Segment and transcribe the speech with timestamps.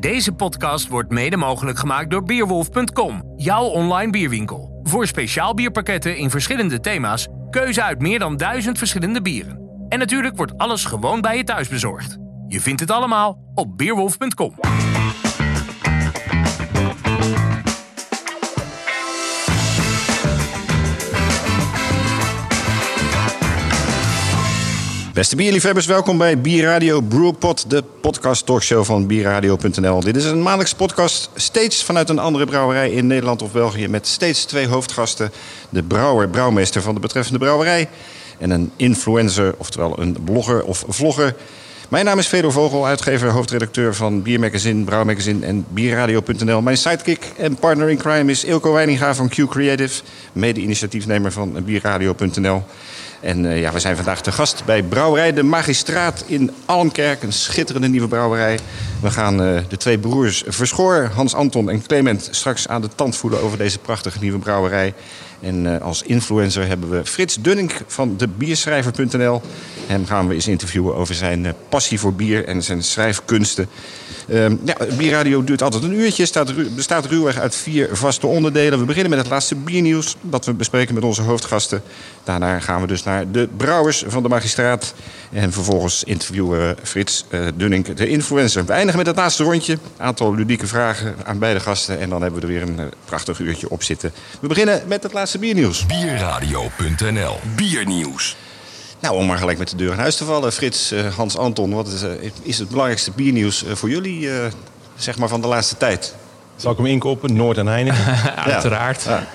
[0.00, 4.80] Deze podcast wordt mede mogelijk gemaakt door Beerwolf.com, jouw online bierwinkel.
[4.82, 9.60] Voor speciaal bierpakketten in verschillende thema's, keuze uit meer dan duizend verschillende bieren.
[9.88, 12.16] En natuurlijk wordt alles gewoon bij je thuis bezorgd.
[12.46, 14.54] Je vindt het allemaal op Beerwolf.com.
[25.18, 30.00] Beste bierliefhebbers, welkom bij Bierradio Brewpot, de podcast talkshow van bierradio.nl.
[30.00, 34.06] Dit is een maandelijkse podcast, steeds vanuit een andere brouwerij in Nederland of België, met
[34.06, 35.30] steeds twee hoofdgasten.
[35.68, 37.88] De brouwer, brouwmeester van de betreffende brouwerij
[38.38, 41.34] en een influencer, oftewel een blogger of vlogger.
[41.88, 46.62] Mijn naam is Fedor Vogel, uitgever, hoofdredacteur van Biermagazine, Brouwmagazine en Bierradio.nl.
[46.62, 52.62] Mijn sidekick en partner in crime is Ilko Weininga van Q Creative, mede-initiatiefnemer van Bierradio.nl.
[53.20, 57.22] En uh, ja, we zijn vandaag te gast bij Brouwerij de Magistraat in Almkerk.
[57.22, 58.58] Een schitterende nieuwe brouwerij.
[59.00, 63.16] We gaan uh, de twee broers Verschoor, Hans Anton en Clement straks aan de tand
[63.16, 64.94] voelen over deze prachtige nieuwe brouwerij.
[65.40, 69.42] En uh, als influencer hebben we Frits Dunning van de bierschrijver.nl.
[69.86, 73.68] Hem gaan we eens interviewen over zijn passie voor bier en zijn schrijfkunsten.
[74.28, 76.26] Uh, ja, Bierradio duurt altijd een uurtje.
[76.26, 78.78] Staat, bestaat ruwweg uit vier vaste onderdelen.
[78.78, 81.82] We beginnen met het laatste biernieuws dat we bespreken met onze hoofdgasten.
[82.24, 84.94] Daarna gaan we dus naar de brouwers van de magistraat.
[85.32, 88.64] En vervolgens interviewen we Frits uh, Dunning, de influencer.
[88.64, 89.72] We eindigen met het laatste rondje.
[89.72, 91.98] Een aantal ludieke vragen aan beide gasten.
[91.98, 94.12] En dan hebben we er weer een uh, prachtig uurtje op zitten.
[94.40, 95.86] We beginnen met het laatste biernieuws.
[95.86, 98.36] Bierradio.nl Biernieuws.
[99.00, 100.52] Nou, om maar gelijk met de deur in huis te vallen.
[100.52, 102.10] Frits, uh, Hans, Anton, wat is, uh,
[102.42, 104.28] is, het belangrijkste biernieuws uh, voor jullie,
[104.96, 106.14] zeg maar, van de laatste tijd?
[106.56, 107.36] Zal ik hem inkopen?
[107.36, 108.04] Noord en Heineken?
[108.52, 109.02] Uiteraard.
[109.02, 109.26] Ja.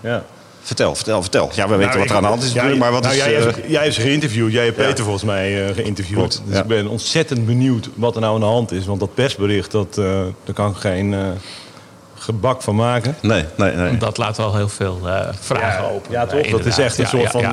[0.00, 0.24] ja.
[0.62, 1.50] Vertel, vertel, vertel.
[1.54, 3.24] Ja, we weten nou, wat er aan de hand is ja, maar wat nou, is...
[3.24, 4.52] Jij, hebt, jij hebt ze geïnterviewd.
[4.52, 6.18] Jij hebt Peter volgens mij geïnterviewd.
[6.18, 8.86] Klopt, dus ik ben ontzettend benieuwd wat er nou aan de hand is.
[8.86, 11.14] Want dat persbericht, dat, daar kan ik geen
[12.14, 13.16] gebak van maken.
[13.22, 13.96] Nee, nee, nee.
[13.96, 15.00] Dat laat wel heel veel
[15.40, 16.12] vragen ja, open.
[16.12, 16.46] Ja, toch?
[16.46, 17.44] Dat is echt een soort van...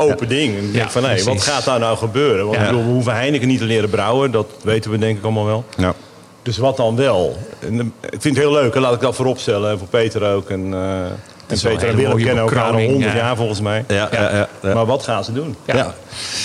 [0.00, 0.56] Open ding.
[0.56, 2.44] En ik denk van, hé, hey, wat gaat daar nou gebeuren?
[2.46, 4.30] Want ik bedoel, we hoeven Heineken niet te leren brouwen.
[4.30, 5.64] Dat weten we denk ik allemaal wel.
[5.76, 5.94] Ja.
[6.42, 7.36] Dus wat dan wel?
[7.58, 8.74] En, ik vind het heel leuk.
[8.74, 9.78] En laat ik dat vooropstellen.
[9.78, 10.50] Voor Peter ook.
[10.50, 13.84] En, uh, en Peter en Willem kennen elkaar al 100 jaar volgens mij.
[13.88, 14.48] Ja, ja.
[14.62, 15.56] Ja, Maar wat gaan ze doen?
[15.64, 15.94] Ja.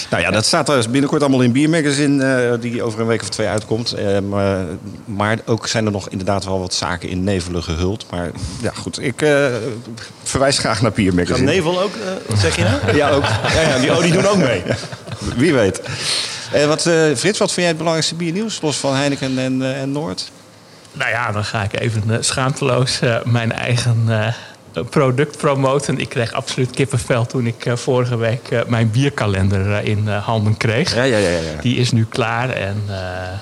[0.09, 3.29] Nou ja, dat staat er binnenkort allemaal in Biermagazine, uh, die over een week of
[3.29, 3.95] twee uitkomt.
[3.99, 4.65] Uh, maar,
[5.05, 8.05] maar, ook zijn er nog inderdaad wel wat zaken in nevelen gehuld.
[8.11, 8.31] Maar
[8.61, 9.45] ja, goed, ik uh,
[10.23, 11.37] verwijs graag naar Biermagazine.
[11.37, 11.91] Gaat nevel ook,
[12.37, 12.95] zeg je nou?
[12.97, 13.23] ja, ook.
[13.53, 14.63] Ja, ja, die, oh, die doen ook mee.
[15.35, 15.81] Wie weet.
[16.67, 16.81] wat,
[17.15, 20.31] Frits, wat vind jij het belangrijkste biernieuws, los van Heineken en, en Noord?
[20.93, 24.07] Nou ja, dan ga ik even schaamteloos mijn eigen
[24.83, 25.99] product promoten.
[25.99, 30.57] Ik kreeg absoluut kippenvel toen ik uh, vorige week uh, mijn bierkalender uh, in handen
[30.57, 30.95] kreeg.
[30.95, 32.49] Ja, ja, ja, ja, Die is nu klaar.
[32.49, 32.83] En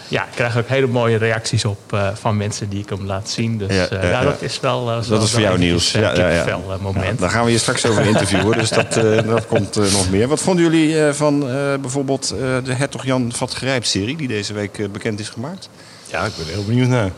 [0.07, 3.57] ja, ik krijg ook hele mooie reacties op van mensen die ik hem laat zien.
[3.57, 4.85] Dus ja, ja, dat is wel.
[4.85, 5.91] dat is voor jou nieuws.
[5.91, 6.59] ja, ja, ja.
[6.81, 7.19] moment.
[7.19, 8.57] daar gaan we je straks over interviewen.
[8.57, 8.93] dus dat,
[9.25, 10.27] dat komt nog meer.
[10.27, 11.39] Wat vonden jullie van
[11.81, 12.27] bijvoorbeeld
[12.63, 15.69] de Hertog Jan Vat Grijp serie die deze week bekend is gemaakt?
[16.05, 17.11] Ja, ik ben heel benieuwd naar.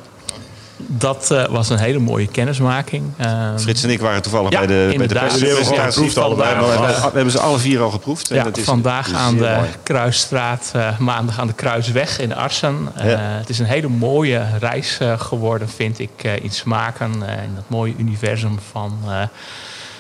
[0.77, 3.03] Dat uh, was een hele mooie kennismaking.
[3.21, 5.13] Uh, Frits en ik waren toevallig ja, bij de, bij de.
[5.13, 5.29] Ja.
[5.29, 8.27] We, hebben, we hebben ze alle vier al geproefd.
[8.27, 9.69] Ja, het is, vandaag het is aan de mooi.
[9.83, 12.89] Kruisstraat, uh, maandag aan de Kruisweg in Arsen.
[12.95, 13.03] Ja.
[13.19, 17.13] Het is een hele mooie reis geworden, vind ik, in smaken.
[17.13, 18.99] in dat mooie universum van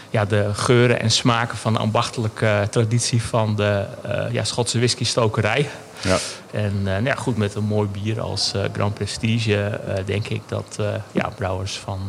[0.09, 3.85] ja, de geuren en smaken van de ambachtelijke traditie van de
[4.31, 5.69] ja, Schotse whisky-stokerij.
[6.05, 6.17] Ja.
[6.51, 10.27] En uh, nou ja, goed, met een mooi bier als uh, Grand Prestige uh, denk
[10.27, 10.79] ik dat
[11.11, 11.99] ja, brouwers van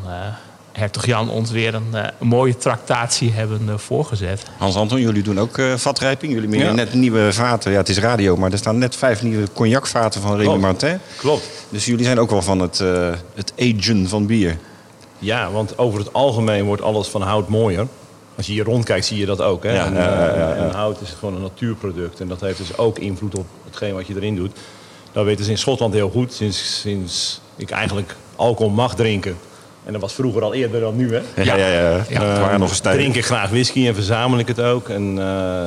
[0.73, 4.43] Hertog Jan ons weer een, mooie tractatie hebben voorgezet.
[4.59, 6.33] Hans-Anton, jullie doen ook vatrijping.
[6.33, 6.73] Jullie ja.
[6.73, 7.73] net nieuwe vaten.
[7.73, 10.99] Ja, het is radio, maar er staan net vijf nieuwe cognacvaten van Remy Martin.
[11.17, 11.49] Klopt.
[11.69, 12.79] Dus jullie zijn ook wel van het,
[13.35, 14.59] het agen van bier.
[15.19, 17.87] Ja, want over het algemeen wordt alles van hout mooier.
[18.37, 19.63] Als je hier rondkijkt, zie je dat ook.
[19.63, 19.75] Hè?
[19.75, 22.21] Ja, en, ja, ja, ja, en hout is gewoon een natuurproduct.
[22.21, 24.57] En dat heeft dus ook invloed op hetgeen wat je erin doet.
[25.13, 26.33] Dat weten ze in Schotland heel goed.
[26.33, 29.37] Sinds, sinds ik eigenlijk alcohol mag drinken.
[29.85, 31.43] En dat was vroeger al eerder dan nu, hè?
[31.43, 32.05] Ja, ja, ja.
[32.09, 32.33] ja.
[32.33, 34.89] Uh, waren nog eens drink ik graag whisky en verzamel ik het ook.
[34.89, 35.67] En, uh,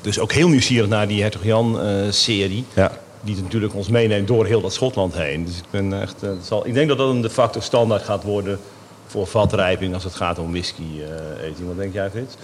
[0.00, 2.64] dus ook heel nieuwsgierig naar die Hertog Jan-serie.
[2.68, 2.92] Uh, ja.
[3.20, 5.44] Die natuurlijk ons meeneemt door heel dat Schotland heen.
[5.44, 8.58] Dus ik, ben echt, zal, ik denk dat dat een de facto standaard gaat worden
[9.06, 11.66] voor vatrijping als het gaat om whisky uh, eten.
[11.66, 12.34] Wat denk jij, Frits?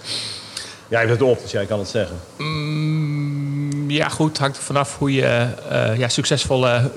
[0.87, 2.19] Jij hebt het op, dus jij kan het zeggen.
[2.37, 4.37] Mm, ja, goed.
[4.37, 6.91] Hangt er vanaf hoe je uh, ja, succesvolle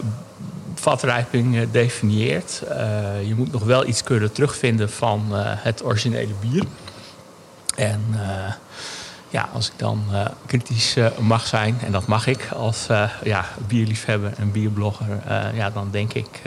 [0.74, 2.62] vatrijping uh, definieert.
[3.26, 6.64] je moet nog wel iets kunnen terugvinden van het originele bier.
[7.76, 8.00] En
[9.28, 10.04] ja, als ik dan
[10.46, 12.86] kritisch mag zijn, en dat mag ik als
[13.22, 15.20] ja, bierliefhebber en bierblogger,
[15.54, 16.42] ja, dan denk ik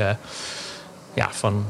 [1.14, 1.66] ja, van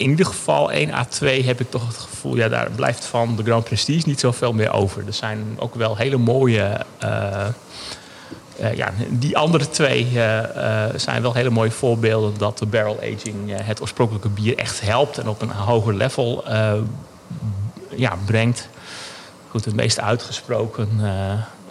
[0.00, 3.36] in ieder geval 1 à 2 heb ik toch het gevoel, ja, daar blijft van
[3.36, 5.06] de Grand Prestige niet zoveel meer over.
[5.06, 6.80] Er zijn ook wel hele mooie.
[8.74, 10.06] ja, die andere twee
[10.96, 15.28] zijn wel hele mooie voorbeelden dat de barrel aging het oorspronkelijke bier echt helpt en
[15.28, 16.44] op een hoger level
[17.88, 18.68] ja, brengt.
[19.48, 20.88] Goed, het meest uitgesproken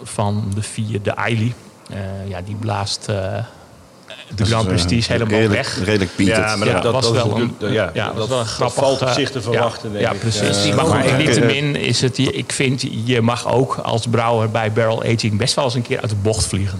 [0.02, 1.54] van de vier, de Eili.
[1.90, 3.08] Uh, ja, die blaast
[4.34, 5.84] de Grand Prestige helemaal redelijk, weg.
[5.84, 6.36] Redelijk pietert.
[6.36, 9.02] Ja, maar dat, dat, was wel een, ja, ja, dat, was wel een grappig, valt
[9.02, 10.66] op zich te verwachten, ja, precies.
[10.66, 15.02] Uh, maar goed, niettemin is het, ik vind, je mag ook als brouwer bij barrel
[15.02, 16.78] aging best wel eens een keer uit de bocht vliegen.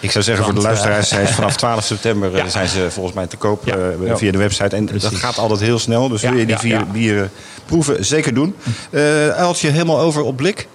[0.00, 2.48] Ik zou zeggen, voor de luisteraars, hij is vanaf 12 september ja.
[2.48, 4.16] zijn ze volgens mij te koop ja.
[4.16, 4.76] via de website.
[4.76, 5.10] En Precies.
[5.10, 7.30] dat gaat altijd heel snel, dus wil je die vier bieren
[7.66, 8.56] proeven, zeker doen.
[8.90, 10.68] Uh, Uiltje helemaal over op blik.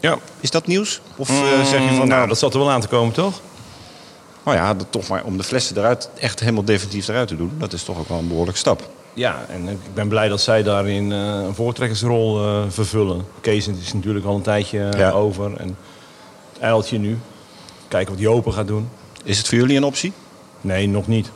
[0.00, 0.18] Ja.
[0.40, 1.00] Is dat nieuws?
[1.16, 1.36] Of uh,
[1.70, 2.08] zeg je van...
[2.08, 3.40] Nou, dat zat er wel aan te komen, toch?
[4.46, 7.52] Nou ja, dat, toch maar om de flessen eruit echt helemaal definitief eruit te doen...
[7.58, 8.90] dat is toch ook wel een behoorlijke stap.
[9.14, 13.26] Ja, en ik ben blij dat zij daarin uh, een voortrekkersrol uh, vervullen.
[13.40, 15.10] Kees is natuurlijk al een tijdje ja.
[15.10, 15.56] over.
[15.56, 15.76] En
[16.52, 17.18] het eiltje nu.
[17.88, 18.88] Kijken wat Jopen gaat doen.
[19.24, 20.12] Is het voor jullie een optie?
[20.60, 21.30] Nee, nog niet.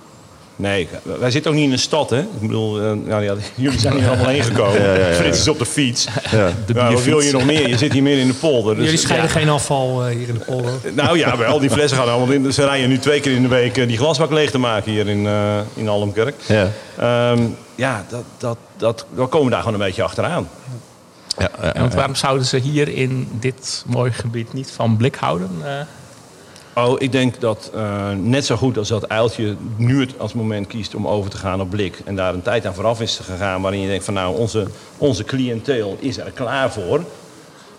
[0.60, 2.18] Nee, wij zitten ook niet in een stad, hè?
[2.18, 4.82] Ik bedoel, uh, nou ja, jullie zijn hier allemaal heen gekomen.
[4.82, 6.06] Ja, ja, ja, Frits is op de fiets.
[6.66, 7.68] De wat wil je nog meer?
[7.68, 8.74] Je zit hier meer in de polder.
[8.74, 10.72] Dus, jullie scheiden geen afval uh, hier in de polder?
[10.94, 12.52] nou ja, wel, die flessen gaan allemaal in.
[12.52, 15.08] Ze rijden nu twee keer in de week uh, die glasbak leeg te maken hier
[15.08, 15.28] in,
[15.74, 16.34] in Allemkerk.
[16.46, 16.68] Ja,
[17.32, 20.48] um, ja dat, dat, dat, dan komen we daar gewoon een beetje achteraan.
[21.38, 25.50] Ja, en waarom zouden ze hier in dit mooie gebied niet van blik houden?
[26.74, 30.66] Oh, ik denk dat uh, net zo goed als dat Eiltje nu het als moment
[30.66, 32.00] kiest om over te gaan op blik.
[32.04, 34.66] En daar een tijd aan vooraf is gegaan waarin je denkt van nou, onze,
[34.98, 37.04] onze cliënteel is er klaar voor.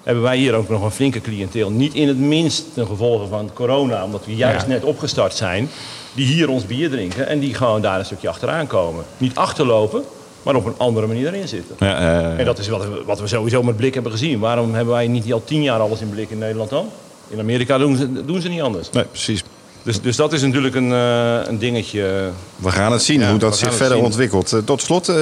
[0.04, 1.70] Hebben wij hier ook nog een flinke cliënteel.
[1.70, 4.68] Niet in het minst ten gevolge van corona, omdat we juist ja.
[4.68, 5.70] net opgestart zijn.
[6.14, 9.04] Die hier ons bier drinken en die gewoon daar een stukje achteraan komen.
[9.18, 10.04] Niet achterlopen,
[10.44, 11.76] maar op een andere manier erin zitten.
[11.80, 14.40] Ja, uh, en dat is wat, wat we sowieso met blik hebben gezien.
[14.40, 16.90] Waarom hebben wij niet al tien jaar alles in blik in Nederland dan?
[17.32, 18.90] In Amerika doen ze, doen ze niet anders.
[18.90, 19.44] Nee, precies.
[19.84, 22.32] Dus, dus dat is natuurlijk een, uh, een dingetje.
[22.56, 24.06] We gaan het zien ja, hoe dat zich verder zien.
[24.06, 24.54] ontwikkelt.
[24.54, 25.16] Uh, tot slot, uh,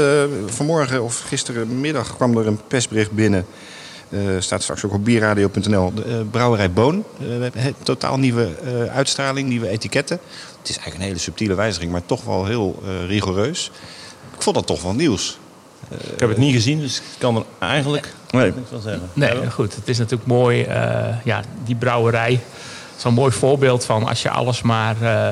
[0.45, 3.45] vanmorgen of gisterenmiddag kwam er een persbericht binnen.
[4.39, 5.93] staat straks ook op bierradio.nl.
[5.93, 7.03] De brouwerij Boon.
[7.83, 8.49] totaal nieuwe
[8.93, 10.19] uitstraling, nieuwe etiketten.
[10.59, 13.71] Het is eigenlijk een hele subtiele wijziging, maar toch wel heel rigoureus.
[14.35, 15.37] Ik vond dat toch wel nieuws.
[15.87, 18.53] Ik heb het niet gezien, dus ik kan er eigenlijk nee.
[18.55, 19.09] niks van zeggen.
[19.13, 19.75] Nee, goed.
[19.75, 20.65] Het is natuurlijk mooi.
[20.65, 22.39] Uh, ja, die brouwerij.
[22.95, 25.29] Zo'n mooi voorbeeld van als je alles maar uh,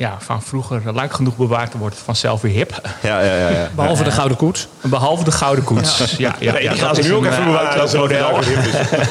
[0.00, 2.80] ja, van vroeger lang genoeg bewaart, dan wordt het vanzelf weer hip.
[3.02, 3.68] Ja, ja, ja, ja.
[3.74, 4.68] Behalve de Gouden Koets.
[4.80, 6.16] Behalve de Gouden Koets.
[6.16, 8.38] Ja, ja, ja, gaan ze nu ook even bewaren als model.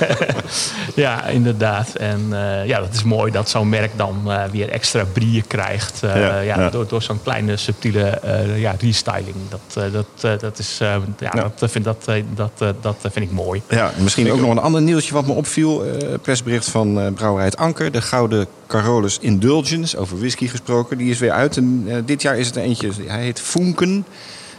[0.96, 1.96] ja, inderdaad.
[1.96, 6.02] En uh, ja, dat is mooi dat zo'n merk dan uh, weer extra brieën krijgt.
[6.04, 8.22] Uh, ja, ja, ja, Door, door zo'n kleine subtiele
[8.56, 9.36] ja, restyling.
[9.50, 10.78] Dat, dat, dat, is,
[11.20, 13.62] ja, dat, vind, dat, dat, dat vind ik mooi.
[13.70, 15.84] Ja, misschien ook, ook nog een ander nieuwtje wat me opviel.
[16.22, 17.92] persbericht van Brouwerij het Anker.
[17.92, 20.98] De Gouden Carolus Indulgence, over whisky gesproken.
[20.98, 21.58] Die is weer uit.
[21.58, 24.06] En dit jaar is het er eentje, hij heet Funken.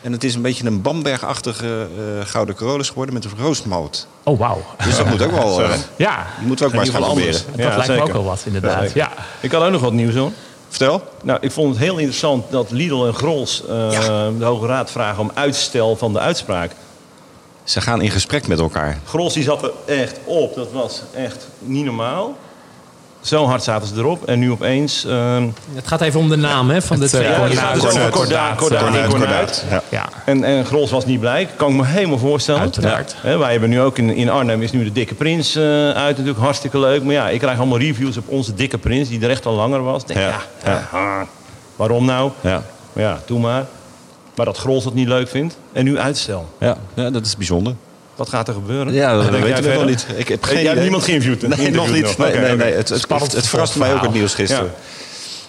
[0.02, 4.06] En het is een beetje een Bamberg-achtige uh, gouden Carolus geworden met een roostmout.
[4.22, 4.64] Oh, wauw.
[4.84, 5.48] Dus dat moet ook wel...
[5.60, 6.26] Uh, ja.
[6.38, 7.32] Die moeten we ook maar eens gaan proberen.
[7.32, 7.94] Dat ja, lijkt zeker.
[7.94, 8.92] me ook wel wat, inderdaad.
[8.92, 9.24] Ja, ja.
[9.40, 10.30] Ik had ook nog wat nieuws hoor.
[10.68, 11.02] Vertel.
[11.22, 14.30] Nou, ik vond het heel interessant dat Lidl en Grols uh, ja.
[14.38, 16.70] de Hoge Raad vragen om uitstel van de uitspraak.
[17.64, 18.98] Ze gaan in gesprek met elkaar.
[19.04, 20.54] Grols die zat er echt op.
[20.54, 22.36] Dat was echt niet normaal.
[23.20, 24.24] Zo hard zaten ze erop.
[24.24, 25.04] En nu opeens...
[25.06, 25.42] Uh,
[25.74, 27.28] het gaat even om de naam hè, van de twee.
[29.08, 29.64] Kordaat.
[29.88, 30.08] Ja.
[30.24, 31.48] En, en Grols was niet blij.
[31.56, 32.60] Kan ik me helemaal voorstellen.
[32.60, 33.16] Uiteraard.
[33.22, 33.38] Ja.
[33.38, 36.16] Wij hebben nu ook in, in Arnhem is nu de Dikke Prins uh, uit.
[36.16, 37.02] Natuurlijk hartstikke leuk.
[37.02, 39.08] Maar ja, ik krijg allemaal reviews op onze Dikke Prins.
[39.08, 40.06] Die er echt al langer was.
[40.06, 40.40] Denk, ja.
[40.64, 41.26] ja, ja.
[41.76, 42.30] waarom nou?
[42.40, 42.62] Ja.
[42.92, 43.66] ja, doe maar.
[44.34, 45.56] Maar dat Grols dat niet leuk vindt.
[45.72, 46.48] En nu uitstel.
[46.58, 47.74] Ja, ja dat is bijzonder.
[48.16, 48.92] Wat gaat er gebeuren?
[48.92, 50.06] Ja, dat weet ik nog niet.
[50.16, 51.56] Ik heb geen jij hebt niemand geïnterviewd?
[51.56, 52.18] Nee, nog niet.
[52.18, 52.72] Nee, nee, nee.
[52.72, 54.64] Het, het, het, het verraste mij ook het nieuws gisteren.
[54.64, 54.70] Ja.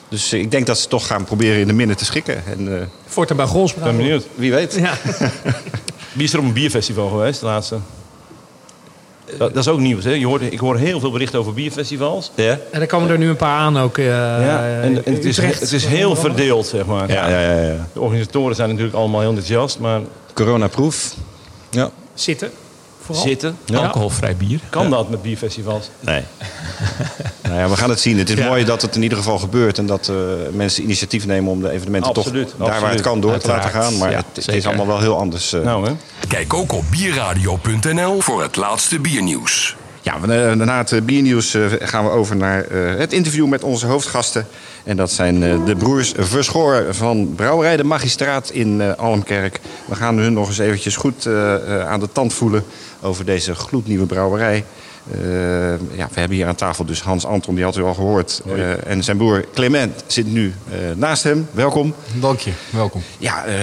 [0.09, 2.45] Dus ik denk dat ze toch gaan proberen in de minnen te schikken.
[2.45, 3.73] En, uh, Voortaan bij Grols.
[3.73, 4.25] ben benieuwd.
[4.35, 4.75] Wie weet.
[4.75, 4.93] Ja.
[6.13, 7.77] Wie is er op een bierfestival geweest, de laatste?
[9.37, 10.03] Dat, dat, is ook nieuws.
[10.03, 10.11] Hè?
[10.11, 12.31] Je hoort, ik hoor heel veel berichten over bierfestivals.
[12.35, 12.59] Ja.
[12.71, 13.97] En er komen er nu een paar aan ook.
[13.97, 17.11] Uh, ja, en, en het, is, het is heel verdeeld, zeg maar.
[17.11, 17.87] Ja, ja, ja, ja.
[17.93, 19.79] De organisatoren zijn natuurlijk allemaal heel enthousiast.
[19.79, 20.01] Maar...
[20.33, 21.13] Coronaproef.
[21.69, 21.91] Ja.
[22.21, 22.51] Zitten.
[23.05, 23.23] Vooral?
[23.23, 23.57] Zitten.
[23.65, 23.77] Ja.
[23.77, 24.59] Alcoholvrij bier.
[24.69, 25.89] Kan dat met bierfestivals?
[25.99, 26.23] Nee.
[27.43, 28.17] nou ja, we gaan het zien.
[28.17, 28.47] Het is ja.
[28.47, 29.77] mooi dat het in ieder geval gebeurt.
[29.77, 30.15] En dat uh,
[30.51, 33.61] mensen initiatief nemen om de evenementen absoluut, toch daar waar het kan door Uiteraard.
[33.61, 33.97] te laten gaan.
[33.97, 35.53] Maar ja, het, het, is allemaal wel heel anders.
[35.53, 35.61] Uh.
[35.61, 35.93] Nou, hè?
[36.27, 39.75] Kijk ook op bierradio.nl voor het laatste biernieuws.
[40.03, 42.65] Ja, eh, na het eh, biernieuws eh, gaan we over naar
[42.97, 44.47] het interview met onze hoofdgasten.
[44.83, 49.59] En dat zijn de broers Verschoor van Brouwerij de Magistraat in Almkerk.
[49.85, 51.27] We gaan hun nog eens eventjes goed
[51.87, 52.63] aan de tand voelen
[53.01, 54.63] over deze gloednieuwe brouwerij.
[55.11, 55.19] Eh,
[55.71, 58.41] ja, we hebben hier aan tafel dus Hans Anton, die had u al gehoord.
[58.55, 61.47] Eh, en zijn broer Clement zit nu eh, naast hem.
[61.51, 61.93] Welkom.
[62.19, 63.01] Dank je, welkom.
[63.17, 63.55] Ja, eh,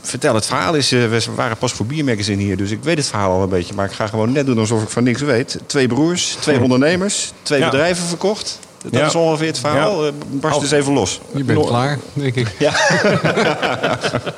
[0.00, 0.92] vertel het verhaal is.
[0.92, 3.74] eh, we waren pas voor Biermagazine hier, dus ik weet het verhaal al een beetje.
[3.74, 5.58] Maar ik ga gewoon net doen alsof ik van niks weet.
[5.66, 7.70] Twee broers, twee ondernemers, twee Ja.
[7.70, 8.58] bedrijven verkocht.
[8.82, 9.06] Dat Ja.
[9.06, 10.04] is ongeveer het verhaal.
[10.04, 10.08] Ja.
[10.08, 11.20] Eh, Barst dus even los.
[11.34, 12.54] Je bent klaar, denk ik.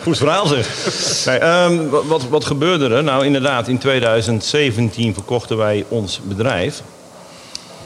[0.02, 0.68] Goed verhaal zeg.
[1.26, 3.02] Nee, ehm, wat, wat, gebeurde er?
[3.04, 6.82] Nou inderdaad, in 2017 verkochten wij ons bedrijf.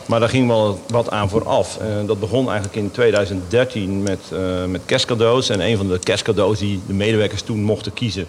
[0.06, 1.78] Maar daar ging wel wat aan vooraf.
[1.80, 5.48] Eh, dat begon eigenlijk in 2013 met, eh, met kerstcadeaus.
[5.48, 8.26] En een van de kerstcadeaus die de medewerkers toen mochten kiezen...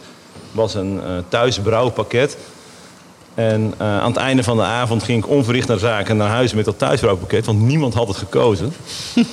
[0.51, 2.37] was een eh thuisbrouwpakket.
[3.35, 6.53] En eh, aan het einde van de avond ging ik onverricht naar zaken naar huis
[6.53, 7.45] met dat thuisbrouwpakket.
[7.45, 8.73] Want niemand had het gekozen.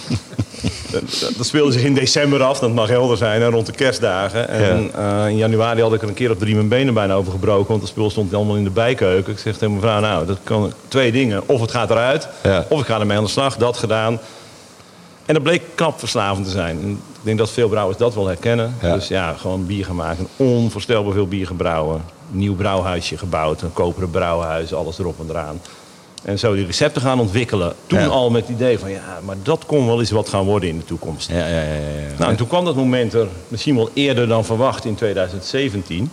[0.91, 4.49] Dat- Dat speelde zich in december af, dat mag helder zijn, rond de kerstdagen.
[4.49, 7.33] En eh, in januari had ik er een keer op drie mijn benen bijna over
[7.33, 9.33] gebroken, want dat spul stond allemaal in de bijkeuken.
[9.33, 11.43] Ik zeg tegen mijn vrouw, nou, dat kan twee dingen.
[11.49, 12.65] Of het gaat eruit, Ja.
[12.69, 14.19] of ik ga ermee aan de slag, dat gedaan.
[15.27, 16.79] En dat bleek knap verslavend te zijn.
[16.83, 18.75] En ik denk dat veel brouwers dat wel herkennen.
[18.83, 18.95] Ja.
[18.95, 20.27] Dus ja, gewoon bier gaan maken.
[20.37, 22.03] Onvoorstelbaar veel bier gebrouwen.
[22.31, 25.61] Nieuw brouwhuisje gebouwd, een koperen brouwhuis, alles erop en eraan.
[26.23, 27.73] En zo die recepten gaan ontwikkelen.
[27.87, 28.07] Toen Ja.
[28.07, 30.79] al met het idee van, ja, maar dat kon wel eens wat gaan worden in
[30.79, 31.29] de toekomst.
[31.29, 31.61] Ja, ja, ja.
[31.63, 32.19] ja, ja.
[32.19, 36.11] Nou, en toen kwam dat moment er misschien wel eerder dan verwacht in 2017.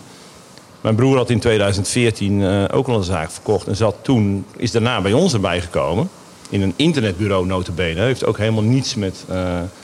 [0.80, 4.70] Mijn broer had in 2014 eh, ook al een zaak verkocht en zat toen, is
[4.70, 6.10] daarna bij ons erbij gekomen.
[6.48, 8.00] In een internetbureau notabene.
[8.00, 9.24] Heeft ook helemaal niets met...
[9.28, 9.36] eh,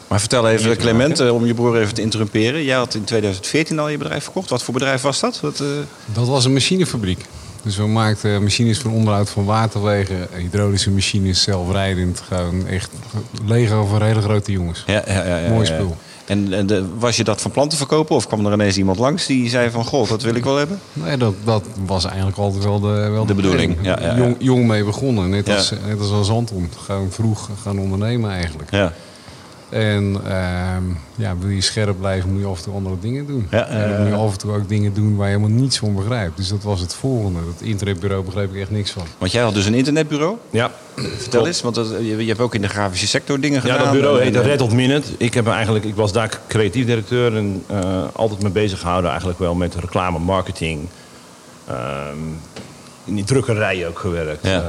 [0.08, 1.26] Maar vertel even, Clement, maken.
[1.26, 2.64] eh, om je broer even te interrumperen.
[2.64, 4.50] Jij had in 2014 al je bedrijf verkocht.
[4.50, 5.40] Wat voor bedrijf was dat?
[5.40, 5.66] Wat, eh,
[6.14, 7.24] Dat was een machinefabriek.
[7.62, 12.20] Dus we maakten machines voor onderhoud van waterwegen, hydraulische machines, zelfrijdend.
[12.28, 12.90] Gewoon echt
[13.46, 14.82] Lego voor hele grote jongens.
[14.86, 15.74] Ja, ja, ja, ja, Mooi ja.
[15.74, 15.96] spul.
[16.24, 18.16] En, en de, was je dat van plan te verkopen?
[18.16, 19.84] Of kwam er ineens iemand langs die zei van...
[19.84, 20.80] Goh, dat wil ik wel hebben?
[20.92, 24.16] Nee, dat, dat was eigenlijk altijd wel de, wel De bedoeling, ja, ja, ja.
[24.16, 26.70] Jong, jong mee begonnen, net als, net als, als Anton.
[26.84, 28.70] Gewoon vroeg gaan ondernemen eigenlijk.
[28.70, 28.92] Ja.
[29.74, 30.82] En ehm,
[31.14, 33.46] ja, wil je scherp blijven, moet je af en toe andere dingen doen.
[33.50, 34.18] Ja, en dan ja, moet je ja.
[34.18, 36.36] af en toe ook dingen doen waar je helemaal niets van begrijpt.
[36.36, 37.38] Dus dat was het volgende.
[37.44, 39.02] Dat internetbureau begreep ik echt niks van.
[39.18, 40.36] Want jij had dus een internetbureau.
[40.50, 43.72] ja, Vertel eens, want dat, je, je hebt ook in de grafische sector dingen Ja,
[43.72, 43.82] gedaan.
[43.84, 45.08] dat bureau heette en- Red Hot Minute.
[45.18, 49.08] Ik, heb me eigenlijk, ik was daar creatief directeur en eh, altijd mee bezig gehouden
[49.10, 50.88] eigenlijk wel met reclame, marketing.
[51.68, 52.16] Ehm,
[53.04, 54.38] in die drukkerij ook gewerkt.
[54.46, 54.50] Ja.
[54.50, 54.60] Eh,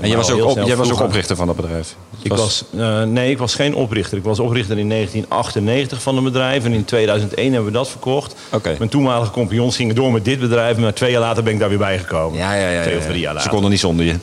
[0.00, 1.94] En jij was, ook op, jij was ook oprichter van dat bedrijf.
[2.22, 4.18] Ik was, eh, nee, ik was geen oprichter.
[4.18, 6.64] Ik was oprichter in 1998 van een bedrijf.
[6.64, 8.34] En in 2001 hebben we dat verkocht.
[8.52, 8.74] Oké.
[8.78, 10.76] Mijn toenmalige compagnons gingen door met dit bedrijf.
[10.76, 12.38] Maar twee jaar later ben ik daar weer bijgekomen.
[12.38, 12.80] Ja, ja, ja.
[12.82, 13.50] Twee ja, of drie jaar Ze later.
[13.50, 14.14] konden niet zonder je.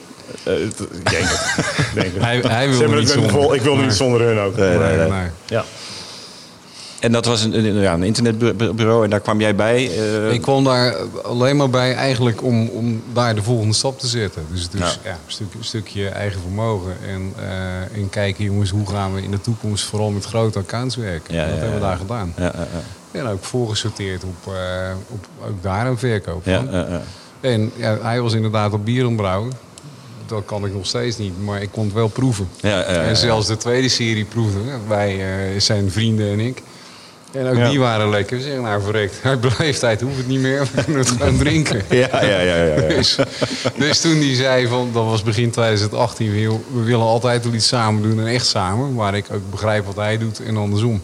[0.44, 1.66] Eh, het- ik denk het.
[1.78, 2.24] Ik denk het.
[2.24, 3.30] Hij, hij Ze niet zonder.
[3.32, 3.54] vol.
[3.54, 3.88] Ik wilde Nee.
[3.88, 4.56] niet zonder hun ook.
[4.58, 5.10] Nee, nee, nee.
[5.10, 5.28] Nee.
[5.46, 5.64] Ja.
[7.00, 9.90] En dat was een, een, ja, een internetbureau en daar kwam jij bij.
[9.92, 14.08] eh, Ik kwam daar alleen maar bij eigenlijk om, om daar de volgende stap te
[14.08, 14.46] zetten.
[14.52, 14.88] Dus, dus Ja.
[15.04, 15.12] ja.
[15.12, 16.94] een, stuk, een stukje eigen vermogen.
[17.08, 20.96] En, eh, en kijken, jongens, hoe gaan we in de toekomst vooral met grote accounts
[20.96, 21.34] werken.
[21.36, 22.34] Ja, dat ja, hebben we daar gedaan.
[23.12, 26.70] En ook voorgesorteerd op, eh, op ook daar een verkoop van.
[27.42, 29.52] En ja, hij was inderdaad op bier aan het brouwen.
[30.26, 32.48] Dat kan ik nog steeds niet, maar ik kon het wel proeven.
[32.60, 33.02] Ja, ja, ja, ja.
[33.02, 35.20] En zelfs de tweede serie proefden we, wij,
[35.60, 36.62] zijn vrienden en ik.
[37.36, 37.70] En ook Ja.
[37.70, 38.38] die waren lekker.
[38.38, 40.68] We zeggen, nou verrekt, uit beleefdheid hoeft het niet meer.
[40.74, 41.82] We kunnen het gewoon drinken.
[41.90, 42.88] Ja, ja, ja, ja, ja.
[42.88, 43.18] Dus,
[43.78, 47.68] dus toen die zei, van, dat was begin 2018, we, we willen altijd wel iets
[47.68, 48.94] samen doen en echt samen.
[48.96, 51.02] Waar ik ook begrijp wat hij doet en andersom.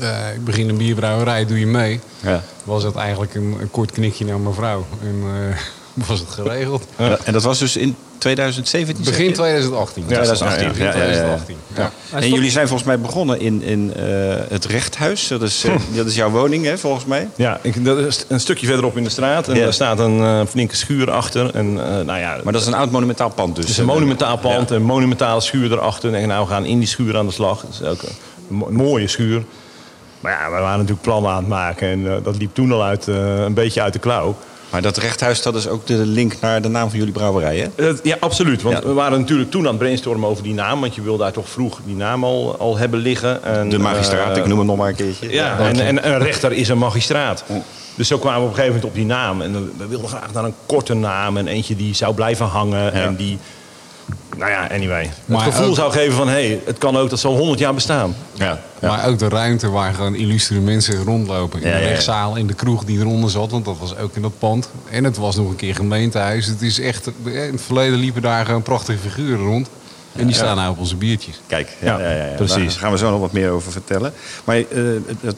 [0.00, 2.00] Eh, ik begin een bierbrouwerij, doe je mee?
[2.20, 2.42] Ja.
[2.64, 4.86] Was het eigenlijk een, een kort knikje naar mijn vrouw.
[5.02, 5.56] En eh,
[6.08, 6.84] was het geregeld.
[7.24, 9.04] En dat was dus in 2017?
[9.04, 9.32] zeg Begin je?
[9.34, 10.02] 2018.
[10.02, 10.68] Ja, 2018.
[10.68, 11.12] Begin Ja, ja, ja, ja.
[11.12, 11.56] 2018.
[11.76, 11.90] Ja.
[12.18, 14.02] En jullie zijn volgens mij begonnen in, in eh,
[14.48, 15.28] het rechthuis.
[15.28, 17.28] Dat is, eh, dat is jouw woning, hè, volgens mij.
[17.36, 19.48] Ja, ik, dat is een stukje verderop in de straat.
[19.48, 19.62] En Ja.
[19.64, 21.54] daar staat een eh, flinke schuur achter.
[21.54, 23.64] En, eh, nou ja, Maar dat is een oud monumentaal pand dus.
[23.64, 24.74] het is een monumentaal pand, Ja.
[24.76, 26.14] een monumentale schuur erachter.
[26.14, 27.60] En nou, we gaan in die schuur aan de slag.
[27.60, 28.02] Dat is ook
[28.50, 29.42] een mo- mooie schuur.
[30.20, 31.88] Maar ja, we waren natuurlijk plannen aan het maken.
[31.88, 34.36] En dat liep toen al uit, een beetje uit de klauw.
[34.70, 37.88] Maar dat rechthuis, dat is ook de link naar de naam van jullie brouwerij, hè?
[37.88, 38.62] Eh, Ja, absoluut.
[38.62, 38.82] Want Ja.
[38.88, 40.80] we waren natuurlijk toen aan het brainstormen over die naam.
[40.80, 43.42] Want je wil daar toch vroeg die naam al, al hebben liggen.
[43.44, 45.32] En, De magistraat, eh, ik noem het nog maar een keertje.
[45.32, 47.44] Ja, en, en een rechter is een magistraat.
[47.94, 49.42] Dus zo kwamen we op een gegeven moment op die naam.
[49.42, 52.92] En we wilden graag naar een korte naam en eentje die zou blijven hangen.
[52.92, 53.38] En die
[54.36, 55.10] Nou ja, anyway.
[55.24, 57.36] Maar het gevoel ook- zou geven van, hé, hey, het kan ook dat ze al
[57.36, 58.14] 100 jaar bestaan.
[58.32, 58.60] Ja.
[58.80, 61.60] Maar ook de ruimte waar gewoon illustere mensen rondlopen.
[61.62, 61.90] In Ja, de ja, ja.
[61.90, 63.50] rechtszaal, in de kroeg die eronder zat.
[63.50, 64.70] Want dat was ook in dat pand.
[64.90, 66.46] En het was nog een keer gemeentehuis.
[66.46, 69.68] Het is echt, in het verleden liepen daar gewoon prachtige figuren rond.
[70.12, 71.40] En die staan nou op onze biertjes.
[71.46, 72.34] Kijk, ja, Ja, ja, ja, ja.
[72.34, 72.72] precies.
[72.72, 74.12] Daar gaan we zo nog wat meer over vertellen.
[74.44, 74.64] Maar eh,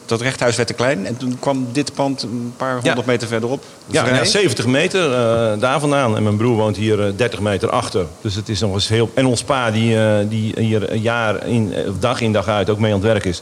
[0.05, 3.63] dat rechthuis werd te klein en toen kwam dit pand een paar honderd meter verderop.
[3.87, 4.17] Ja, vrij.
[4.17, 6.15] ja, 70 meter eh, daar vandaan.
[6.15, 8.05] En mijn broer woont hier eh, 30 meter achter.
[8.21, 9.11] Dus het is nog eens heel...
[9.13, 12.69] En ons pa, die, eh, die hier een jaar in, eh, dag in dag uit
[12.69, 13.41] ook mee aan het werk is...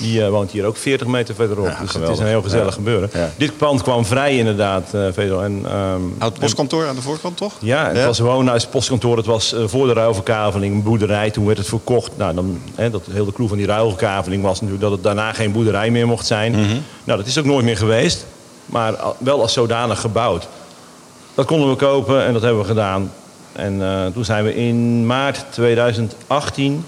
[0.00, 1.66] die eh, woont hier ook 40 meter verderop.
[1.66, 2.70] Ja, dus het is een heel gezellig Ja.
[2.72, 3.10] gebeuren.
[3.12, 3.30] Ja.
[3.36, 5.42] Dit pand kwam vrij inderdaad, eh Vedel.
[5.42, 7.52] En, ehm, Oud postkantoor aan de voorkant, toch?
[7.60, 8.06] Ja, het Ja.
[8.06, 9.16] was woonhuis, postkantoor.
[9.16, 11.30] Het was eh, voor de ruilverkaveling een boerderij.
[11.30, 12.10] Toen werd het verkocht.
[12.16, 15.32] Nou, dan, hè, dat, heel de crew van die ruilverkaveling was natuurlijk dat het daarna
[15.32, 16.52] geen boerderij meer mocht zijn.
[16.52, 16.76] Mhm.
[17.04, 18.26] Nou, dat is ook nooit meer geweest.
[18.66, 20.48] Maar wel als zodanig gebouwd.
[21.34, 23.12] Dat konden we kopen en dat hebben we gedaan.
[23.52, 26.84] En eh, toen zijn we in maart 2018,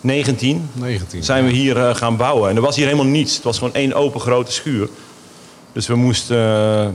[0.00, 1.24] 19, 19.
[1.24, 2.50] zijn we hier eh, gaan bouwen.
[2.50, 3.34] En er was hier helemaal niets.
[3.34, 4.88] Het was gewoon één open grote schuur.
[5.72, 6.86] Dus we moesten, eh,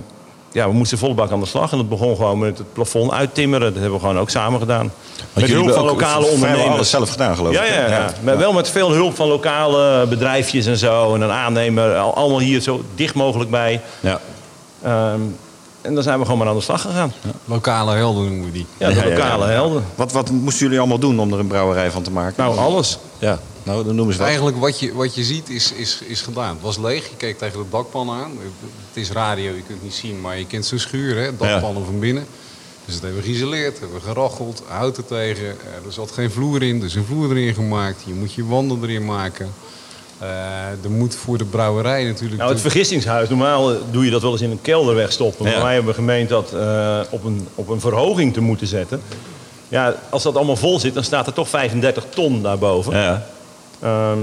[0.52, 1.72] ja, we moesten volle bak aan de slag.
[1.72, 3.66] En dat begon gewoon met het plafond uittimmeren.
[3.74, 4.92] Dat hebben we gewoon ook samen gedaan.
[5.34, 6.68] Met hulp van lokale ondernemers.
[6.70, 7.70] alles zelf gedaan, geloof Ja, ik.
[7.70, 7.96] ja, hè?
[7.98, 8.14] ja.
[8.24, 11.14] Maar wel met veel hulp van lokale bedrijfjes en zo.
[11.16, 11.96] En een aannemer.
[11.98, 13.82] al- Allemaal hier zo dicht mogelijk bij.
[14.00, 14.20] Ja.
[14.82, 15.20] Ehm,
[15.86, 17.14] en dan zijn we gewoon maar aan de slag gegaan.
[17.46, 18.66] Lokale helden noemen we die.
[18.78, 19.16] Ja, de Ja, ja, ja.
[19.16, 19.84] lokale helden.
[19.96, 22.44] Wat, wat moesten jullie allemaal doen om er een brouwerij van te maken?
[22.44, 22.98] Nou, alles.
[23.20, 24.28] Ja, nou, dan noemen ze wat.
[24.28, 26.50] Eigenlijk wat je, wat je ziet is, is, is gedaan.
[26.50, 28.32] Het was leeg, je keek tegen de dakpan aan.
[28.88, 31.36] Het is radio, je kunt het niet zien, maar je kent zo'n schuur, hè?
[31.38, 32.26] dakpannen van binnen.
[32.86, 35.46] Dus dat hebben we geïsoleerd, hebben we geracheld, hout er tegen.
[35.46, 38.04] Eh, er zat geen vloer in, dus een vloer erin gemaakt.
[38.06, 39.54] Je moet je wanden erin maken.
[40.20, 42.38] Eh, er moet voor de brouwerij natuurlijk...
[42.38, 45.46] Nou, het vergistingshuis, normaal eh, doe je dat wel eens in een kelder wegstoppen.
[45.46, 45.52] Ja.
[45.52, 49.02] Maar wij hebben gemeend dat eh, op, een, op een verhoging te moeten zetten.
[49.68, 52.98] Ja, als dat allemaal vol zit, dan staat er toch 35 ton daarboven.
[52.98, 53.26] Ja.
[53.82, 54.20] Ehm,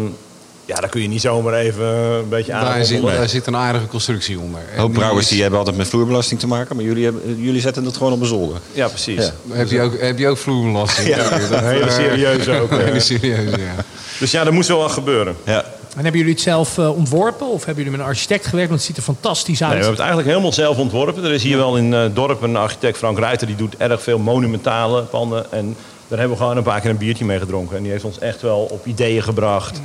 [0.65, 2.65] ja, daar kun je niet zomaar even een beetje aan.
[2.65, 4.61] daar, zit, daar zit een aardige constructie onder.
[4.77, 7.85] Hoop die brouwers die hebben altijd met vloerbelasting te maken, maar jullie, hebben, jullie zetten
[7.85, 8.61] het gewoon op een zolder.
[8.73, 9.25] Ja, precies.
[9.25, 9.33] Ja.
[9.49, 11.09] Heb je ook, heb je ook vloerbelasting?
[11.09, 12.71] Ja, Dat, Een hele eh, serieuze ook.
[12.73, 12.79] Eh.
[12.79, 13.85] hele serieuze, ja.
[14.19, 15.37] Dus ja, er moest wel wat gebeuren.
[15.45, 15.65] Ja.
[15.97, 17.47] En hebben jullie het zelf eh, ontworpen?
[17.47, 18.69] Of hebben jullie met een architect gewerkt?
[18.69, 19.79] Want het ziet er fantastisch Nee, uit.
[19.79, 21.25] we hebben het eigenlijk helemaal zelf ontworpen.
[21.25, 24.19] Er is hier wel in het dorp een architect, Frank Ruiter, die doet erg veel
[24.19, 25.53] monumentale panden.
[25.53, 25.77] En
[26.09, 27.77] daar hebben we gewoon een paar keer een biertje mee gedronken.
[27.77, 29.81] En die heeft ons echt wel op ideeën gebracht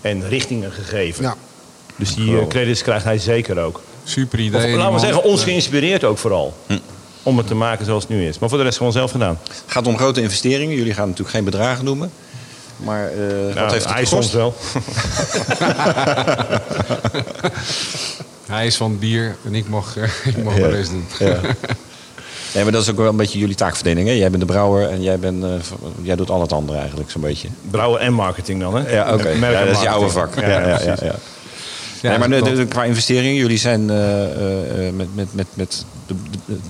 [0.00, 1.24] en richtingen gegeven.
[1.24, 1.34] Ja.
[1.96, 3.80] Dus die eh, credits krijgt hij zeker ook.
[4.04, 4.66] Super Of, idee.
[4.66, 6.54] die laten we zeggen, ons geïnspireerd ook vooral.
[7.22, 8.38] Om het te maken zoals het nu is.
[8.38, 9.38] Maar voor de rest gewoon zelf gedaan.
[9.48, 10.76] Het gaat om grote investeringen.
[10.76, 12.10] Jullie gaan natuurlijk geen bedragen noemen.
[12.84, 14.54] Maar eh, wat Nou, heeft het hij soms wel.
[18.46, 20.62] Hij is van bier en ik mag, eh, ik mag Ja.
[20.62, 21.06] de rest doen.
[21.18, 21.40] Ja.
[22.54, 24.08] Nee, maar dat is ook wel een beetje jullie taakverdeling.
[24.08, 24.14] Hè?
[24.14, 25.50] Jij bent de brouwer en jij, bent, eh,
[26.02, 27.48] jij doet al het andere eigenlijk zo'n beetje.
[27.70, 28.92] Brouwen en marketing dan, hè?
[28.94, 29.28] Ja, oké.
[29.28, 30.40] Ja, dat is je oude vak.
[30.40, 31.08] Ja, ja, ja, precies.
[32.02, 32.08] Ja.
[32.08, 35.46] Nee, maar de- dat- de- qua investeringen, jullie zijn eh, eh, eh, met, met, met,
[35.54, 36.14] met de-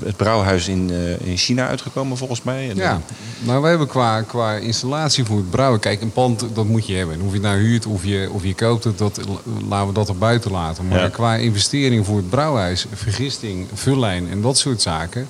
[0.04, 0.90] het brouwhuis in,
[1.24, 2.70] in China uitgekomen volgens mij.
[2.70, 3.00] En, Ja,
[3.40, 5.80] nou we hebben qua, qua installatie voor het brouwen...
[5.80, 7.14] Kijk, een pand, dat moet je hebben.
[7.14, 9.20] En Of je het nou huurt of je, of je koopt het, dat,
[9.68, 10.88] laten we dat er buiten laten.
[10.88, 11.08] Maar Ja.
[11.08, 15.28] qua investering voor het brouwhuis, vergisting, vullijn en dat soort zaken...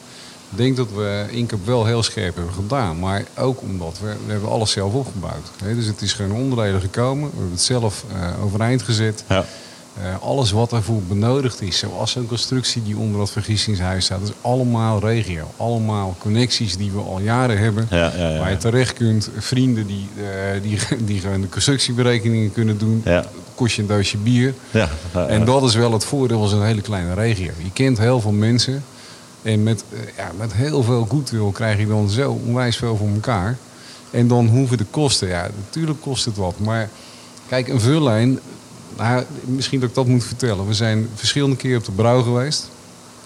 [0.51, 2.99] Ik denk dat we Inkep wel heel scherp hebben gedaan.
[2.99, 5.51] Maar ook omdat we, we hebben alles zelf opgebouwd.
[5.65, 7.25] Hè, dus het is geen onderdelen gekomen.
[7.29, 8.05] We hebben het zelf
[8.43, 9.25] overeind gezet.
[9.29, 9.45] Ja.
[10.01, 14.29] Eh, alles wat ervoor benodigd is, zoals zo'n constructie die onder dat vergistingshuis staat, dat
[14.29, 15.51] is allemaal regio.
[15.57, 17.87] Allemaal connecties die we al jaren hebben.
[17.91, 22.53] Ja, ja, ja, waar je terecht kunt, vrienden die, eh, die, die gewoon de constructieberekeningen
[22.53, 23.05] kunnen doen.
[23.55, 24.55] Kost je een doosje bier.
[25.29, 27.51] En dat is wel het voordeel van zo'n hele kleine regio.
[27.63, 28.85] Je kent heel veel mensen.
[29.43, 33.09] En met, eh, ja, met heel veel goodwill krijg je dan zo onwijs veel voor
[33.09, 33.57] elkaar.
[34.11, 36.59] En dan hoeven de kosten, ja, natuurlijk kost het wat.
[36.59, 36.89] Maar
[37.49, 38.41] kijk, een vullijn,
[38.97, 40.67] nou, misschien dat ik dat moet vertellen.
[40.69, 42.71] We zijn verschillende keer op de brouw geweest.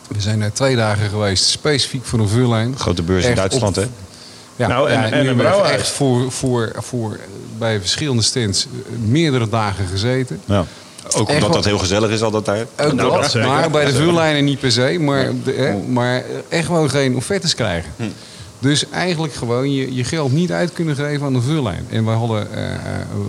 [0.09, 2.75] We zijn daar twee dagen geweest, specifiek voor een vullijn.
[2.79, 3.85] Grote beurs in Echt Duitsland, hè?
[4.57, 5.77] Ja, Nou, en- ja, en nu een brouwhuis.
[5.81, 7.19] echt voor, voor, voor,
[7.59, 10.41] bij verschillende stands eh, meerdere dagen gezeten.
[10.45, 10.65] Ja.
[11.17, 12.61] Ook omdat dat heel gezellig is altijd daar.
[12.61, 14.97] Ook Nou, dat, dat maar bij de vullijnen niet per se.
[15.01, 17.93] Maar, de, hè, maar echt gewoon geen offertes krijgen.
[17.97, 18.03] Hm.
[18.59, 21.87] Dus eigenlijk gewoon je, je geld niet uit kunnen geven aan een vullijn.
[21.91, 22.81] En wij hadden eh, eh,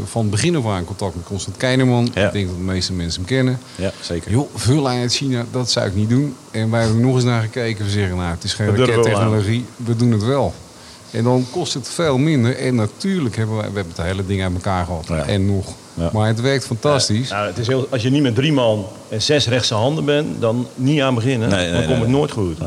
[0.05, 2.09] van begin af aan contact met Constant Keinerman.
[2.13, 2.25] Ja.
[2.25, 3.59] Ik denk dat de meeste mensen hem kennen.
[3.75, 4.31] Ja, zeker.
[4.31, 6.35] Joh, vullijn uit China, dat zou ik niet doen.
[6.51, 7.85] En wij hebben er nog eens naar gekeken.
[7.85, 9.65] We zeggen, nou, het is geen we rakettechnologie.
[9.75, 10.53] We doen het wel.
[11.11, 12.57] En dan kost het veel minder.
[12.57, 15.05] En natuurlijk hebben wij, we hebben het hele ding uit elkaar gehad.
[15.07, 15.25] Ja.
[15.25, 15.73] En nog.
[15.93, 16.09] Ja.
[16.13, 17.29] Maar het werkt fantastisch.
[17.29, 20.41] Nou, het is heel, als je niet met drie man en zes rechtse handen bent,
[20.41, 21.49] dan niet aan beginnen.
[21.49, 22.17] Nee, nee, dan komt nee, het nee.
[22.17, 22.57] nooit goed.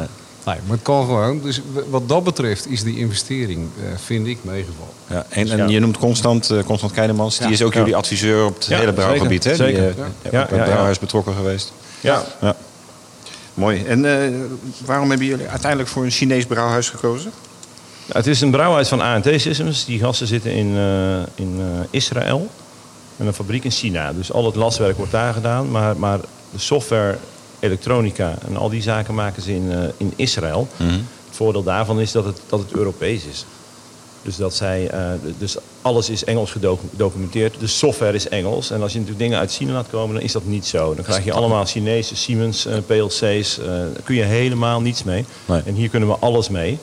[0.44, 0.57] Nee.
[0.66, 1.40] Maar het kan gewoon.
[1.42, 4.92] Dus wat dat betreft is die investering, eh, vind ik, meegevallen.
[5.07, 7.38] Ja, en, en je noemt Constant, eh, Constant Keidemans.
[7.38, 9.44] Die is ook jullie adviseur op het Ja, hele brouwgebied.
[9.44, 9.55] Hè?
[9.55, 10.40] zeker, Die, eh, Ja.
[10.40, 11.72] het ja, brouwhuis betrokken geweest.
[12.00, 12.22] Ja.
[12.40, 12.57] Ja.
[13.55, 13.85] Mooi.
[13.85, 14.31] En eh,
[14.85, 17.31] waarom hebben jullie uiteindelijk voor een Chinees brouwhuis gekozen?
[18.07, 19.85] Nou, het is een brouwhuis van ANT Systems.
[19.85, 22.48] Die gasten zitten in, eh, in eh, Israël.
[23.16, 24.12] En een fabriek in China.
[24.12, 25.70] Dus al het laswerk wordt daar gedaan.
[25.70, 26.18] Maar, maar
[26.50, 27.18] de software,
[27.61, 30.68] elektronica en al die zaken maken ze in, eh, in Israël.
[30.77, 33.44] Het voordeel daarvan is dat het, dat het Europees is.
[34.23, 37.61] Dus, dat zij, eh, dus alles is Engels gedocumenteerd.
[37.61, 38.70] De software is Engels.
[38.70, 40.94] En als je natuurlijk dingen uit China laat komen, dan is dat niet zo.
[40.94, 43.59] Dan krijg je allemaal Chinese Siemens, eh, PLC's.
[43.59, 45.25] eh, daar kun je helemaal niets mee.
[45.44, 45.62] Nee.
[45.64, 46.79] En hier kunnen we alles mee.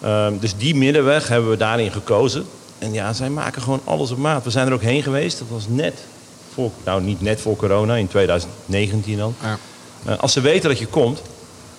[0.00, 2.44] Ehm, dus die middenweg hebben we daarin gekozen.
[2.78, 4.44] En ja, zij maken gewoon alles op maat.
[4.44, 5.38] We zijn er ook heen geweest.
[5.38, 5.94] Dat was net
[6.54, 9.34] voor, nou niet net voor corona, in 2019 dan.
[9.42, 9.58] Ja.
[10.04, 11.22] Eh, als ze weten dat je komt,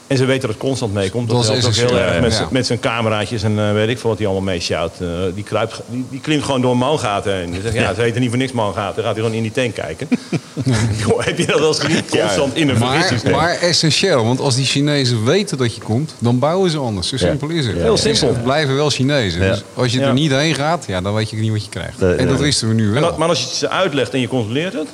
[0.07, 2.19] en ze weten dat het constant meekomt, dat, Dat is ook heel erg ja.
[2.21, 2.63] met, Ja.
[2.63, 4.91] zijn cameraatjes en eh, weet ik veel wat hij allemaal meesjouwt.
[4.99, 7.51] Eh, die, kruipt, die, die klimt gewoon door mangaten heen.
[7.51, 8.95] Die zegt, ja, ze weten niet voor niks mangaten.
[8.95, 10.07] Dan gaat hij gewoon in die tank kijken.
[11.17, 12.03] Heb je dat wel eens gezien?
[12.09, 13.31] Constant in een vergissingssysteem.
[13.31, 17.07] maar essentieel, want als die Chinezen weten dat je komt, dan bouwen ze anders.
[17.07, 17.75] Zo simpel is het.
[17.75, 18.27] Heel simpel.
[18.27, 19.41] Het blijven wel Chinezen.
[19.43, 19.49] Ja.
[19.51, 20.07] Dus als je Ja.
[20.07, 22.01] er niet heen gaat, ja, dan weet je niet wat je krijgt.
[22.01, 23.01] En dat wisten we nu wel.
[23.01, 24.88] dat- maar als je het ze uitlegt en je controleert het,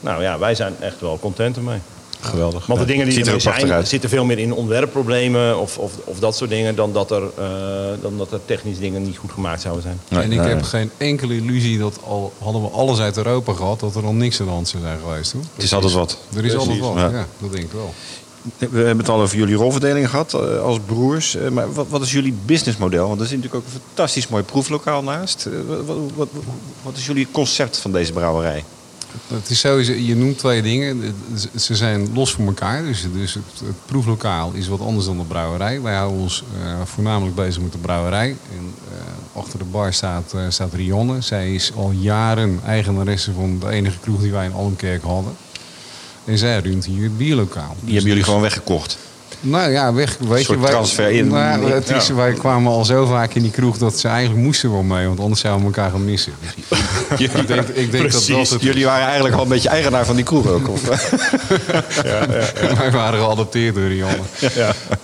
[0.00, 1.78] nou ja, wij zijn echt wel content ermee.
[2.24, 2.66] Geweldig.
[2.66, 3.88] Want de Ja, dingen die er zijn, uit.
[3.88, 7.44] zitten veel meer in ontwerpproblemen of, of, of dat soort dingen, dan dat, er, eh,
[8.02, 10.00] dan dat er technisch dingen niet goed gemaakt zouden zijn.
[10.08, 13.52] Nee, en ik nee, heb geen enkele illusie dat al hadden we alles uit Europa
[13.52, 15.32] gehad, dat er dan niks aan de hand zou zijn geweest.
[15.32, 15.42] Hoor.
[15.54, 16.18] Het is altijd wat.
[16.36, 17.08] Er is altijd wat, Ja.
[17.10, 17.26] ja.
[17.38, 17.94] dat denk ik wel.
[18.58, 21.34] We hebben het al over jullie rolverdeling gehad eh, als broers.
[21.36, 23.08] Eh, Maar wat, wat is jullie businessmodel?
[23.08, 25.48] Want er zit natuurlijk ook een fantastisch mooi proeflokaal naast.
[25.66, 26.28] Wat, wat, wat,
[26.82, 28.64] wat is jullie concept van deze brouwerij?
[29.26, 31.14] Het is sowieso, je noemt twee dingen.
[31.56, 32.82] Ze zijn los van elkaar.
[32.82, 35.80] Dus, dus het, het proeflokaal is wat anders dan de brouwerij.
[35.80, 38.28] Wij houden ons eh, voornamelijk bezig met de brouwerij.
[38.28, 41.20] En, eh, achter de bar staat, eh, staat Rionne.
[41.20, 45.32] Zij is al jaren eigenaresse van de enige kroeg die wij in Almkerk hadden.
[46.24, 47.76] En zij runt hier het bierlokaal.
[47.80, 48.98] Die hebben jullie gewoon weggekocht.
[49.46, 50.16] Nou ja, weg.
[50.28, 52.14] Weet soort je, wij, transfer in- Nou, het is, Ja.
[52.14, 55.06] Wij kwamen al zo vaak in die kroeg dat ze eigenlijk moesten wel mee.
[55.06, 56.32] Want anders zouden we elkaar gaan missen.
[56.40, 60.04] Dus ik denk, ik denk dat dat het Jullie waren eigenlijk al een beetje eigenaar
[60.06, 60.68] van die kroeg ook.
[60.68, 60.82] Of?
[62.78, 64.16] Wij waren geadopteerd door Rionne.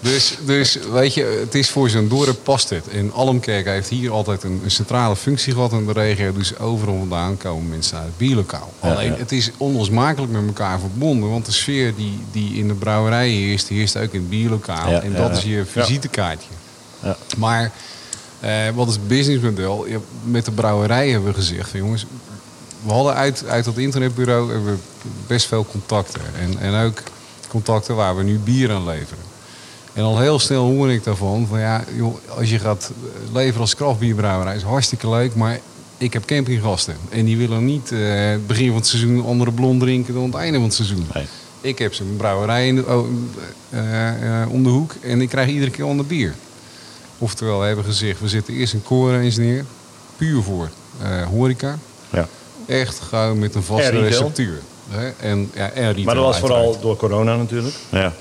[0.00, 2.88] Dus, dus weet je, het is voor zo'n dorp past het.
[2.88, 6.32] En Almkerk heeft hier altijd een, een centrale functie gehad in de regio.
[6.32, 8.72] Dus overal vandaan komen mensen uit het bierlokaal.
[8.80, 11.30] Alleen, het is onlosmakelijk met elkaar verbonden.
[11.30, 14.90] Want de sfeer die, die in de brouwerij heerst, die heerst ook in het bierlokaal.
[14.90, 16.48] Ja, en dat is je visitekaartje.
[17.02, 17.16] Ja.
[17.36, 17.72] Maar
[18.40, 19.86] eh, wat is het businessmodel?
[20.24, 22.06] Met de brouwerij hebben we gezegd, jongens,
[22.82, 24.78] we hadden uit, uit dat internetbureau hebben we
[25.26, 26.20] best veel contacten.
[26.40, 27.02] En, en ook
[27.48, 29.29] contacten waar we nu bier aan leveren.
[29.92, 32.90] En al heel snel hoor ik daarvan van ja, joh, als je gaat
[33.32, 35.60] leveren als kraftbierbrouwerij is hartstikke leuk, maar
[35.98, 36.96] ik heb campinggasten.
[37.08, 37.98] En die willen niet eh,
[38.30, 41.06] het begin van het seizoen een andere blond drinken dan het einde van het seizoen.
[41.14, 41.26] Nee.
[41.60, 43.06] Ik heb zo'n brouwerij in de, oh,
[43.70, 46.34] eh, eh, om de hoek en ik krijg iedere keer ander bier.
[47.18, 49.64] Oftewel, we hebben gezegd, we zetten eerst een core eens neer,
[50.16, 50.70] puur voor
[51.02, 51.78] eh, horeca.
[52.10, 52.28] Ja.
[52.66, 54.60] Echt gewoon met een vaste receptuur.
[54.88, 55.08] Hè?
[55.08, 56.64] En, ja, en retail Maar dat was uiteraard.
[56.64, 57.74] vooral door corona natuurlijk.
[57.90, 58.12] Ja.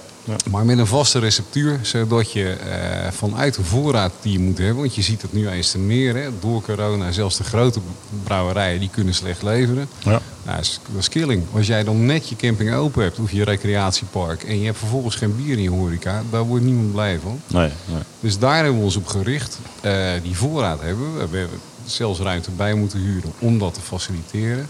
[0.52, 4.76] Maar met een vaste receptuur, zodat je eh, vanuit de voorraad die je moet hebben,
[4.76, 7.80] want je ziet het nu eens te meer, hè, door corona, zelfs de grote
[8.24, 9.90] brouwerijen die kunnen slecht leveren.
[10.00, 10.10] Ja.
[10.10, 11.44] Nou, dat, is, dat is killing.
[11.54, 15.16] Als jij dan net je camping open hebt of je recreatiepark en je hebt vervolgens
[15.16, 17.42] geen bier in je horeca, daar wordt niemand blij van.
[17.48, 18.02] Nee, nee.
[18.20, 19.60] Dus daar hebben we ons op gericht.
[19.82, 21.28] Eh, die voorraad hebben we.
[21.28, 24.70] We hebben zelfs ruimte bij moeten huren om dat te faciliteren.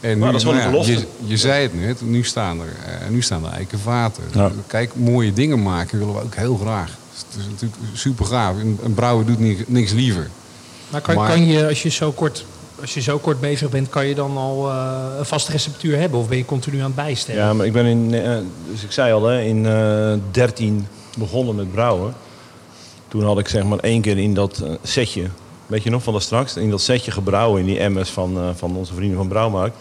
[0.00, 0.92] En Maar dat is wel een ja, belofte.
[0.92, 4.22] je, je zei het net, nu staan er, eh, nu staan er eikenvaten.
[4.32, 4.50] Ja.
[4.66, 6.90] Kijk, mooie dingen maken willen we ook heel graag.
[7.28, 8.56] Het is natuurlijk super gaaf.
[8.56, 10.28] Een, een brouwer doet ni- niks liever.
[10.90, 12.44] Maar kan, Maar- kan je, als je, zo kort,
[12.80, 16.20] als je zo kort bezig bent, kan je dan al eh, een vaste receptuur hebben?
[16.20, 17.42] Of ben je continu aan het bijstellen?
[17.42, 18.36] Ja, maar ik ben in, eh,
[18.70, 20.86] dus ik zei al, hè, in eh 13
[21.18, 22.14] begonnen met brouwen.
[23.08, 25.22] Toen had ik zeg maar één keer in dat setje,
[25.66, 28.48] weet je nog van dat straks, in dat setje gebrouwen in die emmers van, eh,
[28.54, 29.76] van onze vrienden van Brouwmarkt.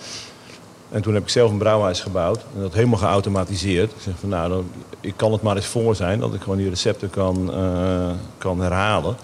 [0.89, 3.91] En toen heb ik zelf een brouwhuis gebouwd en dat helemaal geautomatiseerd.
[3.91, 4.65] Ik zeg van nou, dan,
[5.01, 8.59] ik kan het maar eens voor zijn dat ik gewoon die recepten kan, eh, kan
[8.59, 9.15] herhalen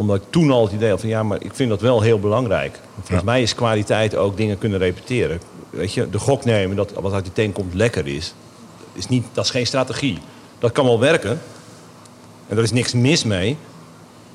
[0.00, 2.20] omdat ik toen al het idee had van ja, maar ik vind dat wel heel
[2.20, 2.80] belangrijk.
[2.94, 5.40] Volgens mij is kwaliteit ook dingen kunnen repeteren.
[5.70, 8.34] Weet je, de gok nemen dat wat uit die tank komt lekker is,
[8.92, 10.18] is niet, dat is geen strategie.
[10.58, 11.40] Dat kan wel werken.
[12.48, 13.56] En er is niks mis mee.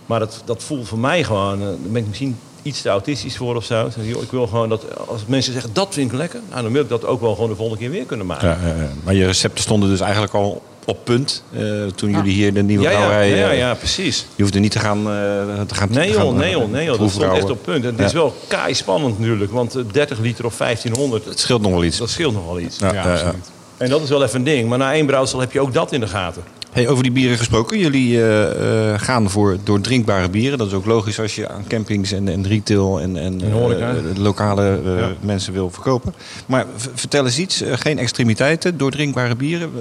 [0.06, 3.38] Maar dat, dat voelt voor mij gewoon, eh, daar ben ik misschien iets te autistisch
[3.38, 3.86] voor of zo.
[3.86, 6.62] Ik zeg, joh, Ik wil gewoon dat als mensen zeggen dat vind ik lekker, nou,
[6.64, 8.48] dan wil ik dat ook wel gewoon de volgende keer weer kunnen maken.
[8.48, 8.90] Ja, ja, ja.
[9.04, 11.44] Maar je recepten stonden dus eigenlijk al op punt.
[11.54, 11.62] eh,
[11.96, 13.30] toen jullie hier de nieuwe brouwerij...
[13.30, 14.26] ja, ja, eh, ja, precies.
[14.36, 14.98] Je hoefde niet te gaan...
[14.98, 17.00] eh, te gaan Nee te gaan, joh, nee joh, nee joh.
[17.00, 17.84] Dat stond echt op punt.
[17.86, 19.52] En het is wel kei spannend natuurlijk.
[19.52, 21.98] Want eh, 30 liter of 1500, Het scheelt nog wel iets.
[21.98, 22.80] dat scheelt nog wel iets.
[22.80, 23.12] Ja, Ja, ja, ja.
[23.14, 23.50] absoluut.
[23.78, 24.70] En dat is wel even een ding.
[24.70, 26.44] Maar na één brouwsel heb je ook dat in de gaten.
[26.76, 27.80] Hey, over die bieren gesproken.
[27.80, 30.58] Jullie eh, eh, gaan voor doordrinkbare bieren.
[30.58, 34.82] Dat is ook logisch als je aan campings en, en retail en, en, eh, lokale
[34.84, 35.12] Ja.
[35.20, 36.14] mensen wil verkopen.
[36.46, 37.64] Maar vertel eens iets.
[37.66, 39.72] Geen extremiteiten, doordrinkbare bieren.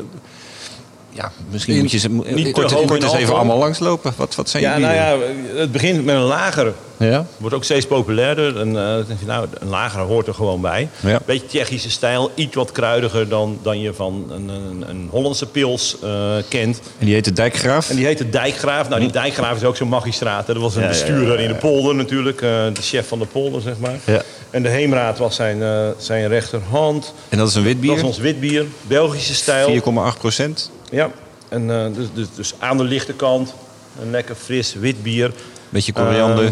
[1.16, 3.36] Ja, misschien In- moet je ze niet te kort, hoog eens even alcohol.
[3.36, 4.12] allemaal langslopen.
[4.16, 5.16] Wat, wat zijn Ja, nou ja,
[5.60, 6.72] het begint met een lagere.
[6.96, 7.26] Ja?
[7.36, 8.60] Wordt ook steeds populairder.
[8.60, 10.88] En, eh, je, nou, een lagere hoort er gewoon bij.
[11.00, 11.20] Ja.
[11.24, 15.96] Beetje Tsjechische stijl, iets wat kruidiger dan, dan je van een, een, een Hollandse pils
[16.02, 16.10] eh,
[16.48, 16.80] kent.
[16.98, 17.90] En die heet de Dijkgraaf.
[17.90, 18.88] En die heet de Dijkgraaf.
[18.88, 20.46] Nou, die Dijkgraaf is ook zo'n magistraat.
[20.46, 20.52] hè.
[20.52, 22.40] Dat was een Ja, bestuurder in de polder natuurlijk.
[22.42, 23.96] eh, de chef van de polder, zeg maar.
[24.04, 24.22] Ja.
[24.50, 27.12] En de Heemraad was zijn, eh, zijn rechterhand.
[27.28, 28.66] En dat is een wit Dat is ons witbier.
[28.82, 29.66] Belgische stijl.
[29.68, 30.70] 4,8 procent.
[30.94, 31.10] Ja.
[31.48, 33.54] En, eh, dus, dus, dus aan de lichte kant.
[34.02, 35.32] Een lekker fris wit bier.
[35.68, 36.44] Beetje koriander.
[36.44, 36.50] Eh,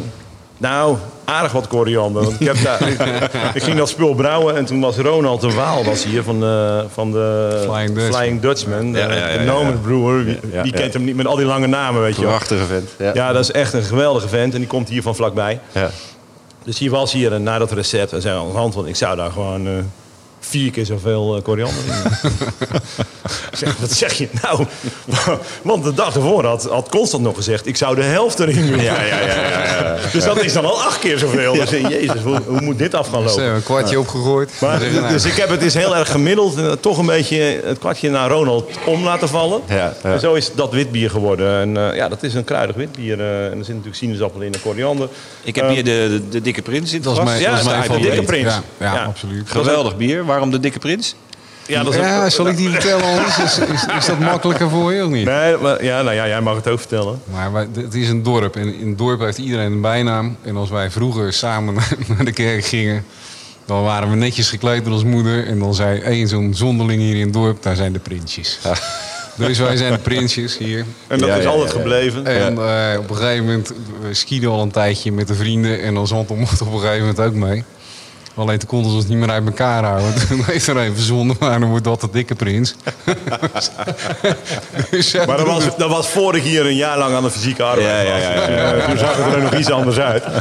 [0.58, 2.22] nou, aardig wat koriander.
[2.22, 3.00] Want ik, heb daar, ik,
[3.58, 6.84] ik ging dat spul brouwen en toen was Ronald de Waal was hier van de,
[6.92, 8.12] van de Flying Dutchman.
[8.20, 8.86] Flying Dutchman.
[8.86, 10.70] Ja, de- ja, ja, ja.
[10.70, 12.22] kent hem niet met al die lange namen, weet je.
[12.22, 12.88] Prachtige vent.
[12.98, 13.10] Ja.
[13.14, 15.60] Ja, dat is echt een geweldige vent en die komt hier van vlakbij.
[15.72, 15.90] Ja.
[16.64, 18.96] Dus die was hier en na dat recept, en zei aan de hand, want ik
[18.96, 19.72] zou daar gewoon eh,
[20.48, 21.92] vier keer zoveel eh, koriander in
[23.58, 24.64] zeg, wat zeg je nou?
[25.62, 28.80] Want de dag ervoor had, had Constant nog gezegd, ik zou de helft erin doen.
[28.80, 29.96] Ja, ja, ja.
[30.12, 31.52] Dus dat is dan al acht keer zoveel.
[31.54, 33.44] Dus eh, jezus, hoe, hoe moet dit af gaan Dus, lopen?
[33.48, 34.50] eh, een kwartje opgegooid.
[34.60, 34.78] Maar,
[35.08, 36.56] dus ik heb het is heel erg gemiddeld.
[36.56, 39.60] en toch een beetje het kwartje naar Ronald om laten vallen.
[39.68, 40.12] Ja, ja.
[40.12, 41.60] En zo is dat witbier geworden.
[41.60, 43.20] En eh, ja, dat is een kruidig witbier.
[43.20, 45.08] eh, en er zit natuurlijk sinaasappel in en koriander.
[45.42, 47.30] Ik heb Eh, hier de, de, de Dikke Prins in het dat is glas.
[47.40, 47.42] mijn,
[47.88, 48.00] Ja, de.
[48.00, 48.52] Dikke Prins.
[48.52, 49.04] Ja, ja, Ja.
[49.04, 49.50] absoluut.
[49.50, 50.24] Geweldig bier.
[50.32, 51.14] Waarom de Dikke Prins?
[51.66, 53.38] Ja, dat is Ja, ook- zal ik die vertellen anders?
[53.38, 55.24] Is, is, is dat makkelijker voor je of niet?
[55.24, 57.20] Nee, maar, ja, nou ja, jij mag het ook vertellen.
[57.32, 60.36] Maar wij- het is een dorp en in het dorp heeft iedereen een bijnaam.
[60.42, 61.74] En als wij vroeger samen
[62.08, 63.04] naar de kerk gingen,
[63.66, 65.46] dan waren we netjes gekleed door ons moeder.
[65.46, 68.58] En dan zei één zo'n zonderling hier in het dorp, daar zijn de prinsjes.
[69.36, 70.84] Dus wij zijn de prinsjes hier.
[71.06, 72.26] En dat Ja, is ja, altijd gebleven.
[72.26, 75.82] En eh, op een gegeven moment, we skieden al een tijdje met de vrienden.
[75.82, 77.64] En dan Anton mocht op een gegeven moment ook mee.
[78.34, 80.14] Alleen toen konden ze ons niet meer uit elkaar houden.
[80.28, 82.74] Toen heeft er even verzonnen, maar dan wordt dat de dikke prins.
[84.90, 87.30] dus ja, Maar dat was, dat was voor ik hier een jaar lang aan de
[87.30, 88.46] fysieke arbeid Ja, ja, ja, was.
[88.46, 90.24] Dus, eh, toen zag het er nog iets anders uit.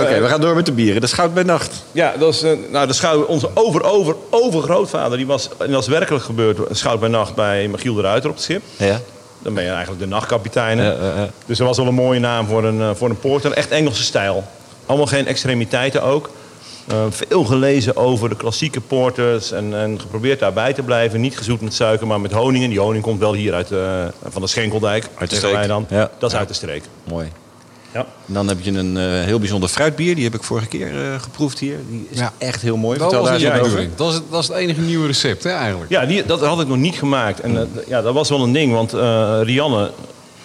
[0.00, 1.00] Oké, we gaan door met de bieren.
[1.00, 1.84] De Schout bij Nacht.
[1.92, 5.82] Ja, dat is, eh, nou, de schouw, onze over, over, overgrootvader, die was, en dat
[5.82, 8.62] is werkelijk gebeurd, schout bij nacht bij Michiel de Ruiter op het schip.
[8.76, 9.00] Ja.
[9.38, 10.76] Dan ben je eigenlijk de nachtkapitein.
[10.78, 11.28] Ja, ja, ja.
[11.46, 13.52] Dus dat was wel een mooie naam voor een, eh, voor een porter.
[13.52, 14.44] Echt Engelse stijl.
[14.86, 16.30] Allemaal geen extremiteiten ook.
[16.88, 21.20] Eh, veel gelezen over de klassieke porters en, en geprobeerd daarbij te blijven.
[21.20, 22.64] Niet gezoet met suiker, maar met honing.
[22.64, 23.78] En die honing komt wel hier uit, eh,
[24.28, 25.08] van de Schenkeldijk.
[25.18, 25.66] Uit de streek.
[25.66, 25.86] dan.
[25.90, 26.10] Ja.
[26.18, 26.38] Dat is Ja.
[26.38, 26.82] uit de streek.
[27.08, 27.28] Mooi.
[27.92, 28.06] Ja.
[28.26, 30.14] En dan heb je een eh, heel bijzonder fruitbier.
[30.14, 31.78] Die heb ik vorige keer eh, geproefd hier.
[31.90, 32.32] Die is Ja.
[32.38, 32.98] echt heel mooi.
[32.98, 33.88] dat Vertel was daar over.
[33.96, 35.90] Dat is, het- dat is het enige nieuwe recept, hè, eigenlijk.
[35.90, 37.40] Ja, die, dat had ik nog niet gemaakt.
[37.40, 39.90] En ja, dat was wel een ding, want eh, Rianne,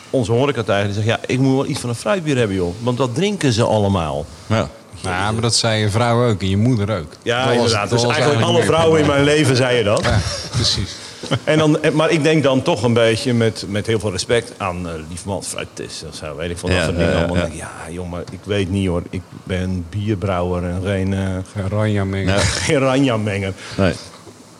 [0.09, 1.07] onze horecatijger, die zegt...
[1.07, 2.73] ja, ik moet wel iets van een fruitbier hebben, joh.
[2.81, 4.25] Want dat drinken ze allemaal.
[4.47, 4.69] Ja.
[5.01, 7.11] Ja, maar dat zei je vrouw ook en je moeder ook.
[7.23, 7.89] Ja, was- inderdaad.
[7.89, 10.03] dus eigenlijk alle vrouwen in mijn leven zeiden dat.
[10.03, 10.19] Ja,
[10.51, 10.95] precies.
[11.43, 14.85] En dan, maar ik denk dan toch een beetje met, met heel veel respect aan
[14.85, 16.35] uh, Liefmans fruittest of zo.
[16.35, 17.35] Weet ik van dat Ja, soort dingen ja, allemaal.
[17.51, 17.69] ja.
[17.89, 19.01] Ja, maar ik weet niet hoor.
[19.09, 22.33] Ik ben bierbrouwer en geen, eh Ranja mengen.
[22.33, 22.39] Ja.
[22.65, 23.53] geen ranja-menger.
[23.77, 23.93] Nee.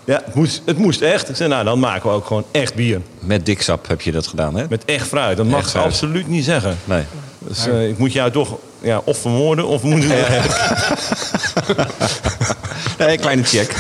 [0.06, 1.30] Ja, het moest, het moest echt.
[1.30, 3.02] Ik zei, nou, dan maken we ook gewoon echt bier.
[3.19, 4.65] Met diksap heb je dat gedaan, hè?
[4.69, 5.38] Met echt fruit.
[5.38, 5.86] Dat mag ik fruit.
[5.86, 6.78] absoluut niet zeggen.
[6.86, 7.04] Nee.
[7.50, 10.10] Dus eh, ik moet jou toch ja, of vermoorden of moet ik
[12.98, 13.72] Nee, kleine check.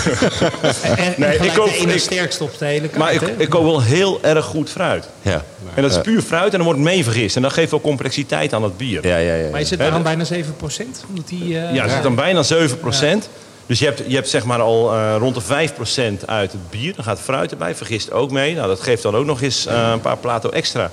[0.83, 2.97] En, en Nee, ik koop- de ik- sterkste op de hele kaart.
[2.97, 5.09] Maar ik, ik koop wel heel erg goed fruit.
[5.21, 5.43] Ja.
[5.73, 7.35] En dat is puur fruit en dan wordt het mee vergist.
[7.35, 9.07] En dat geeft wel complexiteit aan het bier.
[9.07, 9.49] Ja, ja, ja.
[9.49, 11.03] Maar je zit daar aan bijna 7 procent?
[11.09, 13.29] Omdat die, eh, Ja, er zit dan bijna 7%
[13.65, 16.95] Dus je hebt, je hebt zeg maar al eh, rond de 5% uit het bier.
[16.95, 18.55] Dan gaat fruit erbij, vergist ook mee.
[18.55, 20.91] Nou, dat geeft dan ook nog eens eh, een paar plato extra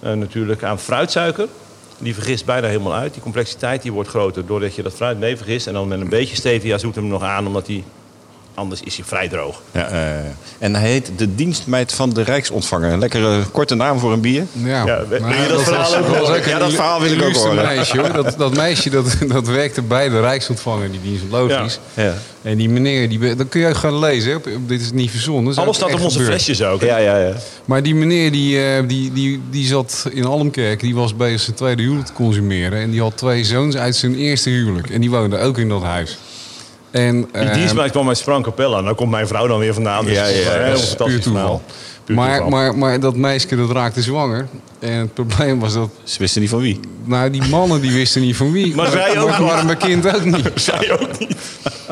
[0.00, 1.46] eh, natuurlijk aan fruitsuiker.
[1.98, 3.12] Die vergist bijna helemaal uit.
[3.12, 5.66] Die complexiteit die wordt groter doordat je dat fruit mee vergist.
[5.66, 7.84] En dan met een beetje stevia zoet hem nog aan, omdat die...
[8.58, 9.62] Anders is hij vrij droog.
[9.72, 10.00] Ja, eh,
[10.58, 12.92] en hij heet de dienstmeid van de Rijksontvanger.
[12.92, 14.46] Een lekkere korte naam voor een bier.
[14.52, 16.42] Ja, Ja, wil maar je dat verhaal ook was horen?
[16.42, 17.54] een Ja, dat verhaal wil ik ook horen.
[17.54, 18.12] meisje, hoor.
[18.12, 21.78] Dat, dat meisje dat, dat werkte bij de Rijksontvanger, die dienst, logisch.
[21.94, 22.14] Ja.
[22.42, 24.32] En die meneer, die, dat kun je ook gaan lezen.
[24.32, 24.38] hè.
[24.66, 25.52] Dit is niet verzonnen.
[25.52, 26.42] is Alles staat op onze gebeurd.
[26.42, 26.80] flesjes ook.
[26.80, 26.86] hè?
[26.86, 27.32] Ja, ja, ja.
[27.64, 31.56] Maar die meneer die, eh, die, die, die zat in Almkerk, die was bezig zijn
[31.56, 32.78] tweede huwelijk te consumeren.
[32.80, 34.90] En die had twee zoons uit zijn eerste huwelijk.
[34.90, 36.18] En die woonden ook in dat huis.
[36.90, 38.82] En, Die eh, dienstmeid kwam uit Sprang Capella.
[38.82, 40.04] Daar komt mijn vrouw dan weer vandaan.
[40.04, 41.62] Dus Ja, dat is ja, een ja, heel dat is fantastisch puur toeval.
[42.04, 42.50] Puur maar, toeval.
[42.50, 44.48] maar, maar dat meisje dat raakte zwanger.
[44.78, 45.90] En het probleem was dat...
[46.04, 46.80] Ze wisten niet van wie.
[47.04, 48.74] Nou, die mannen die wisten niet van wie.
[48.74, 49.48] Maar zij ook maar, niet.
[49.48, 50.50] maar mijn kind ook niet.
[50.70, 51.36] Zij ook niet.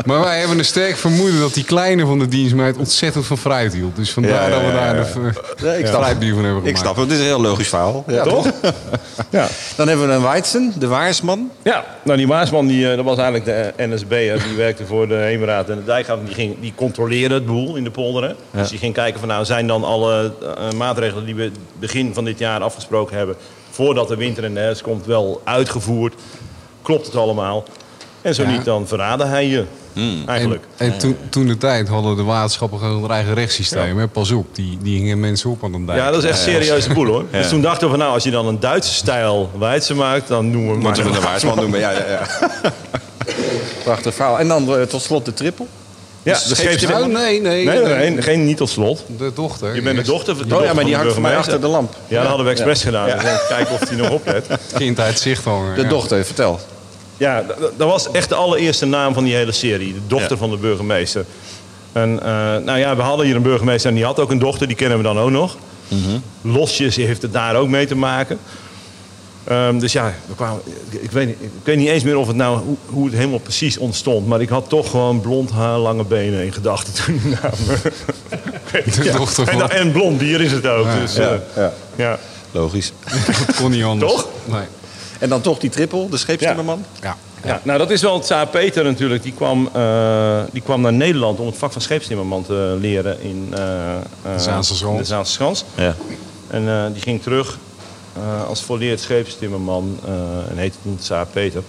[0.05, 3.73] Maar wij hebben een sterk vermoeden dat die kleine van de dienstmeid ontzettend van fruit
[3.73, 3.97] hield.
[3.97, 5.03] Dus vandaar Ja, ja, dat we daar ja.
[5.03, 5.33] de
[5.63, 6.67] Nee, ik snap van hebben gemaakt.
[6.67, 7.05] Ik snap het.
[7.05, 8.05] Het is een heel logisch verhaal.
[8.07, 8.47] Ja, Toch?
[9.31, 9.49] ja.
[9.77, 11.51] Dan hebben we een Weidsen, de waarsman.
[11.63, 13.45] Ja, nou die Maasman die, eh, dat was eigenlijk
[13.77, 14.43] de NSB'er.
[14.49, 16.19] Die werkte voor de Heemraad en de Dijkgraaf.
[16.25, 18.37] Die, ging, die controleerde het boel in de polderen.
[18.51, 22.25] Dus die ging kijken van nou zijn dan alle eh, maatregelen die we begin van
[22.25, 23.37] dit jaar afgesproken hebben...
[23.71, 26.15] voordat de winter en de herfst komt wel uitgevoerd.
[26.83, 27.65] Klopt het allemaal?
[28.23, 28.51] En zo Ja.
[28.51, 29.65] niet, dan verraadde hij je.
[30.27, 30.65] Eigenlijk.
[30.77, 33.99] En, en toen, toen de tijd hadden de waterschappen gewoon hun eigen rechtssysteem.
[33.99, 34.09] Hè?
[34.09, 35.99] Pas op, die, die hingen mensen op aan een dijk.
[35.99, 37.25] Ja, dat is echt een serieuze boel hoor.
[37.33, 40.45] Dus toen dachten we van nou, als je dan een Duitse stijl Weidse maakt, dan
[40.51, 41.81] noemen we hem Moeten we een waarsman noemen.
[41.81, 42.27] Ja, ja, ja.
[43.85, 44.39] Prachtig verhaal.
[44.39, 45.69] En dan eh, tot slot de trippel.
[46.23, 47.65] Ja, Dus de scheepstimmer- Oh, nee, nee.
[47.65, 49.05] Nee, nee, nee, geen niet tot slot.
[49.19, 49.75] De dochter.
[49.75, 51.67] Je bent de dochter van de Oh ja, maar die hangt voor mij achter de
[51.67, 51.95] lamp.
[52.09, 53.07] Ja, dat hadden we expres gedaan.
[53.09, 54.47] Dus kijken of hij nog oplet.
[54.75, 55.75] Kind uit zicht hangen.
[55.75, 56.61] De dochter, vertel.
[57.17, 57.45] Ja,
[57.77, 59.93] dat was echt de allereerste naam van die hele serie.
[59.93, 60.37] De dochter Ja.
[60.37, 61.25] van de burgemeester.
[61.93, 62.29] En eh,
[62.65, 64.67] nou ja, we hadden hier een burgemeester en die had ook een dochter.
[64.67, 65.57] Die kennen we dan ook nog.
[66.41, 68.39] Losjes heeft het daar ook mee te maken.
[69.45, 72.27] Ehm, dus ja, we kwamen, ik, ik weet, niet- ik weet niet eens meer of
[72.27, 74.27] het nou, hoe, hoe het helemaal precies ontstond.
[74.27, 77.53] Maar ik had toch gewoon blond haar, lange benen in gedachten toen die naam.
[79.05, 79.71] De dochter en, van...
[79.71, 80.87] en blond bier is het ook.
[81.01, 81.73] dus, eh, Ja.
[81.97, 82.19] ja.
[82.51, 82.93] Logisch.
[83.47, 84.13] Dat kon niet anders.
[84.13, 84.29] Toch?
[84.45, 84.61] Nee.
[85.19, 86.85] En dan toch die trippel, de scheepstimmerman.
[87.03, 87.17] Ja.
[87.45, 89.23] Ja, nou dat is wel het Tsaar Peter natuurlijk.
[89.23, 93.49] Die kwam, eh, die kwam naar Nederland om het vak van scheepstimmerman te leren in
[93.53, 94.01] eh, eh,
[94.35, 95.65] De Zaanse de Zaanse Schans.
[95.75, 95.95] Ja.
[96.49, 97.59] En eh, die ging terug
[98.13, 100.11] eh, als volleerd scheepstimmerman eh,
[100.51, 101.63] en heette toen Tsaar Peter.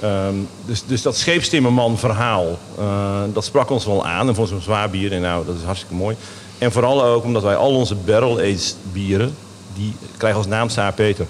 [0.00, 0.34] Ehm,
[0.66, 4.28] dus, dus dat scheepstimmerman verhaal, eh, dat sprak ons wel aan.
[4.28, 6.16] En voor zo'n zwaar bier, en nou, dat is hartstikke mooi.
[6.58, 9.34] En vooral ook omdat wij al onze barrel-aged bieren,
[9.74, 11.26] die krijgen als naam Tsaar Peter.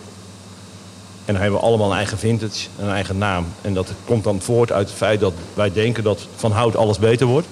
[1.30, 3.46] En dan hebben we allemaal een eigen vintage, een eigen naam.
[3.62, 6.98] En dat komt dan voort uit het feit dat wij denken dat van hout alles
[6.98, 7.46] beter wordt.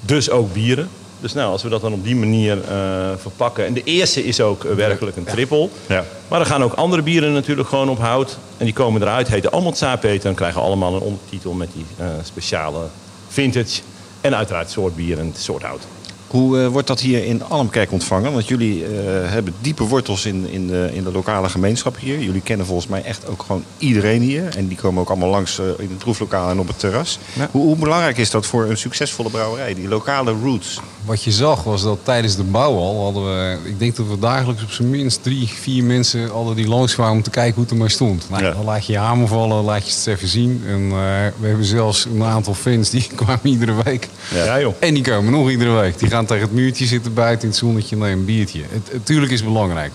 [0.00, 0.88] Dus ook bieren.
[1.20, 3.66] Dus nou, als we dat dan op die manier eh, verpakken.
[3.66, 5.68] En de eerste is ook eh, werkelijk een triple.
[5.86, 6.04] Ja.
[6.28, 8.38] Maar er gaan ook andere bieren natuurlijk gewoon op hout.
[8.56, 10.28] En die komen eruit, heten allemaal Tsaarpeter.
[10.28, 12.86] En krijgen allemaal een ondertitel met die eh, speciale
[13.28, 13.80] vintage.
[14.20, 15.82] En uiteraard soort bier en soort hout.
[16.28, 18.32] Hoe eh, wordt dat hier in Almkerk ontvangen?
[18.32, 18.90] Want jullie eh,
[19.30, 22.18] hebben diepe wortels in, in, de, in de lokale gemeenschap hier.
[22.20, 24.56] Jullie kennen volgens mij echt ook gewoon iedereen hier.
[24.56, 27.18] En die komen ook allemaal langs eh, in het proeflokaal en op het terras.
[27.50, 29.74] Hoe, hoe belangrijk is dat voor een succesvolle brouwerij?
[29.74, 30.80] Die lokale roots.
[31.08, 33.58] Wat je zag was dat tijdens de bouw al hadden we...
[33.64, 37.22] Ik denk dat we dagelijks op zijn minst drie, vier mensen hadden die langskwamen om
[37.22, 38.30] te kijken hoe het ermee stond.
[38.30, 38.50] Nou, Ja.
[38.50, 40.62] Dan laat je je hamer vallen, laat je het even zien.
[40.66, 40.92] En eh,
[41.38, 44.08] we hebben zelfs een aantal fans die kwamen iedere week.
[44.34, 44.74] Ja, joh.
[44.78, 45.98] En die komen nog iedere week.
[45.98, 48.60] Die gaan tegen het muurtje zitten buiten in het zonnetje nemen een biertje.
[48.68, 49.92] Het, het, tuurlijk is het belangrijk.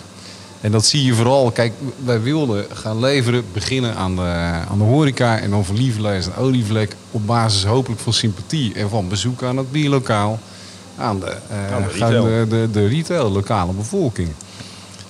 [0.62, 1.52] En dat zie je vooral.
[1.52, 1.73] Kijk,
[2.06, 4.21] wij wilden gaan leveren, beginnen aan de,
[4.69, 6.95] aan de horeca en dan van Lieverlees en Olievlek.
[7.12, 10.39] Op basis hopelijk van sympathie en van bezoek aan het bierlokaal.
[10.97, 12.23] Aan de, eh, Aan de retail.
[12.23, 14.29] de, de, de retail, lokale bevolking.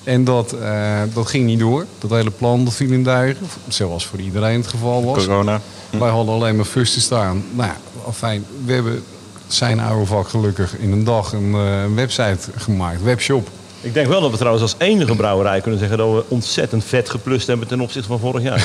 [0.04, 1.86] En dat, eh, dat ging niet door.
[2.00, 3.48] Dat hele plan dat viel in duigen.
[3.68, 5.26] Zoals voor iedereen het geval was.
[5.26, 5.62] Corona.
[5.90, 7.44] Wij hadden alleen maar fusten staan.
[7.52, 8.46] Nou ja, fijn.
[8.66, 9.04] We hebben
[9.48, 13.50] zijn oude vak gelukkig in een dag een eh, website gemaakt, webshop.
[13.84, 17.10] Ik denk wel dat we trouwens als enige brouwerij kunnen zeggen dat we ontzettend vet
[17.10, 18.64] geplust hebben ten opzichte van vorig jaar.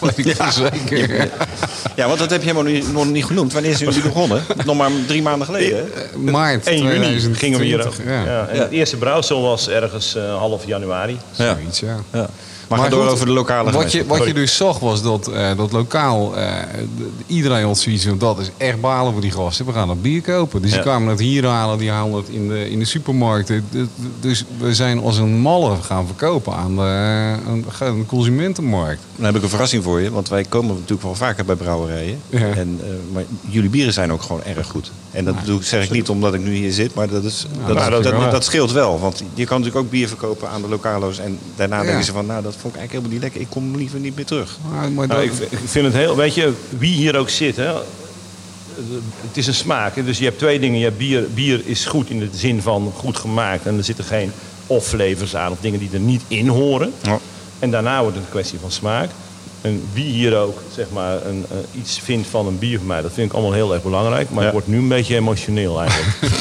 [0.00, 1.30] Dat weet ik zeker.
[1.96, 3.52] Ja, want dat heb je helemaal niet, nog niet genoemd.
[3.52, 4.42] Wanneer zijn jullie begonnen?
[4.64, 5.88] Nog maar drie maanden geleden.
[6.12, 6.18] hè?
[6.30, 7.38] Maart 1 juni 2020.
[7.38, 7.94] gingen we hier ook.
[8.04, 8.46] Ja, Ja.
[8.48, 11.18] En het eerste brouwsel was ergens eh, half januari.
[11.32, 11.96] zoiets, ja.
[12.12, 12.28] Ja.
[12.68, 15.26] Maar, ga door goed, over de lokale wat je, wat je dus zag was dat,
[15.28, 16.52] eh, dat lokaal, eh,
[17.26, 19.66] iedereen had zoiets van dat is echt balen voor die gasten.
[19.66, 20.60] We gaan dat bier kopen.
[20.62, 20.76] Dus Ja.
[20.76, 23.64] die kwamen het hier halen, die halen het in de, in de supermarkten.
[23.70, 23.76] D-
[24.20, 27.64] Dus we zijn als een malle gaan verkopen aan de, aan
[27.98, 29.00] de consumentenmarkt.
[29.16, 32.20] Dan heb ik een verrassing voor je, want wij komen natuurlijk wel vaker bij brouwerijen.
[32.28, 32.38] Ja.
[32.38, 34.90] En, eh, maar jullie bieren zijn ook gewoon erg goed.
[35.10, 37.46] En dat doe, ik- zeg ik niet omdat ik nu hier zit, maar dat, is,
[37.66, 39.00] dat, nou, dat, dat scheelt wel.
[39.00, 41.18] Want je kan natuurlijk ook bier verkopen aan de lokalo's.
[41.18, 41.82] En daarna Ja.
[41.84, 43.40] denken ze van, nou dat vond ik eigenlijk helemaal niet lekker.
[43.40, 44.58] Ik kom liever niet meer terug.
[44.70, 47.56] Maar, maar Nou, dat- ik, ik vind het heel, weet je, wie hier ook zit,
[47.56, 47.72] hè,
[49.26, 50.04] het is een smaak.
[50.04, 50.78] Dus je hebt twee dingen.
[50.78, 53.66] Je hebt bier, bier is goed in de zin van goed gemaakt.
[53.66, 54.32] En er zitten geen
[54.66, 56.92] off-flavors aan of dingen die er niet in horen.
[57.02, 57.18] Ja.
[57.58, 59.10] En daarna wordt het een kwestie van smaak.
[59.60, 61.46] En wie hier ook zeg maar, een,
[61.80, 64.30] iets vindt van een bier van mij, dat vind ik allemaal heel erg belangrijk.
[64.30, 64.46] Maar Ja.
[64.48, 66.16] ik word nu een beetje emotioneel eigenlijk.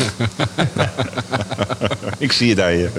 [2.17, 2.71] Ik zie je daar.
[2.71, 2.91] hier.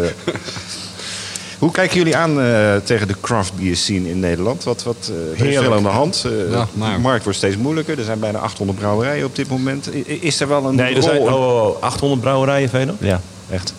[1.59, 4.65] Hoe kijken jullie aan eh, tegen de craft beer scene in Nederland?
[4.65, 6.25] Wat, wat, eh, er is veel aan de hand.
[6.51, 6.95] Ja, nou.
[6.95, 7.99] De markt wordt steeds moeilijker.
[7.99, 9.87] Er zijn bijna 800 brouwerijen op dit moment.
[9.95, 12.95] I- Is er wel een Nee, er zijn oh, oh, oh, 800 brouwerijen, Velo?
[13.01, 13.73] Ja, echt.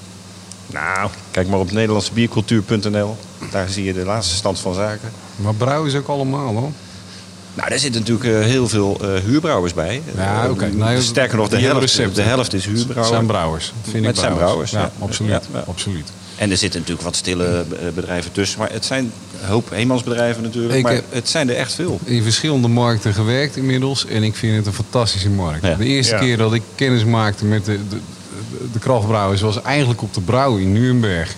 [0.67, 3.17] Nou, Kijk maar op nederlandsebiercultuur.nl.
[3.51, 5.11] Daar zie je de laatste stand van zaken.
[5.35, 6.71] Maar brouwen is ook allemaal hoor.
[7.53, 10.01] Nou, daar zitten natuurlijk heel veel huurbrouwers bij.
[10.15, 10.67] Ja, oké.
[10.73, 13.13] Nou, sterker nog, de helft, de helft is Het huurbrouwer.
[13.13, 13.73] zijn brouwers.
[13.81, 14.91] Vind Het ik zijn brouwers, Ja, ja.
[14.99, 15.47] absoluut.
[15.53, 15.63] Ja.
[15.67, 16.11] absoluut.
[16.39, 18.59] En er zitten natuurlijk wat stille eh, bedrijven tussen.
[18.59, 19.11] Maar het zijn
[19.41, 20.73] een hoop eenmansbedrijven natuurlijk.
[20.75, 21.99] Ik maar heb- het zijn er echt veel.
[22.03, 24.05] in verschillende markten gewerkt inmiddels.
[24.05, 25.65] En ik vind het een fantastische markt.
[25.65, 25.75] Ja.
[25.75, 26.19] De eerste Ja.
[26.19, 27.95] keer dat ik kennis maakte met de, de,
[28.51, 31.35] de, de krachtbrouwers was eigenlijk op de brouw in Nuremberg.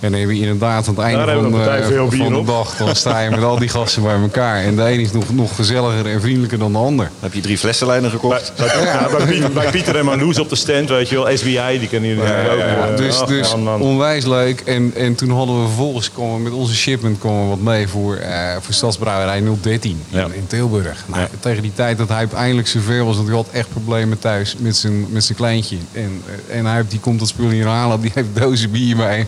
[0.00, 2.44] En dan heb je inderdaad aan het einde Daar van, eh, veel bier van de
[2.44, 2.76] dag...
[2.76, 4.62] dan sta je met al die gasten bij elkaar.
[4.62, 7.04] En de een is nog, nog gezelliger en vriendelijker dan de ander.
[7.04, 8.52] Dan heb je drie flessenlijnen gekocht.
[8.56, 11.36] bij, ja, bij, Pieter, bij Pieter en Marloes op de stand, weet je wel.
[11.36, 12.88] SBI, die kennen jullie natuurlijk ook.
[12.90, 14.60] eh, dus dus onwijs leuk.
[14.60, 18.16] En, en toen hadden we vervolgens komen met onze shipment komen we wat mee voor,
[18.16, 20.24] eh voor Stadsbrouwerij 013 Ja.
[20.24, 21.04] in, in Tilburg.
[21.06, 21.28] Nou, Ja.
[21.40, 24.76] Tegen die tijd dat hij eindelijk zover was, dat hij had echt problemen thuis met
[24.76, 25.76] zijn, met zijn kleintje.
[25.92, 29.26] En, en hij heeft- die komt dat spul hier halen, die heeft dozen bier mee.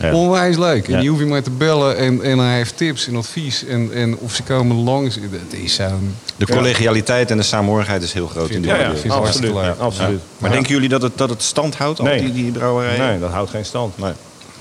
[0.00, 0.14] Ja.
[0.14, 0.86] Onwijs leuk.
[0.86, 1.00] En Ja.
[1.00, 3.64] die hoef je maar te bellen en, en hij heeft tips en advies.
[3.64, 5.14] En, en of ze komen langs.
[5.14, 6.14] Het is zo'n...
[6.36, 9.78] De collegialiteit en de samenhorigheid is heel groot in de Ja, Ja, absoluut.
[9.78, 10.20] absoluut.
[10.38, 12.20] Maar denken jullie dat het, dat het stand houdt, al Nee.
[12.20, 13.06] die, die brouwerijen?
[13.08, 13.98] Nee, dat houdt geen stand.
[13.98, 14.12] Nee.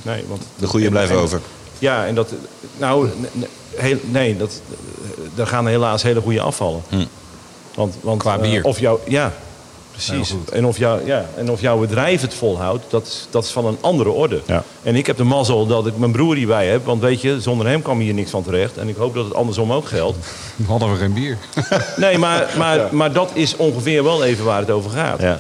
[0.02, 1.40] Nee, want De goede blijven en- over.
[1.80, 2.30] Ja, en dat.
[2.78, 3.10] Nou,
[3.76, 4.62] heel, nee, dat,
[5.36, 6.82] daar gaan helaas hele goede afvallen.
[7.76, 8.64] Want, want, Qua eh, bier.
[8.64, 9.34] of jouw, ja,
[9.96, 10.30] precies.
[10.32, 10.50] Goed.
[10.50, 13.66] en, of jou, ja, en of jouw bedrijf het volhoudt, dat, is- dat is van
[13.66, 14.42] een andere orde.
[14.46, 14.64] Ja.
[14.84, 16.86] En ik heb de mazzel dat ik mijn broer hierbij heb.
[16.86, 18.78] Want weet je, zonder hem kwam hier niks van terecht.
[18.78, 20.18] En ik hoop dat het andersom ook geldt.
[20.58, 21.38] Dan hadden we geen bier.
[21.98, 25.22] Nee, maar, maar, maar dat is ongeveer wel even waar het over gaat.
[25.22, 25.40] Ja,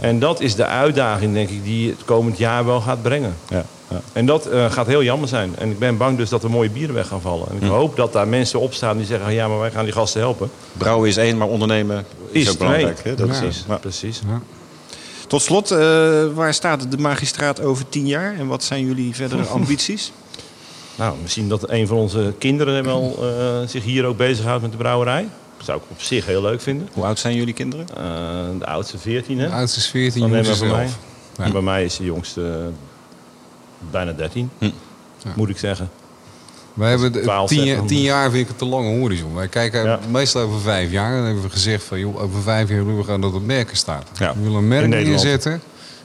[0.00, 3.34] En dat is de uitdaging, denk ik, die het komend jaar wel gaat brengen.
[3.48, 4.00] ja, ja.
[4.12, 5.54] En dat eh, gaat heel jammer zijn.
[5.58, 7.46] En ik ben bang dus dat er mooie bieren weg gaan vallen.
[7.50, 9.32] En ik hoop dat daar mensen opstaan die zeggen...
[9.34, 10.50] ja, maar wij gaan die gasten helpen.
[10.72, 12.96] Brouwen is één, maar ondernemen is, Is ook belangrijk.
[12.96, 13.14] twee.
[13.14, 13.26] Hè?
[13.26, 13.42] Dat Ja.
[13.42, 13.76] is, ja.
[13.76, 14.20] Precies.
[15.28, 15.78] Tot slot, eh,
[16.34, 18.34] waar staat de magistraat over tien jaar?
[18.38, 20.12] En wat zijn jullie verdere ambities?
[20.96, 24.76] Nou, misschien dat een van onze kinderen wel eh, zich hier ook bezighoudt met de
[24.76, 25.28] brouwerij.
[25.56, 26.88] Dat zou ik op zich heel leuk vinden.
[26.92, 27.86] Hoe oud zijn jullie kinderen?
[27.96, 29.46] Eh, de oudste 14, hè?
[29.48, 30.70] De oudste is 14, Dan jongste zelf.
[30.76, 30.88] mij.
[31.36, 32.70] En bij mij is de jongste
[33.90, 34.70] bijna 13, Hm.
[35.34, 35.90] moet ik zeggen.
[36.74, 37.86] Wij hebben de, 12 tien, zeggen.
[37.86, 39.34] tien jaar vind ik een te lange horizon.
[39.34, 39.98] Wij kijken Ja.
[40.10, 41.16] meestal over vijf jaar.
[41.16, 43.76] Dan hebben we gezegd van joh, over vijf jaar willen we gaan dat het merken
[43.76, 44.08] staat.
[44.18, 44.34] Ja.
[44.34, 45.62] We willen een merk In neerzetten.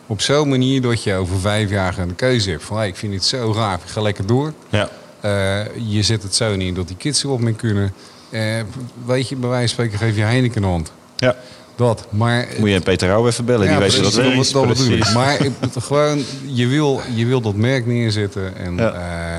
[0.07, 3.11] Op zo'n manier dat je over vijf jaar een keuze hebt van hey, ik vind
[3.11, 4.53] dit zo gaaf, ik ga lekker door.
[4.69, 4.89] Ja.
[5.21, 7.93] Eh, je zet het zo neer dat die kids erop mee kunnen.
[8.29, 8.41] Eh,
[9.05, 10.91] weet je, bij wijze van spreken geef je Heineken een hand.
[11.17, 11.35] ja.
[11.75, 12.05] Dat.
[12.09, 14.67] Maar Moet je Peter Rauw even bellen, die weet je dat wel.
[14.67, 15.13] dat, ik.
[15.13, 18.91] Maar het- gewoon, je wil, je wil dat merk neerzetten en, Ja.
[18.91, 19.37] eh,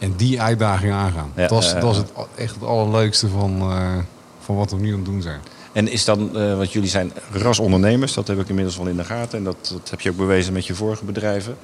[0.00, 1.32] en die uitdaging aangaan.
[1.36, 3.96] Ja, dat is, dat is het, echt het allerleukste van, eh,
[4.40, 5.40] van wat we nu aan het doen zijn.
[5.72, 9.04] En is dan, eh want jullie zijn rasondernemers, dat heb ik inmiddels wel in de
[9.04, 9.38] gaten.
[9.38, 11.56] En dat, dat heb je ook bewezen met je vorige bedrijven.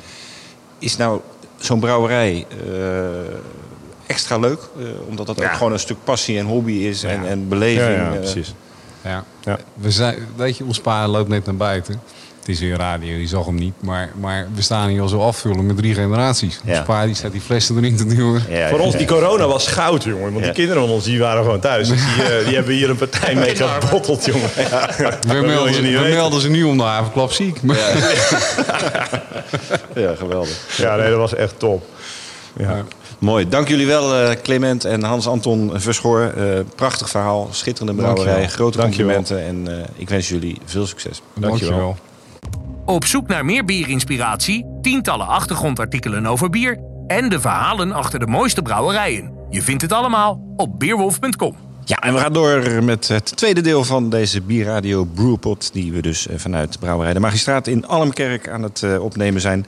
[0.78, 1.20] Is nou
[1.57, 3.34] zo'n brouwerij eh,
[4.07, 4.61] extra leuk?
[4.78, 7.97] eh, omdat dat ook gewoon een stuk passie en hobby is en, en beleving.
[7.97, 8.55] Ja, ja, eh, precies.
[9.03, 9.24] Ja.
[9.41, 9.59] Ja.
[9.74, 12.01] We zijn, weet je, ons pa loopt net naar buiten.
[12.47, 13.75] Het is weer radio, je zag hem niet.
[13.81, 16.61] Maar, maar we staan hier al zo afvullen met drie generaties.
[16.65, 16.77] Ja.
[16.79, 18.43] Ons pa die staat die flessen erin te duwen.
[18.49, 20.23] ja, Voor ons, die corona was goud, jongen.
[20.23, 20.43] Want Ja.
[20.45, 21.89] die kinderen van ons, die waren gewoon thuis.
[21.89, 24.49] Dus die, eh, die hebben hier een partij mee gebotteld, jongen.
[24.55, 27.63] We, je melden, ze- niet we melden ze nu om de havenklap ziek.
[27.63, 27.77] Maar,
[29.95, 30.77] Ja, geweldig.
[30.77, 31.85] Ja, nee, dat was echt top.
[32.57, 32.85] Ja.
[33.19, 33.49] Mooi.
[33.49, 36.21] Dank jullie wel, eh, Clement en Hans-Anton Verschoor.
[36.37, 36.45] Eh,
[36.77, 39.15] prachtig verhaal, schitterende brouwerij, grote Dankjewel.
[39.17, 39.67] complimenten.
[39.69, 41.23] En eh, ik wens jullie veel succes.
[41.35, 41.97] Dankjewel.
[42.87, 48.62] Op zoek naar meer bierinspiratie, tientallen achtergrondartikelen over bier en de verhalen achter de mooiste
[48.62, 49.32] brouwerijen.
[49.51, 51.57] Je vindt het allemaal op beerwolf.com.
[51.84, 55.72] Ja, en we gaan door met het tweede deel van deze Bierradio Brewpot...
[55.72, 59.66] die we dus eh, vanuit Brouwerij de Magistraat in Almkerk aan het eh, opnemen zijn.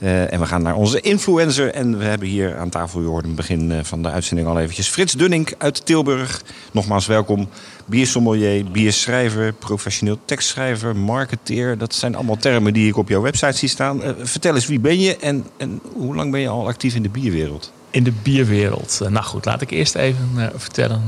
[0.00, 1.74] Eh, en we gaan naar onze influencer.
[1.74, 4.58] En we hebben hier aan tafel, u hoorde het begin eh, van de uitzending al
[4.58, 4.88] eventjes...
[4.88, 6.42] Frits Dunning uit Tilburg.
[6.72, 7.48] Nogmaals welkom.
[7.86, 11.78] Biersommelier, bierschrijver, professioneel tekstschrijver, marketeer.
[11.78, 14.02] Dat zijn allemaal termen die ik op jouw website zie staan.
[14.02, 17.02] Eh, vertel eens, wie ben je en, en hoe lang ben je al actief in
[17.02, 17.72] de bierwereld?
[17.90, 19.00] In de bierwereld.
[19.08, 21.02] Nou goed, laat ik eerst even vertellen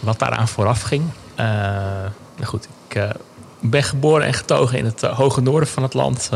[0.00, 1.02] wat daaraan vooraf ging.
[1.36, 3.02] Nou goed, ik
[3.60, 6.30] ben geboren en getogen in het hoge noorden van het land.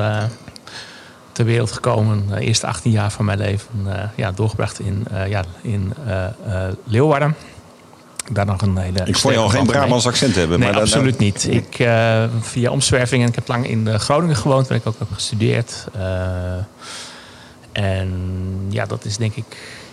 [1.34, 2.26] Eh, ter wereld gekomen.
[2.28, 6.24] De eerste 18 jaar van mijn leven eh, ja, doorgebracht in, eh, ja, in eh,
[6.24, 7.34] eh, Leeuwarden.
[8.32, 9.00] Daar nog een hele.
[9.04, 10.58] Ik vond je al geen Brabants accent hebben.
[10.58, 11.46] Nee, maar dat- absoluut niet.
[11.50, 14.98] Ik, eh, via omzwerving en ik heb lang in eh, Groningen gewoond, waar ik ook
[14.98, 15.86] heb gestudeerd.
[15.94, 16.02] Eh,
[17.72, 18.10] En
[18.68, 19.44] ja, dat is denk ik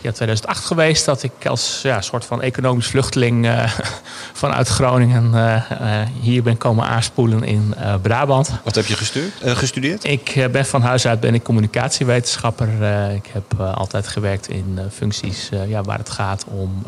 [0.01, 3.71] ja, 2008 geweest dat ik als ja, soort van economisch vluchteling uh,
[4.33, 8.51] vanuit Groningen uh, hier ben komen aanspoelen in Brabant.
[8.63, 10.03] Wat heb je gestuurd, gestudeerd?
[10.03, 12.69] Ik ben van huis uit ben ik communicatiewetenschapper.
[13.13, 16.85] ik heb altijd gewerkt in functies ja, waar het gaat om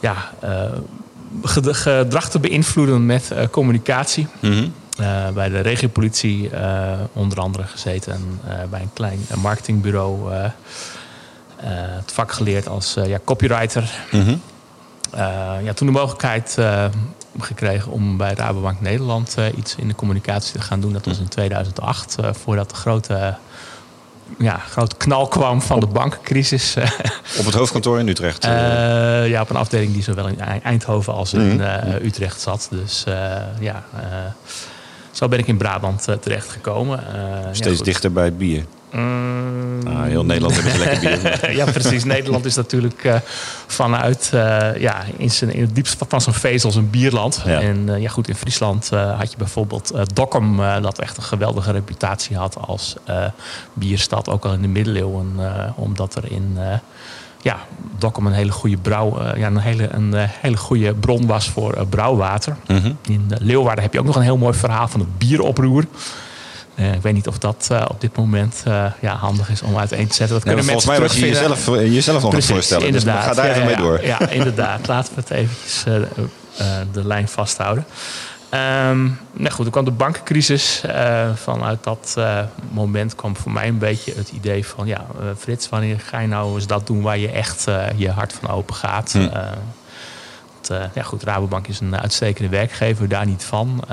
[0.00, 0.32] ja,
[1.42, 4.26] gedrag te beïnvloeden met communicatie.
[4.40, 8.40] Mm uh, bij de regiopolitie uh, onder andere gezeten.
[8.44, 10.32] Uh, bij een klein marketingbureau
[11.60, 13.90] het vak geleerd als ja, copywriter.
[14.10, 14.40] Mm -hmm.
[15.64, 16.58] ja, toen de mogelijkheid
[17.38, 20.92] gekregen om bij Rabobank Nederland iets in de communicatie te gaan doen.
[20.92, 23.36] Dat was in 2008, voordat de grote
[24.38, 26.76] ja, grote knal kwam van de bankencrisis.
[27.38, 28.44] Op het hoofdkantoor in Utrecht?
[28.44, 31.98] ja, op een afdeling die zowel in Eindhoven als in mm -hmm.
[32.02, 32.68] Utrecht zat.
[32.70, 33.04] Dus
[33.60, 33.84] ja,
[35.10, 37.04] zo ben ik in Brabant uh, terechtgekomen.
[37.52, 38.64] Steeds dichter bij het bier.
[38.92, 39.86] Mm.
[39.86, 41.56] Ah, heel Nederland heeft een lekker bier.
[41.60, 42.04] ja, precies.
[42.04, 43.14] Nederland is natuurlijk uh,
[43.66, 44.28] vanuit
[44.78, 47.42] ja, in, zijn, in het diepste van zijn vezels een bierland.
[47.44, 47.60] Ja.
[47.60, 52.56] En ja, goed, in Friesland had je bijvoorbeeld Dokkum, dat echt een geweldige reputatie had
[52.66, 52.96] als
[53.72, 54.28] bierstad.
[54.28, 55.36] Ook al in de middeleeuwen,
[55.76, 56.58] omdat er in
[57.42, 57.56] ja,
[57.98, 62.56] Dokkum een hele goede brouw, ja, een hele, een hele goede bron was voor brouwwater.
[62.66, 62.96] Mm -hmm.
[63.06, 65.84] In Leeuwarden heb je ook nog een heel mooi verhaal van het bieroproer.
[66.78, 68.62] Ik weet niet of dat op dit moment
[69.00, 70.36] ja, handig is om uiteen te zetten.
[70.36, 72.86] Dat nee, kunnen volgens mij was je jezelf, jezelf nog Precies, voorstellen.
[72.86, 74.04] Inderdaad, dus ga daar ja, even mee door.
[74.04, 74.86] Ja, inderdaad.
[74.86, 75.84] Laten we het eventjes
[76.92, 77.86] de lijn vasthouden.
[78.54, 80.82] Um, nou goed, er kwam de bankencrisis.
[81.34, 82.16] Vanuit dat
[82.70, 84.86] moment kwam voor mij een beetje het idee van...
[84.86, 85.06] ja,
[85.38, 87.64] Frits, wanneer ga je nou eens dat doen waar je echt
[87.96, 89.12] je hart van open gaat?
[89.12, 89.28] Hm.
[90.60, 93.84] Want, ja goed, Rabobank is een uitstekende werkgever, daar niet van.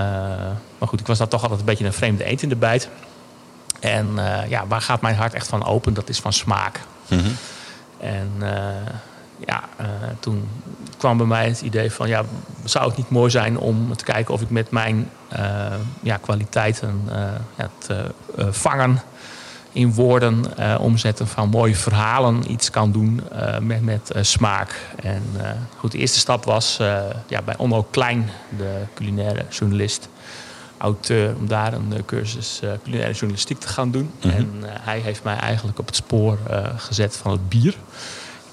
[0.77, 2.89] maar goed, ik was daar toch altijd een beetje een vreemde eend in de bijt.
[3.79, 4.07] En
[4.47, 5.93] ja, waar gaat mijn hart echt van open?
[5.93, 6.79] Dat is van smaak.
[7.07, 7.35] Mm -hmm.
[7.99, 8.31] En
[9.45, 9.85] ja, uh,
[10.19, 10.49] toen
[10.97, 12.07] kwam bij mij het idee van...
[12.07, 12.23] Ja,
[12.63, 15.09] zou het niet mooi zijn om te kijken of ik met mijn
[16.01, 17.09] ja, kwaliteiten...
[17.55, 18.11] Ja, te
[18.51, 19.01] vangen
[19.75, 20.45] in woorden,
[20.79, 22.51] omzetten van mooie verhalen...
[22.51, 23.21] iets kan doen
[23.61, 24.79] met, met smaak.
[25.01, 25.23] En
[25.77, 26.77] goed, de eerste stap was
[27.27, 30.09] ja, bij Onno Klein, de culinaire journalist
[30.77, 34.11] auteur om daar een cursus uh, culinaire journalistiek te gaan doen.
[34.21, 34.39] Mm -hmm.
[34.39, 37.75] En uh, hij heeft mij eigenlijk op het spoor uh, gezet van het bier.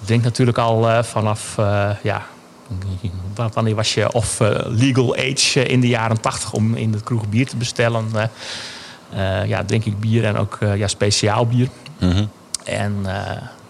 [0.01, 1.55] Ik denk natuurlijk al vanaf,
[2.03, 2.27] ja,
[3.53, 7.47] wanneer was je of legal age in de jaren tachtig om in de kroeg bier
[7.47, 8.11] te bestellen.
[9.47, 11.69] Ja, drink ik bier en ook ja, speciaal bier.
[11.99, 12.31] Mm -hmm.
[12.65, 13.01] En,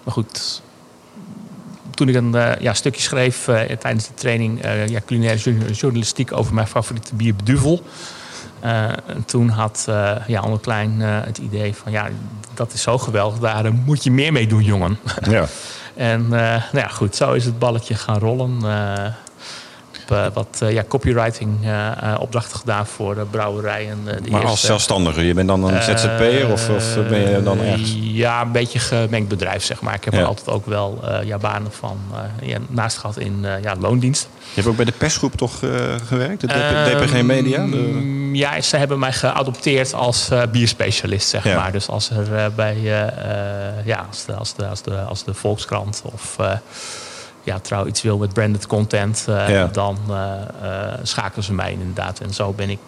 [0.03, 0.62] maar goed,
[1.90, 3.45] toen ik een ja, stukje schreef
[3.78, 7.82] tijdens de training ja, culinaire journalistiek over mijn favoriete bier Beduvel.
[9.26, 9.84] toen had
[10.26, 12.09] ja, Anne Klein het idee van ja,
[12.55, 14.99] dat is zo geweldig, daar moet je meer mee doen, jongen.
[15.30, 15.47] Ja.
[15.95, 18.59] En nou ja, goed, zo is het balletje gaan rollen.
[20.13, 21.59] Uh, wat uh, ja, copywriting
[22.19, 24.03] opdrachten gedaan voor de brouwerijen.
[24.05, 27.93] maar eerste, als zelfstandige, je bent dan een ZZP'er of, of ben je dan echt?
[28.01, 29.95] Ja, een beetje gemengd bedrijf zeg maar.
[29.95, 30.21] Ik heb ja.
[30.21, 31.99] er altijd ook wel ja, banen van
[32.43, 34.29] ja, naast gehad in ja, loondienst.
[34.39, 35.59] Je hebt ook bij de persgroep toch
[36.07, 37.67] gewerkt, de DPG ehm, Media?
[37.67, 38.31] De...
[38.33, 41.57] Ja, ze hebben mij geadopteerd als bierspecialist zeg ja.
[41.57, 41.73] maar.
[41.73, 42.81] Dus als er bij
[43.85, 46.37] ja, als de, als de, als de, als de Volkskrant of
[47.43, 49.66] ja, trouw iets wil met branded content, uh, ja.
[49.66, 50.14] dan uh,
[50.62, 52.20] uh, schakelen ze mij inderdaad.
[52.20, 52.80] En zo ben ik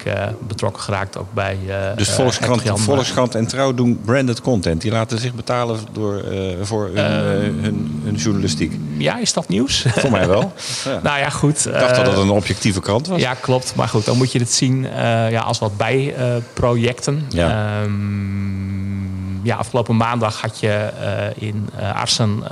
[0.46, 1.59] betrokken geraakt ook bij.
[1.96, 4.80] dus Volkskrant, Volkskrant en Trouw doen branded content.
[4.80, 6.24] Die laten zich betalen door,
[6.62, 8.78] voor hun, Ehm, hun, hun, journalistiek.
[8.98, 9.84] Ja, is dat nieuws?
[9.88, 10.52] Voor mij wel.
[10.84, 11.00] Ja.
[11.02, 11.66] nou ja, goed.
[11.66, 13.20] Ik dacht dat het een objectieve krant was.
[13.20, 13.74] Ja, klopt.
[13.74, 14.82] Maar goed, dan moet je het zien
[15.30, 17.26] ja, als wat bijprojecten.
[17.28, 17.82] Ja.
[17.82, 20.90] Um, ja, afgelopen maandag had je
[21.34, 22.42] in Arsen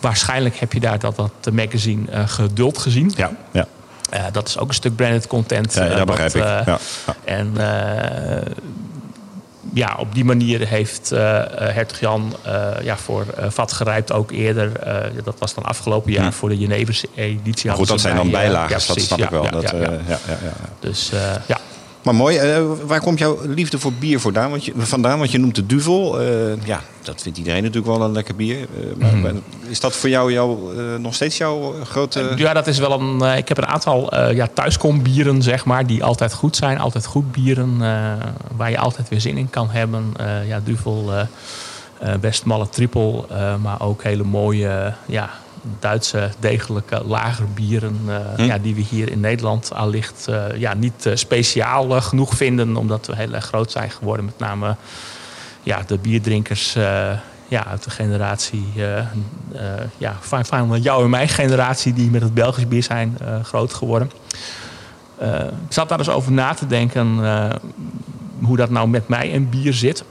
[0.00, 3.12] waarschijnlijk heb je daar dat, dat magazine uh, geduld gezien.
[3.16, 3.66] Ja, ja.
[4.14, 5.74] Uh, dat is ook een stuk branded content.
[5.74, 6.42] Ja, dat begrijp ik.
[6.42, 6.78] Ja, ja.
[7.24, 8.52] En uh,
[9.72, 11.10] ja, op die manier heeft
[11.54, 12.36] Hertog Jan
[12.82, 14.72] ja, voor Vat Gerijpt ook eerder...
[15.24, 17.70] dat was dan afgelopen jaar voor de Genevers editie.
[17.70, 19.50] Goed, dat zijn dan bijlagen, dat snap ik wel.
[19.50, 20.18] Dat, ja, ja.
[20.80, 21.10] Dus
[21.46, 21.59] ja.
[22.10, 24.50] Maar mooi, uh, waar komt jouw liefde voor bier vandaan?
[24.50, 26.22] Want je, vandaan, want je noemt de Duvel.
[26.22, 28.58] Uh, ja, dat vindt iedereen natuurlijk wel een lekker bier.
[28.58, 29.42] Uh, maar, mm.
[29.68, 32.32] Is dat voor jou, jou nog steeds jouw grote...
[32.36, 33.36] Ja, dat is wel een...
[33.36, 36.78] ik heb een aantal ja, thuiskombieren, zeg maar, die altijd goed zijn.
[36.78, 37.78] Altijd goed bieren,
[38.56, 40.14] waar je altijd weer zin in kan hebben.
[40.46, 41.10] ja, Duvel,
[42.20, 43.24] best malle triple,
[43.62, 44.94] maar ook hele mooie...
[45.06, 45.30] ja,
[45.78, 48.42] Duitse degelijke lagerbieren uh, hm.
[48.42, 53.06] ja, die we hier in Nederland allicht uh, ja, niet uh, speciaal genoeg vinden, omdat
[53.06, 54.24] we heel erg groot zijn geworden.
[54.24, 54.76] Met name
[55.62, 56.72] ja, de bierdrinkers
[57.48, 58.72] ja, uit de generatie,
[59.98, 64.10] ja, van, van jou en mijn generatie, die met het Belgisch bier zijn groot geworden.
[65.18, 67.18] ik zat daar eens over na te denken
[68.42, 70.04] hoe dat nou met mij en bier zit.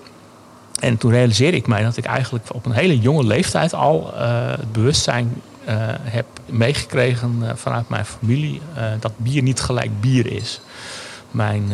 [0.80, 4.72] En toen realiseerde ik mij dat ik eigenlijk op een hele jonge leeftijd al het
[4.72, 8.62] bewustzijn uh, heb meegekregen uh, vanuit mijn familie
[9.00, 10.62] dat bier niet gelijk bier is.
[11.32, 11.72] Mijn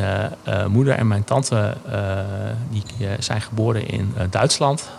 [0.67, 1.77] moeder en mijn tante
[2.69, 2.83] die,
[3.19, 4.89] zijn geboren in Duitsland.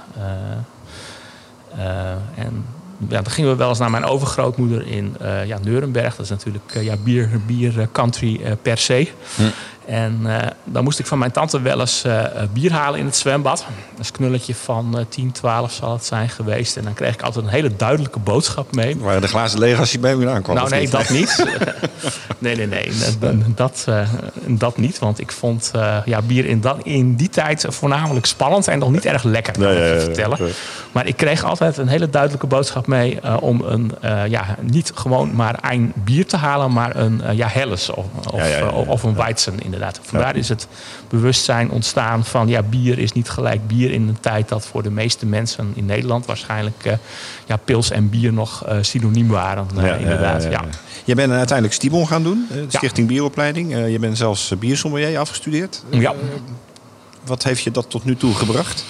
[2.34, 2.64] en
[3.08, 6.16] ja, dan gingen we wel eens naar mijn overgrootmoeder in ja, Nuremberg.
[6.16, 9.08] Dat is natuurlijk ja, bier, bier country per se.
[9.36, 9.42] Hm.
[9.86, 13.16] En uh, dan moest ik van mijn tante wel eens uh, bier halen in het
[13.16, 13.58] zwembad.
[13.90, 16.76] Dat is een knulletje van uh, 10, 12 zal het zijn geweest.
[16.76, 18.96] En dan kreeg ik altijd een hele duidelijke boodschap mee.
[18.98, 20.56] Waren de glazen leeg als je bij me aankwam?
[20.56, 20.90] Nou, nee, niet?
[20.90, 21.44] dat niet.
[22.38, 22.90] nee, nee, nee.
[23.54, 23.86] Dat,
[24.46, 24.98] dat niet.
[24.98, 25.70] Want ik vond
[26.04, 29.62] ja, bier in, dat, in die tijd voornamelijk spannend en nog niet erg lekker, kan
[29.62, 30.38] nee, ik je vertellen.
[30.92, 33.92] Maar ik kreeg altijd een hele duidelijke boodschap mee om een,
[34.28, 38.04] ja, niet gewoon maar een bier te halen, maar een ja, Helles of,
[38.72, 40.00] of, of een Weizen in inderdaad.
[40.02, 40.68] Vandaar is het
[41.08, 44.90] bewustzijn ontstaan van ja, bier is niet gelijk bier in een tijd dat voor de
[44.90, 46.92] meeste mensen in Nederland waarschijnlijk uh,
[47.46, 49.66] ja, pils en bier nog uh, synoniem waren.
[49.76, 50.42] Uh, inderdaad.
[50.42, 50.64] Ja,
[51.04, 53.90] Je bent uiteindelijk Stibon gaan doen, de Stichting Bieropleiding.
[53.90, 55.82] je bent zelfs biersommelier afgestudeerd.
[55.90, 56.14] Ja.
[57.24, 58.84] wat heeft je dat tot nu toe gebracht?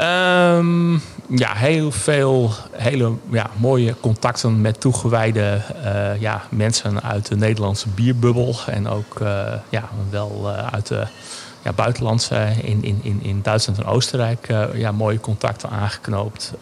[0.00, 7.36] Um, ja, heel veel hele ja, mooie contacten met toegewijde uh, ja, mensen uit de
[7.36, 8.56] Nederlandse bierbubbel.
[8.66, 11.06] En ook uh, ja, wel uh, uit de
[11.62, 16.52] ja, buitenlandse in, in, in, in Duitsland en Oostenrijk ja, mooie contacten aangeknoopt.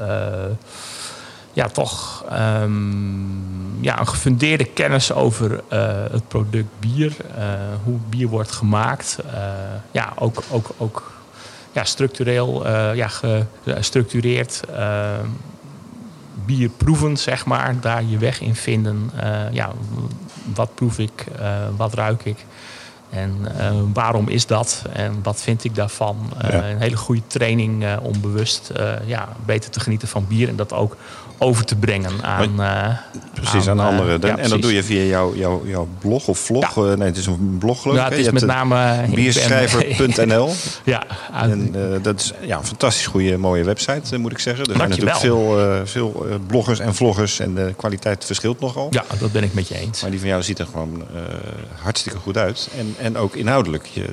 [1.52, 5.62] ja, toch um, ja, een gefundeerde kennis over
[6.10, 7.16] het product bier.
[7.84, 9.18] hoe bier wordt gemaakt.
[9.90, 11.12] ja, ook, ook, ook
[11.74, 13.08] ja, structureel, uh, ja,
[13.64, 15.18] gestructureerd uh,
[16.44, 17.80] bier proeven, zeg maar.
[17.80, 19.10] Daar je weg in vinden.
[19.16, 19.72] Uh, ja,
[20.54, 21.24] wat proef ik,
[21.76, 22.44] wat ruik ik.
[23.10, 23.48] En
[23.92, 24.84] waarom is dat?
[24.92, 26.32] En wat vind ik daarvan?
[26.38, 28.72] Een hele goede training om bewust
[29.06, 30.48] ja, beter te genieten van bier.
[30.48, 30.96] En dat ook
[31.38, 32.60] over te brengen aan.
[32.60, 32.88] Uh,
[33.34, 34.20] precies, aan, aan anderen.
[34.20, 36.74] Ja, en dat doe je via jouw, jouw, jouw blog of vlog.
[36.74, 36.82] Ja.
[36.82, 38.02] Uh, nee, het is een blog geloof ik.
[38.02, 40.50] Ja, het is met name bierschrijver.nl.
[40.84, 44.64] ja, en dat is ja, een fantastisch goede, mooie website, moet ik zeggen.
[44.64, 48.86] Er zijn natuurlijk veel, veel bloggers en vloggers en de kwaliteit verschilt nogal.
[48.90, 50.00] Ja, dat ben ik met je eens.
[50.00, 51.04] Maar die van jou ziet er gewoon
[51.82, 52.68] hartstikke goed uit.
[52.78, 53.86] En, en ook inhoudelijk.
[53.86, 54.06] Je,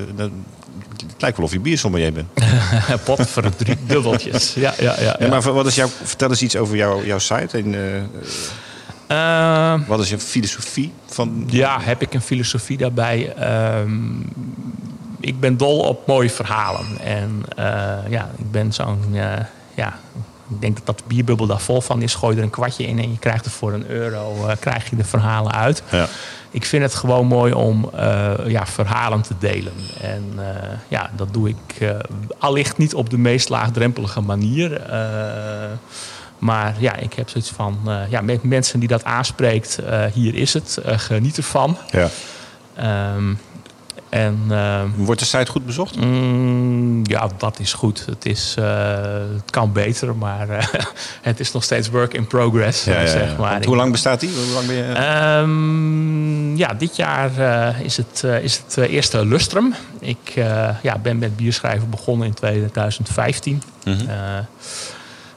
[1.08, 2.28] het lijkt wel of je biersommelier bent.
[3.06, 4.54] Pot voor drie dubbeltjes.
[4.54, 5.28] Ja, ja, ja, ja.
[5.28, 7.58] maar wat is jouw, vertel eens iets over jouw, jouw site.
[7.58, 8.02] En, uh,
[9.08, 10.94] uh, wat is je filosofie?
[11.06, 11.44] Van...
[11.48, 13.34] Ja, heb ik een filosofie daarbij?
[13.80, 14.30] Um,
[15.20, 17.00] ik ben dol op mooie verhalen.
[17.04, 17.66] En uh,
[18.10, 19.16] ja, ik ben zo'n...
[19.76, 20.00] ja,
[20.50, 22.16] ik denk dat dat bierbubbel daar vol van is.
[22.16, 25.04] Gooi er een kwartje in en je krijgt er voor een euro krijg je de
[25.04, 25.84] verhalen uit.
[25.92, 26.08] Ja
[26.52, 29.74] ik vind het gewoon mooi om uh, ja, verhalen te delen.
[30.02, 30.44] En uh,
[30.88, 31.90] ja, dat doe ik uh,
[32.38, 34.82] allicht niet op de meest laagdrempelige manier.
[36.38, 37.80] maar ja, ik heb zoiets van,
[38.10, 39.80] ja, met mensen die dat aanspreekt,
[40.14, 41.78] hier is het, geniet ervan.
[41.90, 42.10] Ja.
[43.16, 43.40] Um,
[44.12, 45.96] en, uh, Wordt de site goed bezocht?
[45.96, 48.06] Mm, ja, dat is goed.
[48.06, 48.66] Het, is, uh,
[49.34, 50.64] het kan beter, maar uh,
[51.22, 52.84] het is nog steeds work in progress.
[52.84, 53.64] Ja, ja, zeg maar.
[53.66, 54.30] hoe lang bestaat die?
[54.30, 55.40] Hoe lang ben je?
[55.42, 57.32] Um, ja, dit jaar
[57.84, 59.74] is het, is het eerste lustrum.
[60.00, 60.34] Ik
[60.82, 63.62] ja, ben met bierschrijven begonnen in 2015.
[63.84, 64.10] Mm -hmm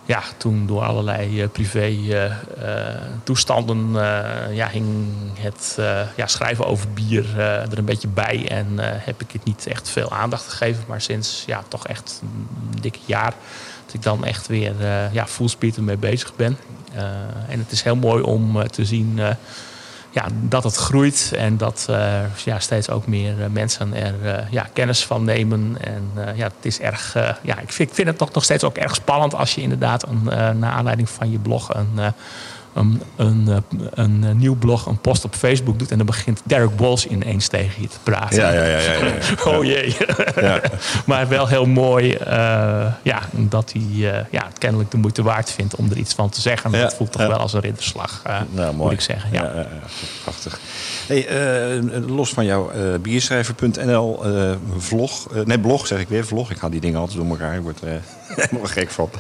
[0.05, 2.33] ja, toen door allerlei uh, privé uh,
[3.23, 3.93] toestanden
[4.55, 4.87] ja, hing
[5.39, 5.79] het
[6.17, 8.49] ja, schrijven over bier er een beetje bij.
[8.49, 10.85] En heb ik het niet echt veel aandacht gegeven.
[10.89, 12.49] Maar sinds ja, toch echt een
[12.81, 13.35] dikke jaar
[13.85, 14.75] dat ik dan echt weer
[15.13, 16.59] ja, full speed ermee bezig ben.
[17.49, 19.21] en het is heel mooi om te zien
[20.15, 24.51] ja, dat het groeit en dat uh, ja, steeds ook meer uh, mensen er uh,
[24.51, 25.77] ja, kennis van nemen.
[25.81, 28.77] En ja, het is erg, ja, ik vind, ik vind het toch nog steeds ook
[28.77, 30.25] erg spannend als je inderdaad een,
[30.59, 32.13] naar aanleiding van je blog een
[32.75, 33.57] een, een, eh,
[33.91, 35.91] een, eh, nieuw blog, een post op Facebook doet...
[35.91, 38.37] en dan begint Derek Walsh ineens tegen je te praten.
[38.37, 38.79] Ja, ja, ja.
[38.79, 39.97] ja, ja, oh jee.
[40.41, 40.61] Ja.
[41.07, 45.77] maar wel heel mooi uh, ja, dat hij uh, ja, kennelijk de moeite waard vindt
[45.77, 46.73] om er iets van te zeggen.
[46.73, 49.33] Dat voelt toch wel als een ridderslag, uh, nou, moet ik zeggen.
[49.33, 49.67] Ja.
[50.23, 50.61] prachtig.
[51.07, 51.27] Hey,
[52.07, 52.71] los van jouw
[53.01, 54.23] bierschrijver.nl
[54.79, 55.45] vlog...
[55.45, 56.51] nee, blog zeg ik weer, vlog.
[56.51, 57.55] Ik haal die dingen altijd door elkaar.
[57.55, 57.81] Ik word
[58.35, 59.11] helemaal gek van.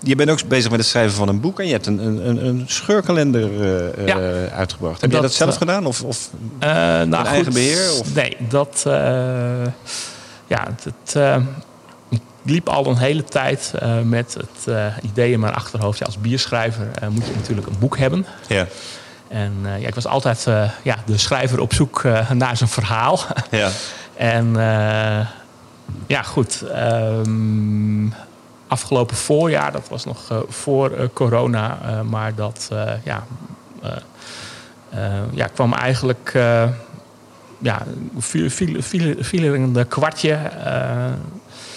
[0.00, 1.60] Je bent ook bezig met het schrijven van een boek...
[1.60, 4.48] en je hebt een, een, een scheur kalender uh, ja.
[4.48, 5.00] uitgebracht.
[5.00, 5.86] Heb dat, jij dat zelf gedaan?
[5.86, 6.68] Of, of uh,
[7.02, 7.92] nou, eigen beheer?
[8.00, 8.14] Of?
[8.14, 8.82] Nee, dat...
[10.46, 11.16] ja, het,
[12.08, 15.98] ik liep al een hele tijd eh, met het uh, idee in mijn achterhoofd.
[15.98, 18.26] Ja, als bierschrijver uh, moet je natuurlijk een boek hebben.
[18.46, 18.66] Ja.
[19.28, 20.46] En ja, ik was altijd
[20.82, 22.02] ja, de schrijver op zoek
[22.34, 23.20] naar zijn verhaal.
[23.50, 23.70] Ja.
[24.16, 24.54] en
[26.06, 26.64] ja, goed.
[26.74, 28.14] Um,
[28.72, 32.68] afgelopen voorjaar, dat was nog voor corona, maar dat
[33.04, 33.24] ja,
[35.30, 36.32] ja, kwam eigenlijk
[37.58, 37.82] ja,
[38.18, 40.38] viel, viel, viel, viel er een kwartje.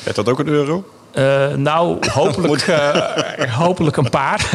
[0.04, 0.84] Werd dat ook een euro?
[1.16, 4.50] Uh, nou, hopelijk, uh, hopelijk een paar.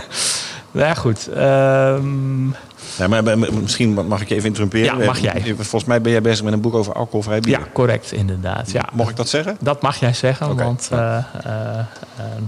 [0.70, 1.28] ja, goed.
[1.36, 2.54] Um...
[2.98, 4.98] Ja, maar misschien mag ik je even interrumperen.
[4.98, 5.54] Ja, mag jij.
[5.54, 7.58] Volgens mij ben jij bezig met een boek over alcoholvrij bier.
[7.58, 8.70] Ja, correct, inderdaad.
[8.70, 8.88] Ja.
[8.92, 9.56] Mag ik dat zeggen?
[9.60, 10.64] Dat mag jij zeggen, okay.
[10.64, 11.18] want uh,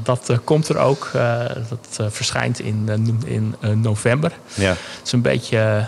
[0.03, 1.11] dat komt er ook.
[1.69, 2.89] dat verschijnt in,
[3.25, 4.33] in november.
[4.55, 4.69] Ja.
[4.69, 5.87] Het is een beetje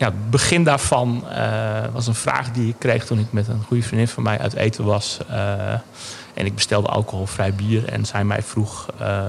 [0.00, 3.62] ja, het begin daarvan uh, was een vraag die ik kreeg toen ik met een
[3.66, 5.18] goede vriendin van mij uit eten was.
[5.30, 5.72] Uh,
[6.34, 7.88] en ik bestelde alcoholvrij bier.
[7.88, 9.22] En zij mij vroeg, uh,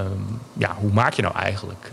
[0.54, 1.88] ja, hoe maak je nou eigenlijk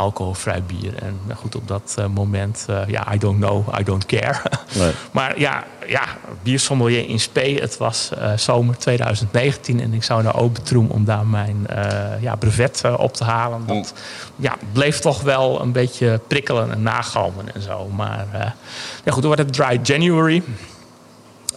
[0.00, 0.94] alcoholvrij bier.
[0.94, 4.38] En nou goed, op dat uh, moment, uh, ja, I don't know, I don't care.
[4.78, 4.92] Nee.
[5.10, 6.04] maar ja, ja,
[6.42, 7.60] biersommelier in Spee.
[7.60, 11.66] Het was zomer 2019 en ik zou naar Obertroem om daar mijn
[12.20, 13.66] ja, brevet op te halen.
[13.66, 13.94] Dat
[14.36, 17.88] ja, bleef toch wel een beetje prikkelen en nagalmen en zo.
[17.88, 18.26] Maar
[19.04, 20.42] ja, goed, toen werd het Dry January.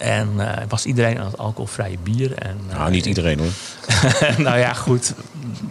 [0.04, 2.34] En uh, was iedereen aan het alcoholvrije bier.
[2.34, 3.52] En, uh, nou, niet iedereen hoor.
[4.46, 5.14] nou ja, goed.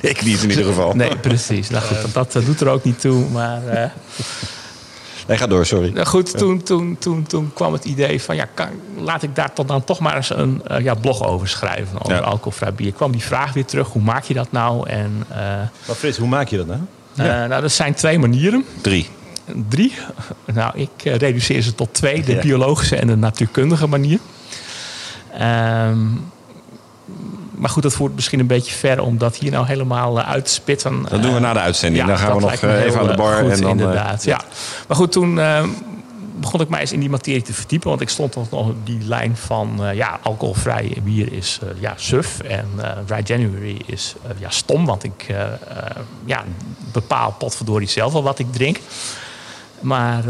[0.01, 0.95] Ik niet in ieder geval.
[0.95, 1.70] Nee, precies.
[1.70, 3.28] Nou goed, dat, dat doet er ook niet toe.
[3.30, 3.62] Maar.
[3.66, 3.85] Uh,
[5.26, 5.91] nee, ga door, sorry.
[5.95, 9.53] Nou goed, toen, toen, toen, toen kwam het idee van ja, kan, laat ik daar
[9.53, 12.03] tot dan toch maar eens een ja, blog over schrijven.
[12.03, 12.20] Over ja.
[12.20, 12.93] alcoholvrij bier.
[12.93, 14.89] Kwam die vraag weer terug: hoe maak je dat nou?
[14.89, 15.24] En,
[15.87, 16.80] maar Frits, hoe maak je dat nou?
[17.12, 17.47] Ja.
[17.47, 18.64] nou, dat zijn twee manieren.
[18.80, 19.09] Drie
[19.68, 19.93] drie.
[20.45, 22.41] Nou, ik reduceer ze tot twee: de ja.
[22.41, 24.18] biologische en de natuurkundige manier.
[25.41, 26.32] Um,
[27.62, 30.44] maar goed, dat voert misschien een beetje ver om dat hier nou helemaal uh, uit
[30.44, 31.02] te spitten.
[31.08, 32.02] Dat doen we na de uitzending.
[32.02, 33.42] Ja, dan gaan we nog uh, even aan de bar.
[33.42, 34.40] Goed, en dan, inderdaad, ja.
[34.88, 35.64] Maar goed, toen uh,
[36.36, 37.88] begon ik mij eens in die materie te verdiepen.
[37.88, 39.80] Want ik stond nog op die lijn van...
[39.94, 42.40] ja, alcoholvrij bier is ja, suf.
[42.40, 42.66] En
[43.06, 44.86] Dry January is ja, stom.
[44.86, 45.34] Want ik
[46.24, 46.44] ja,
[46.92, 48.78] bepaal potverdorie zelf al wat ik drink.
[49.80, 50.24] Maar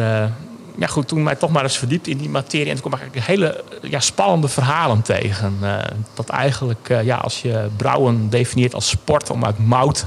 [0.76, 2.68] ja, goed, toen mij toch maar eens verdiept in die materie.
[2.68, 5.58] En toen kwam ik hele ja, spannende verhalen tegen.
[5.62, 5.78] Uh,
[6.14, 10.06] dat eigenlijk, uh, ja, als je brouwen definieert als sport om uit mout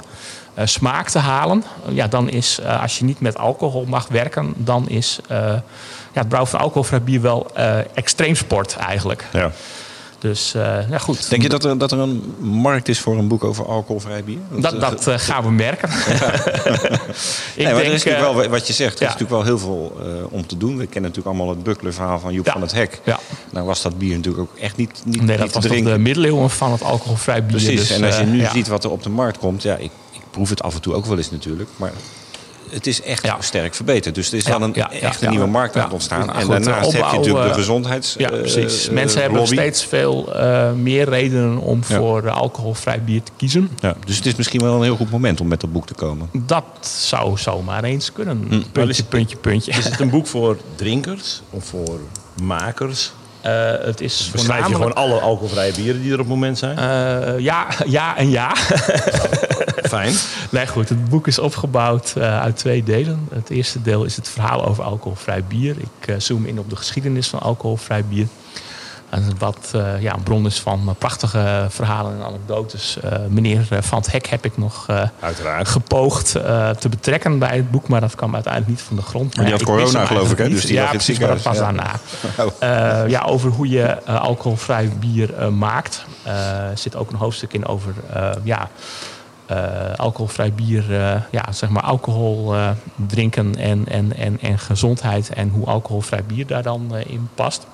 [0.58, 1.64] uh, smaak te halen.
[1.90, 5.64] ja, dan is, als je niet met alcohol mag werken, dan is ja,
[6.14, 7.56] het brouwen van alcoholvrij bier wel
[7.94, 9.26] extreem sport eigenlijk.
[9.34, 9.52] Ja.
[10.20, 11.30] Dus uh, ja, goed.
[11.30, 14.38] Denk je dat er, dat er een markt is voor een boek over alcoholvrij bier?
[14.50, 15.90] Dat, dat uh, gaan we merken.
[15.90, 15.96] Ja.
[16.34, 16.54] ik
[17.56, 19.14] nee, denk, er is natuurlijk wel, wat je zegt, er ja.
[19.14, 20.78] is natuurlijk wel heel veel uh, om te doen.
[20.78, 23.02] We kennen natuurlijk allemaal het Buckler-verhaal van Joep van het Hek.
[23.04, 23.20] Ja.
[23.52, 25.94] Nou was dat bier natuurlijk ook echt niet, niet, nee, niet dat te was drinken.
[25.94, 27.58] de middeleeuwen van het alcoholvrij bier.
[27.58, 29.64] Precies, dus, en als je nu ziet wat er op de markt komt...
[29.64, 31.92] Ja, ik, ik proef het af en toe ook wel eens natuurlijk, maar
[32.70, 33.38] het is echt Ja.
[33.42, 34.16] sterk verbeterd.
[34.16, 35.30] Dus er is Ja, dan een, ja, echt een ja.
[35.30, 36.34] nieuwe markt aan ontstaan.
[36.34, 38.88] En goed, daarnaast de heb je natuurlijk de eh, gezondheids Ja, eh, precies.
[38.88, 41.98] eh, Mensen hebben nog steeds veel eh, meer redenen om Ja.
[41.98, 43.70] voor eh, alcoholvrij bier te kiezen.
[43.80, 45.94] Ja, dus het is misschien wel een heel goed moment om met dat boek te
[45.94, 46.30] komen.
[46.34, 46.64] Dat
[47.08, 48.46] zou zomaar eens kunnen.
[48.50, 48.62] Hm.
[48.72, 49.72] Puntje, puntje, puntje.
[49.72, 52.00] Is het een boek voor drinkers of voor
[52.42, 53.12] makers?
[53.46, 56.78] Eh, het is Beschrijf je gewoon alle alcoholvrije bieren die er op het moment zijn?
[56.78, 58.56] Eh, ja, ja en ja.
[59.96, 60.14] Fijn.
[60.50, 60.90] Nee, goed.
[60.90, 63.28] Het boek is opgebouwd eh, uit twee delen.
[63.34, 65.76] Het eerste deel is het verhaal over alcoholvrij bier.
[65.78, 68.28] Ik zoom in op de geschiedenis van alcoholvrij bier.
[69.38, 72.98] Wat eh, ja, een bron is van eh, prachtige verhalen en anekdotes.
[73.00, 75.02] Eh, meneer eh, Van het Hek heb ik nog eh,
[75.64, 79.36] gepoogd eh, te betrekken bij het boek, maar dat kwam uiteindelijk niet van de grond.
[79.36, 80.50] Maar die ja, had corona, geloof ik, hè?
[80.50, 82.00] Dus die ja, precies, maar dat pas ziekenhuis,
[82.60, 83.04] daarna.
[83.04, 86.06] Eh, ja, over hoe je eh, alcoholvrij bier eh, maakt.
[86.24, 86.34] Eh,
[86.70, 88.70] Er zit ook een hoofdstuk in over eh, ja,
[89.46, 89.58] eh,
[89.96, 92.70] alcoholvrij bier, eh, ja, zeg maar alcohol eh,
[93.08, 95.30] drinken en, en, en, en gezondheid.
[95.30, 97.66] En hoe alcoholvrij bier daar dan eh, in past.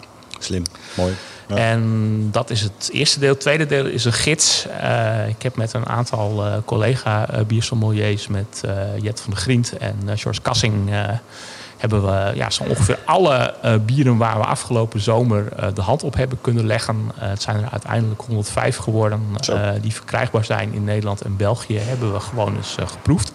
[0.43, 0.63] Slim,
[0.93, 1.13] mooi.
[1.47, 1.55] Ja.
[1.55, 3.29] En dat is het eerste deel.
[3.29, 4.65] Het tweede deel is een gids.
[4.67, 8.61] Eh, ik heb met een aantal eh, collega eh biersommeliers, met
[9.01, 10.89] Jet van der Grient en George Kassing,
[11.77, 13.53] hebben we ja, zo ongeveer alle
[13.85, 17.11] bieren waar we afgelopen zomer de hand op hebben kunnen leggen.
[17.15, 19.21] Het zijn er uiteindelijk 105 geworden
[19.81, 21.77] die verkrijgbaar zijn in Nederland en België.
[21.77, 23.33] Hebben we gewoon eens geproefd.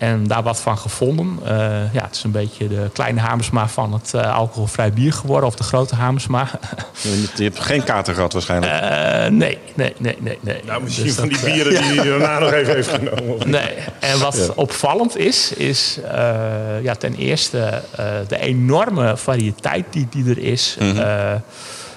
[0.00, 1.38] En daar wat van gevonden.
[1.44, 1.50] Eh,
[1.92, 5.48] ja, het is een beetje de kleine Hamersma van het eh, alcoholvrij bier geworden.
[5.48, 6.48] Of de grote Hamersma.
[7.36, 8.72] Je, hebt geen kater gehad waarschijnlijk.
[8.72, 10.38] Eh, nee, nee, nee, nee.
[10.40, 10.60] nee.
[10.66, 13.38] Nou, misschien Dus van dat, die bieren die hij daarna nog even heeft genomen.
[13.40, 14.52] eh, Nee, en wat Ja.
[14.54, 20.76] opvallend is, is eh, ja, ten eerste eh, de enorme variëteit die, die er is.
[20.78, 20.96] Mhm.
[20.98, 21.32] Eh,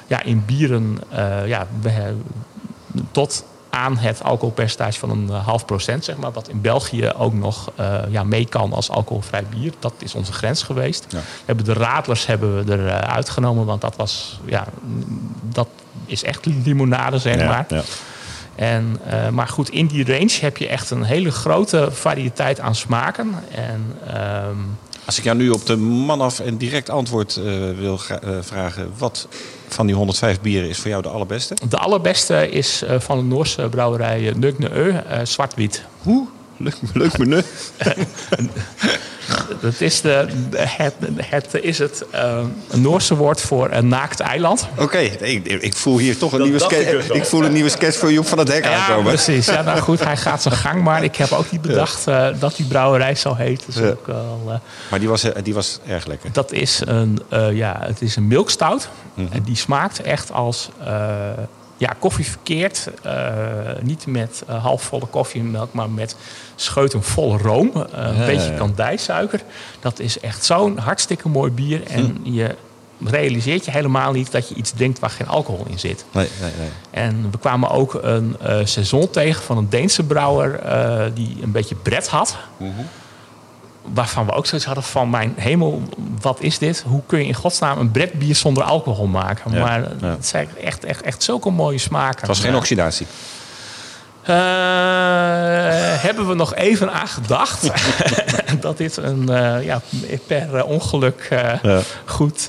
[0.07, 2.23] ja, in bieren eh, ja, we hebben
[3.11, 7.33] tot aan het alcoholpercentage van een eh, half procent, zeg maar, wat in België ook
[7.33, 9.73] nog eh, ja, mee kan als alcoholvrij bier.
[9.79, 11.05] Dat is onze grens geweest.
[11.09, 11.17] Ja.
[11.17, 14.67] We hebben de radlers hebben we er eh, uitgenomen, want dat was ja,
[15.41, 15.67] dat
[16.05, 17.65] is echt limonade, zeg maar.
[17.67, 17.83] ja.
[18.55, 18.99] En,
[19.31, 23.35] maar goed, in die range heb je echt een hele grote variëteit aan smaken.
[23.51, 24.57] En ehm,
[25.05, 27.39] Als ik jou nu op de man af en direct antwoord
[27.77, 27.99] wil
[28.41, 28.91] vragen...
[28.97, 29.27] wat
[29.73, 31.55] van die 105 bieren is voor jou de allerbeste?
[31.69, 35.85] de allerbeste is eh, van de Noorse brouwerij uh, Nøgne Ø, eh, zwart-wit.
[36.01, 36.27] Hoe?
[36.57, 37.41] Leuk, leuk menu.
[39.61, 42.39] Dat is, de, het, het is het eh,
[42.73, 44.67] Noorse woord voor een naakt eiland.
[44.77, 46.91] Oké, ik, ik voel hier toch een nieuwe ik sketch.
[46.91, 47.07] dus.
[47.07, 49.13] Ik voel een nieuwe sketch voor Joep van het Hek Ja, aankomen.
[49.13, 49.45] precies.
[49.45, 50.83] Ja, nou goed, hij gaat zijn gang.
[50.83, 53.63] Maar ik heb ook niet bedacht eh, dat die brouwerij zo heet.
[53.65, 53.87] Dus Ja.
[53.87, 54.15] ook eh,
[54.89, 56.29] Maar die was, die was erg lekker.
[56.33, 58.89] Dat is een, eh, ja, het is een milkstout.
[59.13, 59.27] Mhm.
[59.33, 61.15] En die smaakt echt als eh,
[61.83, 62.89] ja, koffie verkeerd.
[63.01, 63.15] Eh,
[63.81, 66.15] niet met eh, halfvolle koffiemelk, maar met
[66.55, 67.71] scheuten volle room.
[67.73, 69.41] Eh, een beetje kandijsuiker.
[69.79, 71.87] Dat is echt zo'n hartstikke mooi bier.
[71.87, 72.31] En Hm.
[72.31, 72.55] je
[73.05, 76.05] realiseert je helemaal niet dat je iets drinkt waar geen alcohol in zit.
[76.11, 76.69] Nee, nee, nee.
[76.89, 80.61] En we kwamen ook een seizoen tegen van een Deense brouwer
[81.13, 82.37] die een beetje bret had.
[83.83, 85.81] Waarvan we ook zoiets hadden van, mijn hemel,
[86.21, 86.83] wat is dit?
[86.87, 89.51] Hoe kun je in godsnaam een bretbier zonder alcohol maken?
[89.51, 90.07] Ja, Maar ja.
[90.07, 92.19] het zijn echt, echt, echt zulke mooie smaken.
[92.19, 93.07] Het was geen oxidatie.
[94.23, 94.35] Eh,
[96.01, 97.63] hebben we nog even aan gedacht
[98.63, 99.81] dat dit een, eh, ja,
[100.27, 101.79] per eh, ongeluk eh, Ja.
[102.05, 102.47] goed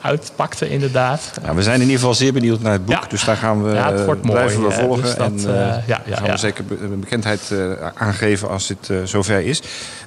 [0.00, 1.30] uitpakte inderdaad.
[1.54, 3.02] We zijn in ieder geval zeer benieuwd naar het boek.
[3.02, 3.08] Ja.
[3.08, 5.02] Dus daar gaan we, Ja, het eh, mooi, blijven we volgen.
[5.02, 5.40] dus dat, en
[5.86, 7.52] ja, ja, gaan we zeker be- bekendheid
[7.94, 9.62] aangeven als dit zover is.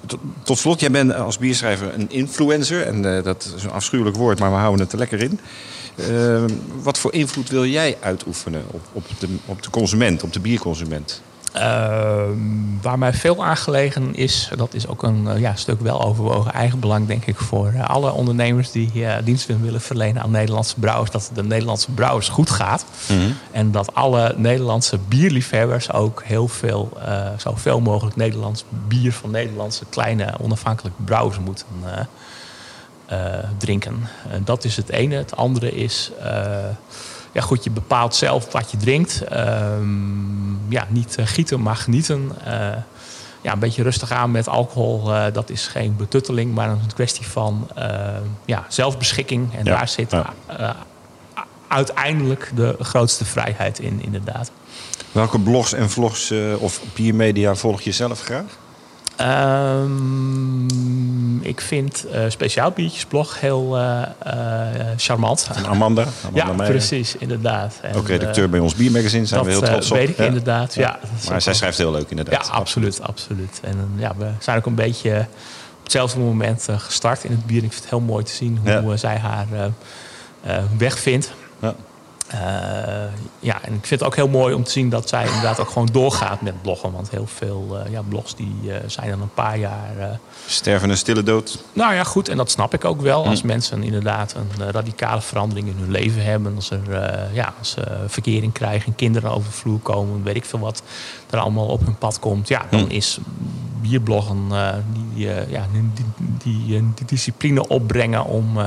[0.05, 2.87] Tot, tot slot, jij bent als bierschrijver een influencer.
[2.87, 5.39] En dat is een afschuwelijk woord, maar we houden het er lekker in.
[6.81, 11.21] Wat voor invloed wil jij uitoefenen op, op, de, op de consument, op de bierconsument?
[11.53, 12.33] Ehm,
[12.81, 16.51] waar mij veel aan gelegen is, dat is ook een eh, ja, stuk wel overwogen
[16.53, 21.11] eigenbelang, denk ik, voor eh, alle ondernemers die eh, dienst willen verlenen aan Nederlandse brouwers,
[21.11, 22.85] dat het de Nederlandse brouwers goed gaat.
[23.51, 29.85] En dat alle Nederlandse bierliefhebbers ook heel veel, eh, zoveel mogelijk Nederlands bier van Nederlandse
[29.89, 31.65] kleine onafhankelijke brouwers moeten
[33.57, 34.07] drinken.
[34.29, 35.15] En dat is het ene.
[35.15, 36.11] Het andere is,
[37.33, 39.21] ja goed, je bepaalt zelf wat je drinkt.
[39.21, 42.31] Ehm, ja, niet eh, gieten, maar genieten.
[42.45, 42.77] Eh,
[43.41, 45.13] ja, een beetje rustig aan met alcohol.
[45.13, 47.97] eh, dat is geen betutteling, maar een kwestie van eh,
[48.45, 49.55] ja, zelfbeschikking.
[49.55, 50.33] En Ja, daar zit ja.
[51.67, 54.51] uiteindelijk de grootste vrijheid in, inderdaad.
[55.11, 58.57] Welke blogs en vlogs of biermedia volg je zelf graag?
[60.03, 65.49] Ehm, ik vind eh Speciaal Biertjesblog heel eh, eh, charmant.
[65.55, 66.01] En Amanda?
[66.25, 66.75] Amanda Ja, Meijer.
[66.75, 67.75] precies, inderdaad.
[67.81, 69.97] En, Ook redacteur bij ons biermagazine, zijn dat we heel trots op.
[69.97, 70.23] weet ik Ja.
[70.25, 70.73] inderdaad.
[70.75, 70.99] Ja.
[71.01, 72.47] dat Maar zij schrijft heel leuk inderdaad.
[72.47, 73.59] Ja, absoluut, absoluut.
[73.63, 75.19] En ja, we zijn ook een beetje
[75.77, 77.63] op hetzelfde moment gestart in het bier.
[77.63, 79.45] Ik vind het heel mooi te zien hoe zij haar
[80.77, 81.31] weg vindt.
[81.61, 81.75] Ja.
[82.33, 82.39] Eh,
[83.39, 85.67] ja, en ik vind het ook heel mooi om te zien dat zij inderdaad ook
[85.69, 86.91] gewoon doorgaat met bloggen.
[86.91, 90.97] Want heel veel eh, ja, blogs die eh, zijn dan een paar jaar Sterven een
[90.97, 91.63] stille dood.
[91.73, 93.23] nou ja, goed, en dat snap ik ook wel.
[93.23, 93.29] Hm.
[93.29, 96.55] Als mensen inderdaad een radicale verandering in hun leven hebben.
[96.55, 96.81] Als er
[97.33, 100.83] ja, als ze verkering krijgen, kinderen over de vloer komen, weet ik veel wat
[101.29, 102.47] er allemaal op hun pad komt.
[102.47, 102.89] Ja, dan Hm.
[102.89, 103.19] is
[103.83, 106.05] bierbloggen eh, die, eh, ja, die, die,
[106.43, 108.57] die, die discipline opbrengen om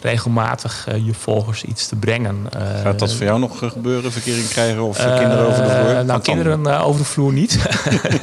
[0.00, 2.46] regelmatig eh, je volgers iets te brengen.
[2.50, 4.12] Eh, Gaat dat voor jou nog eh, gebeuren?
[4.12, 6.04] Verkering krijgen of kinderen over de vloer?
[6.04, 7.58] Nou, kinderen over de vloer niet.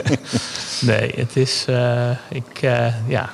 [0.79, 1.65] nee, het is.
[2.29, 2.61] ik,
[3.07, 3.29] ja.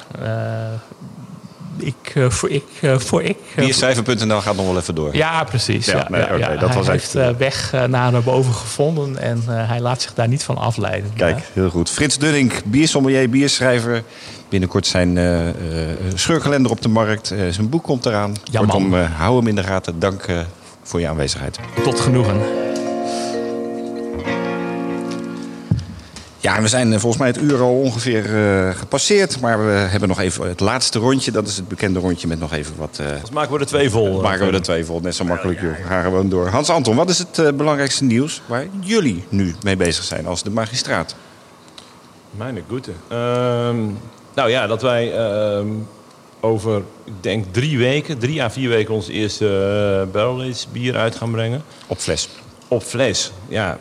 [1.77, 2.63] ik, voor ik,
[2.97, 3.37] voor ik.
[3.55, 5.15] Bierschrijver.nl gaat nog wel even door.
[5.15, 5.85] ja, precies.
[5.85, 6.55] Ja, Ja, nee, ja, oké, ja.
[6.55, 10.43] dat hij was heeft echt, weg naar boven gevonden en hij laat zich daar niet
[10.43, 11.13] van afleiden.
[11.15, 11.89] Kijk, heel goed.
[11.89, 14.03] Frits Dunning, biersommelier, bierschrijver.
[14.53, 15.55] Binnenkort zijn eh, eh,
[16.15, 17.31] scheurkalender op de markt.
[17.31, 18.33] Eh, zijn boek komt eraan.
[18.43, 18.99] Ja, Kortom, man.
[18.99, 19.99] eh, hou hem in de gaten.
[19.99, 20.25] Dank
[20.83, 21.59] voor je aanwezigheid.
[21.83, 22.41] Tot genoegen.
[26.39, 29.39] Ja, we zijn volgens mij het uur al ongeveer eh, gepasseerd.
[29.39, 31.31] Maar we hebben nog even het laatste rondje.
[31.31, 32.97] Dat is het bekende rondje met nog even wat...
[32.99, 34.21] eh, Dus maken we er twee vol.
[34.21, 34.99] maken we er twee vol.
[34.99, 35.75] Net zo makkelijk, joh.
[35.77, 36.47] We gaan gewoon door.
[36.47, 40.49] Hans Anton, wat is het belangrijkste nieuws waar jullie nu mee bezig zijn als de
[40.49, 41.15] magistraat?
[42.31, 42.91] Mijn goede.
[44.35, 45.67] Nou ja, dat wij ehm,
[46.39, 49.45] over, ik denk drie weken, drie à vier weken ons eerste
[50.05, 51.63] uh, barrel bier uit gaan brengen.
[51.87, 52.29] Op fles.
[52.67, 53.31] Op fles.
[53.47, 53.77] Ja,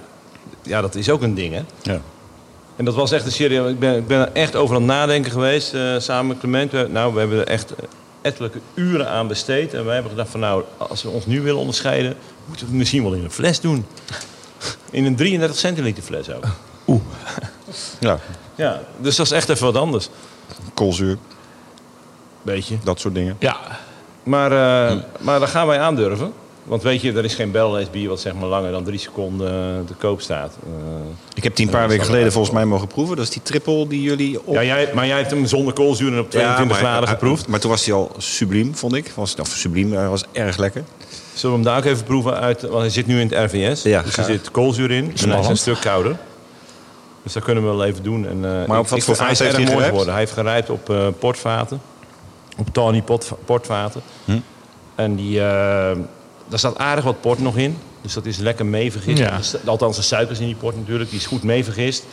[0.63, 1.63] ja dat is ook een ding, hè.
[1.93, 2.01] Ja.
[2.77, 3.71] En dat was echt een serieus.
[3.71, 6.73] Ik ben, ik ben er echt over aan het nadenken geweest, eh, samen met Clement.
[6.73, 7.73] We- nou, we hebben er echt
[8.23, 9.75] ettelijke uren aan besteed.
[9.75, 12.15] En wij hebben gedacht van nou, als we ons nu willen onderscheiden,
[12.47, 13.85] moeten we het misschien wel in een fles doen.
[14.91, 16.45] In een 33 centiliter fles ook.
[18.01, 18.19] Ja,
[18.55, 20.09] Ja, dus dat is echt even wat anders.
[20.75, 21.17] Koolzuur,
[22.43, 22.77] Beetje.
[22.85, 23.37] dat soort dingen.
[23.39, 23.57] Ja,
[24.23, 24.53] Maar,
[24.91, 26.33] eh, maar daar gaan wij aandurven.
[26.65, 29.87] Want weet je, er is geen belleesbier wat zeg maar langer dan drie seconden eh,
[29.87, 30.57] te koop staat.
[30.65, 30.71] Eh,
[31.35, 33.17] Ik heb die een paar weken geleden volgens mij mogen proeven.
[33.17, 34.55] Dat is die triple die jullie op...
[34.55, 37.47] ja, jij, maar jij hebt hem zonder koolzuur en op 22 maar- graden geproefd.
[37.49, 39.13] Maar toen was hij al subliem, vond ik.
[39.15, 40.83] Was, of subliem, hij was erg lekker.
[41.35, 42.61] Zullen we hem daar ook even proeven uit?
[42.63, 43.83] Want hij zit nu in het RVS.
[43.83, 45.13] Ja, dus er zit koolzuur in.
[45.23, 46.17] En hij is een stuk kouder.
[47.23, 48.27] Dus dat kunnen we wel even doen.
[48.27, 50.11] En, eh, Maar op wat voor is heeft hij mooi geworden.
[50.11, 51.81] Hij heeft gerijpt op eh, portvaten.
[52.59, 54.03] Op Tawny pot, portvaten.
[54.25, 54.39] Hm.
[54.95, 55.45] En die, eh,
[56.49, 57.79] daar staat aardig wat port nog in.
[58.01, 59.19] Dus dat is lekker meevergist.
[59.19, 59.41] Ja.
[59.65, 61.11] Althans, de suikers in die port natuurlijk.
[61.11, 62.05] Die is goed meevergist.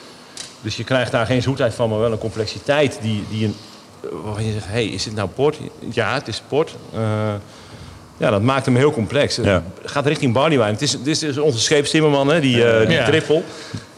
[0.61, 3.55] Dus je krijgt daar geen zoetheid van, maar wel een complexiteit die, die een,
[4.23, 5.57] waarvan je zegt, hey, is dit nou port?
[5.91, 6.75] Ja, het is port.
[8.19, 9.35] Ja, dat maakt hem heel complex.
[9.35, 9.63] Het Ja.
[9.85, 10.73] gaat richting barleywijn.
[10.73, 13.05] Het is, dit is dus onze scheepstimmerman, hè, die, eh die Ja.
[13.05, 13.43] trippel.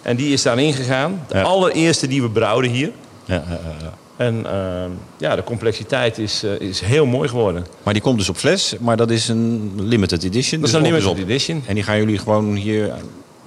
[0.01, 1.23] En die is daarin gegaan.
[1.27, 1.41] De Ja.
[1.43, 2.91] allereerste die we brouwden hier.
[3.25, 3.43] Ja.
[4.17, 4.53] En eh,
[5.17, 7.65] ja, de complexiteit is, eh, is heel mooi geworden.
[7.83, 10.59] Maar die komt dus op fles, maar dat is een limited edition.
[10.61, 11.29] Dat is dus een op is limited op.
[11.29, 11.63] edition.
[11.67, 12.91] En die gaan jullie gewoon hier...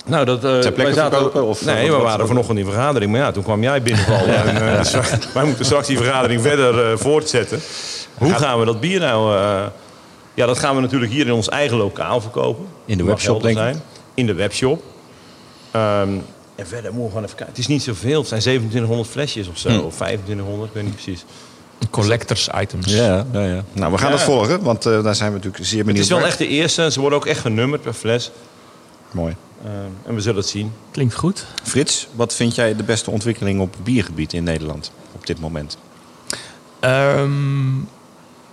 [0.07, 3.11] Nou, dat, eh, plekke wij zaten- verkopen, of, nee, wat- we waren vanochtend in vergadering.
[3.12, 4.45] Maar ja, toen kwam jij binnenvallen.
[4.45, 5.03] en, eh, dus wij,
[5.35, 7.61] wij moeten straks die vergadering verder eh, voortzetten.
[8.14, 9.37] Hoe gaan we dat bier nou...
[10.35, 12.66] ja, dat gaan we natuurlijk hier in ons eigen lokaal verkopen.
[12.85, 13.74] In de webshop, denk ik.
[14.14, 14.82] In de webshop.
[15.70, 16.09] Ehm,
[16.55, 17.47] en verder moeten we gewoon even kijken.
[17.55, 18.18] Het is niet zoveel.
[18.18, 19.68] Het zijn 2700 flesjes of zo.
[19.68, 19.78] Hm.
[19.78, 21.24] Of 2500, ik weet niet precies.
[21.91, 22.93] collectors items.
[22.95, 23.64] Ja, ja, ja.
[23.72, 24.16] Nou, we gaan Ja.
[24.16, 26.47] dat volgen, want eh, daar zijn we natuurlijk zeer Het benieuwd is wel echt de
[26.49, 26.91] eerste.
[26.91, 28.30] Ze worden ook echt genummerd per fles.
[29.11, 29.37] Mooi.
[29.64, 29.72] Ehm,
[30.07, 30.72] en we zullen het zien.
[30.91, 31.47] Klinkt goed.
[31.62, 35.78] Frits, wat vind jij de beste ontwikkeling op biergebied in Nederland op dit moment?
[36.80, 37.76] Ehm,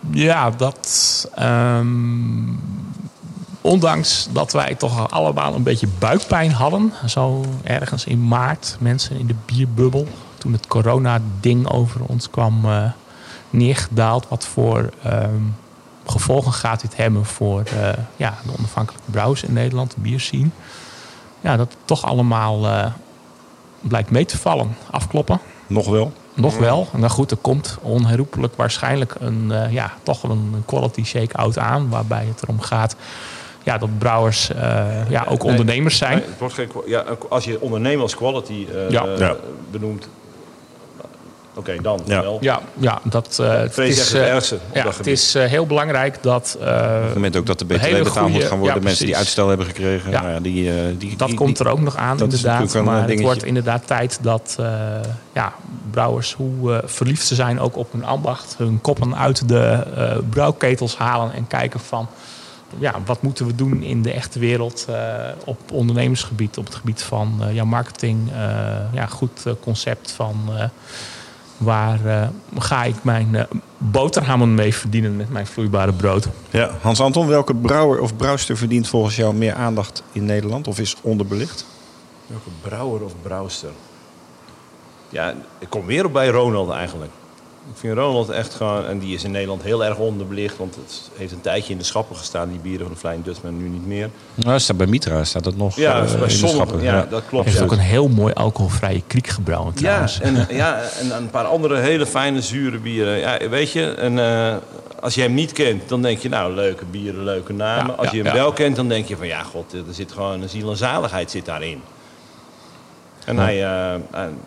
[0.10, 1.30] ja, dat.
[1.36, 2.54] ehm,
[3.62, 9.28] ondanks dat wij toch allemaal een beetje buikpijn hadden, zo ergens in maart, mensen in
[9.28, 12.92] de bierbubbel, toen het corona-ding over ons kwam eh,
[13.50, 15.44] neergedaald, wat voor ehm,
[16.06, 20.50] gevolgen gaat dit hebben voor eh, ja, de onafhankelijke brouwers in Nederland, de bierscene.
[21.42, 22.92] Ja, dat toch allemaal eh,
[23.80, 24.76] blijkt mee te vallen.
[24.92, 25.40] Afkloppen.
[25.68, 26.14] Nog wel?
[26.34, 26.88] Nog wel.
[26.94, 31.90] Nou goed, er komt onherroepelijk waarschijnlijk een, eh, ja, toch wel een quality shake-out aan.
[31.90, 32.96] Waarbij het erom gaat
[33.64, 36.18] ja, dat brouwers eh, ja, ook Nee, ondernemers zijn.
[36.18, 39.06] Nee, het wordt geen, ja, als je ondernemer als quality eh, Ja.
[39.18, 39.36] Ja.
[39.72, 40.10] benoemt,
[41.54, 42.22] oké, dan Ja.
[42.22, 42.38] wel.
[42.42, 45.44] Ja, ja dat, eh, het is, het eh, ergste op ja, dat het is eh,
[45.46, 46.58] heel belangrijk dat...
[46.62, 48.78] eh, Op het moment ook dat de BTW betaald moet gaan worden.
[48.78, 50.12] ja, mensen die uitstel hebben gekregen.
[50.12, 50.22] Ja.
[50.22, 52.74] Nou ja, die, die, Dat die- komt er ook nog aan, inderdaad.
[52.84, 54.66] Maar het wordt inderdaad tijd dat eh,
[55.34, 55.54] ja,
[55.92, 60.98] brouwers, hoe verliefd ze zijn ook op hun ambacht, hun koppen uit de eh, brouwketels
[60.98, 62.08] halen en kijken van
[62.80, 64.96] ja, wat moeten we doen in de echte wereld eh,
[65.46, 68.38] op ondernemersgebied, op het gebied van eh, ja, marketing, eh,
[68.94, 70.64] ja, goed concept van eh,
[71.62, 73.44] waar eh, ga ik mijn eh,
[73.78, 76.28] boterhammen mee verdienen met mijn vloeibare brood.
[76.50, 76.72] Ja.
[76.82, 80.68] Hans-Anton, welke brouwer of brouwster verdient volgens jou meer aandacht in Nederland?
[80.68, 81.66] Of is onderbelicht?
[82.28, 83.70] Welke brouwer of brouwster?
[85.10, 87.12] Ja, ik kom weer op bij Ronald eigenlijk.
[87.74, 91.10] Ik vind Ronald echt gewoon, en die is in Nederland heel erg onderbelicht, want het
[91.18, 93.88] heeft een tijdje in de schappen gestaan, die bieren van de Flying Dutchman, nu niet
[93.88, 94.10] meer.
[94.36, 96.84] Nou, staat bij Mitra staat dat nog Ja, eh, bij in de sommige, schappen.
[96.84, 97.32] ja, dat klopt.
[97.32, 97.64] Hij heeft ja.
[97.64, 100.20] ook een heel mooi alcoholvrije kriek gebrouwen Ja, trouwens.
[100.20, 103.18] en, ja, en een paar andere hele fijne zure bieren.
[103.18, 104.56] Ja, weet je, en, eh,
[105.00, 107.92] als je hem niet kent, dan denk je, nou, leuke bieren, leuke namen.
[107.92, 108.34] Ja, als je hem ja.
[108.34, 111.32] wel kent, dan denk je van, ja, god, er zit gewoon een ziel en zaligheid
[111.32, 111.82] zit daarin.
[113.26, 114.00] En hij, eh, eh,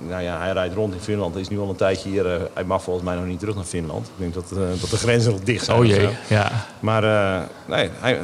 [0.08, 1.32] nou ja, hij rijdt rond in Finland.
[1.32, 2.26] Hij is nu al een tijdje hier.
[2.34, 4.06] eh, hij mag volgens mij nog niet terug naar Finland.
[4.06, 5.78] Ik denk dat, eh, dat de grenzen nog dicht zijn.
[5.78, 6.50] Oh jee, ja.
[6.80, 8.18] Maar eh, nee, hij,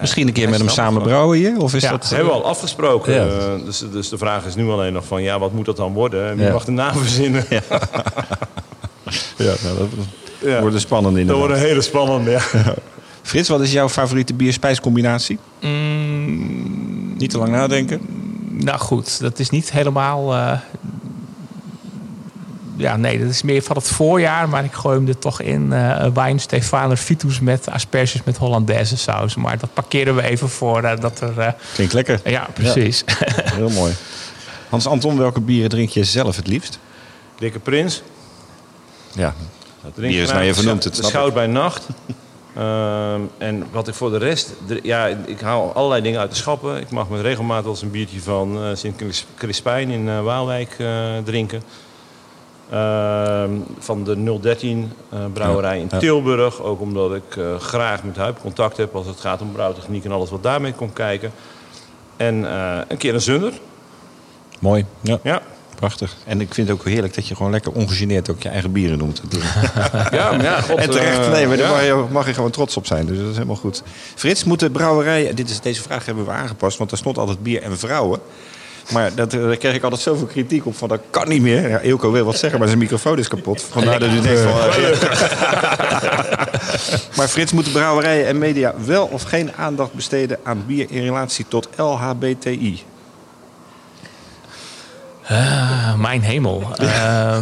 [0.00, 1.56] Misschien een keer met hem samen brouwen hier?
[1.60, 1.90] Of is Ja.
[1.90, 2.08] dat...
[2.08, 3.12] hebben we al afgesproken.
[3.14, 3.56] Ja.
[3.64, 6.28] Dus, dus de vraag is nu alleen nog van, ja, wat moet dat dan worden?
[6.30, 6.52] En wie Ja.
[6.52, 7.44] mag de naam verzinnen?
[9.36, 9.88] Ja, nou, dat
[10.38, 10.60] Ja.
[10.60, 11.46] wordt een spannende Dat inderdaad.
[11.46, 12.40] wordt een hele spannende, ja.
[13.22, 15.38] Frits, wat is jouw favoriete bier-spijscombinatie?
[15.60, 18.00] Mm, Niet te lang nadenken.
[18.52, 20.34] Nou goed, dat is niet helemaal.
[20.34, 20.58] eh,
[22.76, 25.72] ja, nee, dat is meer van het voorjaar, maar ik gooi hem er toch in.
[25.72, 29.34] eh wijn Stefaner Vitus met asperges met Hollandaise saus.
[29.34, 31.38] Maar dat parkeren we even voor eh, dat er.
[31.38, 32.20] eh, Klinkt lekker.
[32.24, 33.04] ja, precies.
[33.54, 33.92] Heel mooi.
[34.68, 36.78] Hans-Anton, welke bieren drink je zelf het liefst?
[37.38, 38.02] Dikke Prins.
[39.12, 39.34] Ja,
[39.94, 41.02] Drink bier is graag nou je vernoemd, het De.
[41.02, 41.86] Schout bij Nacht.
[42.56, 44.52] Ehm, en wat ik voor de rest...
[44.82, 46.76] Ja, ik haal allerlei dingen uit de schappen.
[46.80, 50.22] Ik mag met regelmaat wel eens een biertje van eh Sint Cris- Crispijn in eh,
[50.22, 50.88] Waalwijk eh,
[51.24, 51.62] drinken.
[52.70, 55.88] Ehm, van de 013 eh, brouwerij in.
[55.98, 56.62] Tilburg.
[56.62, 60.30] Ook omdat ik graag met Huip contact heb als het gaat om brouwtechniek en alles
[60.30, 61.32] wat daarmee komt kijken.
[62.16, 62.34] En
[62.88, 63.52] een keer een zunder.
[64.58, 64.84] Mooi.
[65.00, 65.18] Ja.
[65.22, 65.42] Ja.
[65.82, 66.16] Prachtig.
[66.24, 68.98] En ik vind het ook heerlijk dat je gewoon lekker ongegeneerd ook je eigen bieren
[68.98, 69.22] noemt.
[70.10, 72.76] Ja, ja, god, en terecht, eh, nee, maar daar mag je, mag je gewoon trots
[72.76, 73.06] op zijn.
[73.06, 73.82] Dus dat is helemaal goed.
[74.14, 75.34] Frits, moet de brouwerij...
[75.34, 78.20] Dit is, deze vraag hebben we aangepast, want er stond altijd bier en vrouwen.
[78.92, 81.68] Maar dat, eh, daar kreeg ik altijd zoveel kritiek op van dat kan niet meer.
[81.68, 83.62] Ja, Eelco wil wat zeggen, maar zijn microfoon is kapot.
[83.62, 84.52] Vandaar dat u denkt van...
[87.16, 91.44] maar Frits, moeten brouwerijen en media wel of geen aandacht besteden aan bier in relatie
[91.48, 92.82] tot LHBTI?
[95.28, 96.62] Ah, mijn hemel.
[96.82, 97.38] Eh,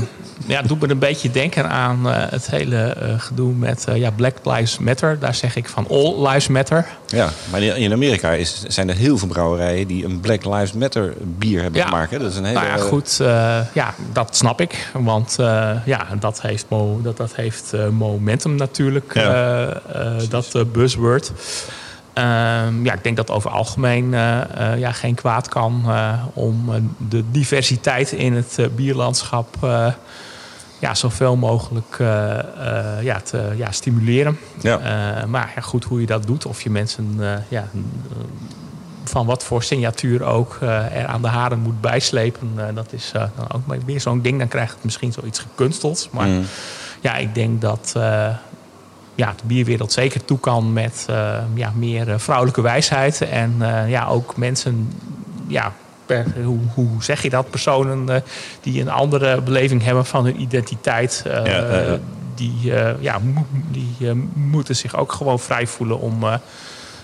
[0.46, 4.10] ja, het doet me een beetje denken aan eh, het hele eh, gedoe met ja,
[4.10, 5.18] Black Lives Matter.
[5.18, 6.86] Daar zeg ik van All Lives Matter.
[7.06, 11.14] Ja, maar in Amerika is, zijn er heel veel brouwerijen die een Black Lives Matter
[11.20, 11.86] bier hebben Ja.
[11.86, 12.10] gemaakt.
[12.10, 12.18] hè.
[12.18, 12.58] Dat is een hele...
[12.60, 13.16] Nou ja, goed.
[13.72, 14.90] ja, dat snap ik.
[14.92, 15.36] Want
[15.84, 19.14] ja, dat heeft, mo dat, dat heeft momentum natuurlijk.
[19.14, 19.80] Ja.
[20.28, 21.32] dat buzzword.
[22.20, 26.70] Ehm, ja, ik denk dat over algemeen eh, eh, ja, geen kwaad kan eh, om
[27.08, 29.56] de diversiteit in het bierlandschap
[30.78, 31.96] ja, zoveel mogelijk
[33.02, 34.38] ja, te ja, stimuleren.
[34.60, 34.78] Ja.
[35.26, 37.68] Maar ja, goed, hoe je dat doet, of je mensen ja,
[39.04, 40.58] van wat voor signatuur ook
[40.92, 42.74] er aan de haren moet bijslepen.
[42.74, 44.38] dat is dan ook weer zo'n ding.
[44.38, 46.08] Dan krijgt het misschien zoiets gekunsteld.
[46.12, 46.44] Maar Mm.
[47.00, 47.94] ja, ik denk dat
[49.20, 53.20] ja, de bierwereld zeker toe kan met eh, ja, meer eh, vrouwelijke wijsheid.
[53.20, 54.92] En eh, ja, ook mensen,
[55.46, 55.72] ja,
[56.44, 57.50] hoe, hoe zeg je dat?
[57.50, 58.22] Personen
[58.60, 61.22] die een andere beleving hebben van hun identiteit.
[61.24, 61.98] Ja.
[62.34, 66.24] Die, ja, mo- die moeten zich ook gewoon vrij voelen om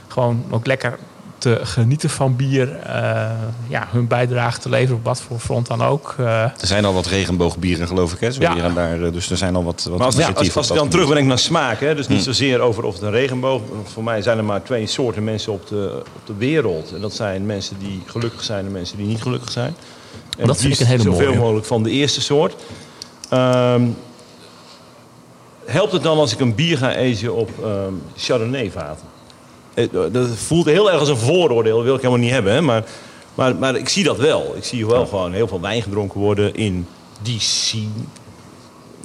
[0.09, 0.99] gewoon ook lekker
[1.47, 2.77] te genieten van bier.
[2.77, 3.31] eh,
[3.69, 6.15] ja, hun bijdrage te leveren op wat voor front dan ook.
[6.19, 8.21] Eh, Er zijn al wat regenboogbieren, geloof ik.
[8.21, 8.31] Hè?
[8.33, 8.55] Zo Ja.
[8.55, 10.77] hier en daar, eh, dus er zijn al wat, wat Maar als, ja, als, ik
[10.77, 14.23] dan terugbreng naar smaak, hè, dus niet zozeer over of het een regenboog Voor mij
[14.23, 16.93] zijn er maar twee soorten mensen op de, op de wereld.
[16.95, 19.77] En dat zijn mensen die gelukkig zijn en mensen die niet gelukkig zijn.
[20.39, 21.39] En Dat vind ik een hele Zoveel mooie.
[21.39, 22.55] mogelijk van de eerste soort.
[23.29, 23.83] Ehm,
[25.65, 29.15] helpt het dan als ik een bier ga ezen op ehm Chardonnay-vaten?
[29.77, 32.53] Eh, Dat voelt heel erg als een vooroordeel, dat wil ik helemaal niet hebben.
[32.53, 32.61] Hè?
[32.61, 32.85] Maar,
[33.35, 34.53] maar, maar ik zie dat wel.
[34.57, 36.87] Ik zie wel gewoon heel veel wijn gedronken worden in
[37.23, 37.87] die scene.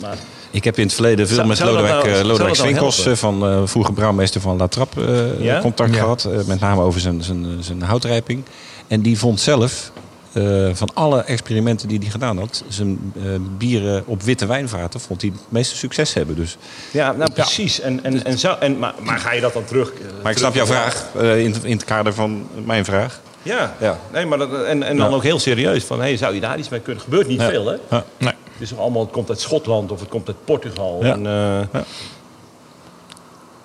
[0.01, 0.17] Maar
[0.51, 3.07] Ik heb in het verleden veel Zou- met zou Lodewijk, nou- eh, Lodewijk nou Swinkels,
[3.19, 5.59] van eh, vroeger brouwmeester van La Trappe, eh, Ja?
[5.61, 5.99] contact Ja.
[6.01, 6.23] gehad.
[6.25, 8.43] eh, met name over zijn, zijn, zijn houtrijping.
[8.87, 9.91] En die vond zelf,
[10.33, 12.63] eh, van alle experimenten die hij gedaan had...
[12.67, 13.21] zijn eh,
[13.57, 16.35] bieren op witte wijnvaten vond hij het meeste succes hebben.
[16.35, 16.57] Dus.
[16.91, 17.79] Ja, nou precies.
[17.79, 19.93] En, en, en zo, en, maar, maar ga je dat dan terug...
[19.93, 23.19] eh, Maar ik snap jouw vraag eh, in, in het kader van mijn vraag.
[23.43, 23.99] Ja, Ja.
[24.11, 25.15] Nee, maar dat, en, en dan Ja.
[25.15, 25.83] ook heel serieus.
[25.83, 27.03] Van, hey, zou je daar iets mee kunnen?
[27.03, 27.49] gebeurt niet Ja.
[27.49, 27.75] veel, hè?
[27.89, 28.03] Ja.
[28.17, 28.33] nee.
[28.53, 30.99] Het, is allemaal, het komt uit Schotland of het komt uit Portugal.
[31.05, 31.13] Ja.
[31.13, 31.81] En, eh,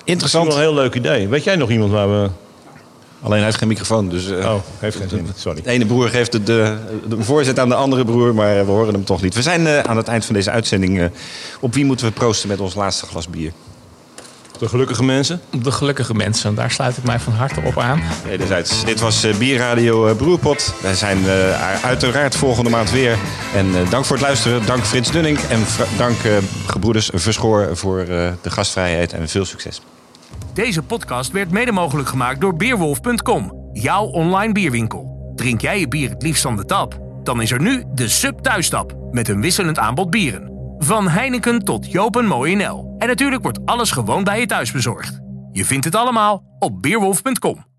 [0.04, 0.44] Interessant.
[0.44, 1.28] Dat is wel een heel leuk idee.
[1.28, 2.28] Weet jij nog iemand waar we...
[3.22, 4.08] Alleen hij heeft geen microfoon.
[4.08, 5.26] Dus, eh, Oh, heeft geen zin.
[5.36, 5.62] Sorry.
[5.62, 6.76] De ene broer geeft de, de,
[7.08, 9.34] de voorzet aan de andere broer, maar we horen hem toch niet.
[9.34, 11.00] We zijn eh, aan het eind van deze uitzending.
[11.00, 11.06] eh,
[11.60, 13.52] op wie moeten we proosten met ons laatste glas bier?
[14.58, 15.40] De gelukkige mensen.
[15.62, 18.02] De gelukkige mensen, daar sluit ik mij van harte op aan.
[18.24, 18.84] Wederzijds.
[18.84, 20.74] Dit was eh, Bierradio eh, Broerpot.
[20.82, 23.18] Wij zijn eh, uiteraard volgende maand weer.
[23.54, 24.66] En eh, dank voor het luisteren.
[24.66, 25.38] Dank Frits Dunning.
[25.38, 25.64] En
[25.96, 26.32] dank eh,
[26.66, 28.06] gebroeders Verschoor voor eh,
[28.40, 29.12] de gastvrijheid.
[29.12, 29.80] En veel succes.
[30.56, 35.32] Deze podcast werd mede mogelijk gemaakt door Beerwolf.com, jouw online bierwinkel.
[35.34, 37.00] Drink jij je bier het liefst van de tap?
[37.22, 40.74] Dan is er nu de Sub Thuistap met een wisselend aanbod bieren.
[40.78, 42.94] Van Heineken tot Jopen Mooi NL.
[42.98, 45.20] En natuurlijk wordt alles gewoon bij je thuis bezorgd.
[45.52, 47.75] Je vindt het allemaal op Beerwolf.com.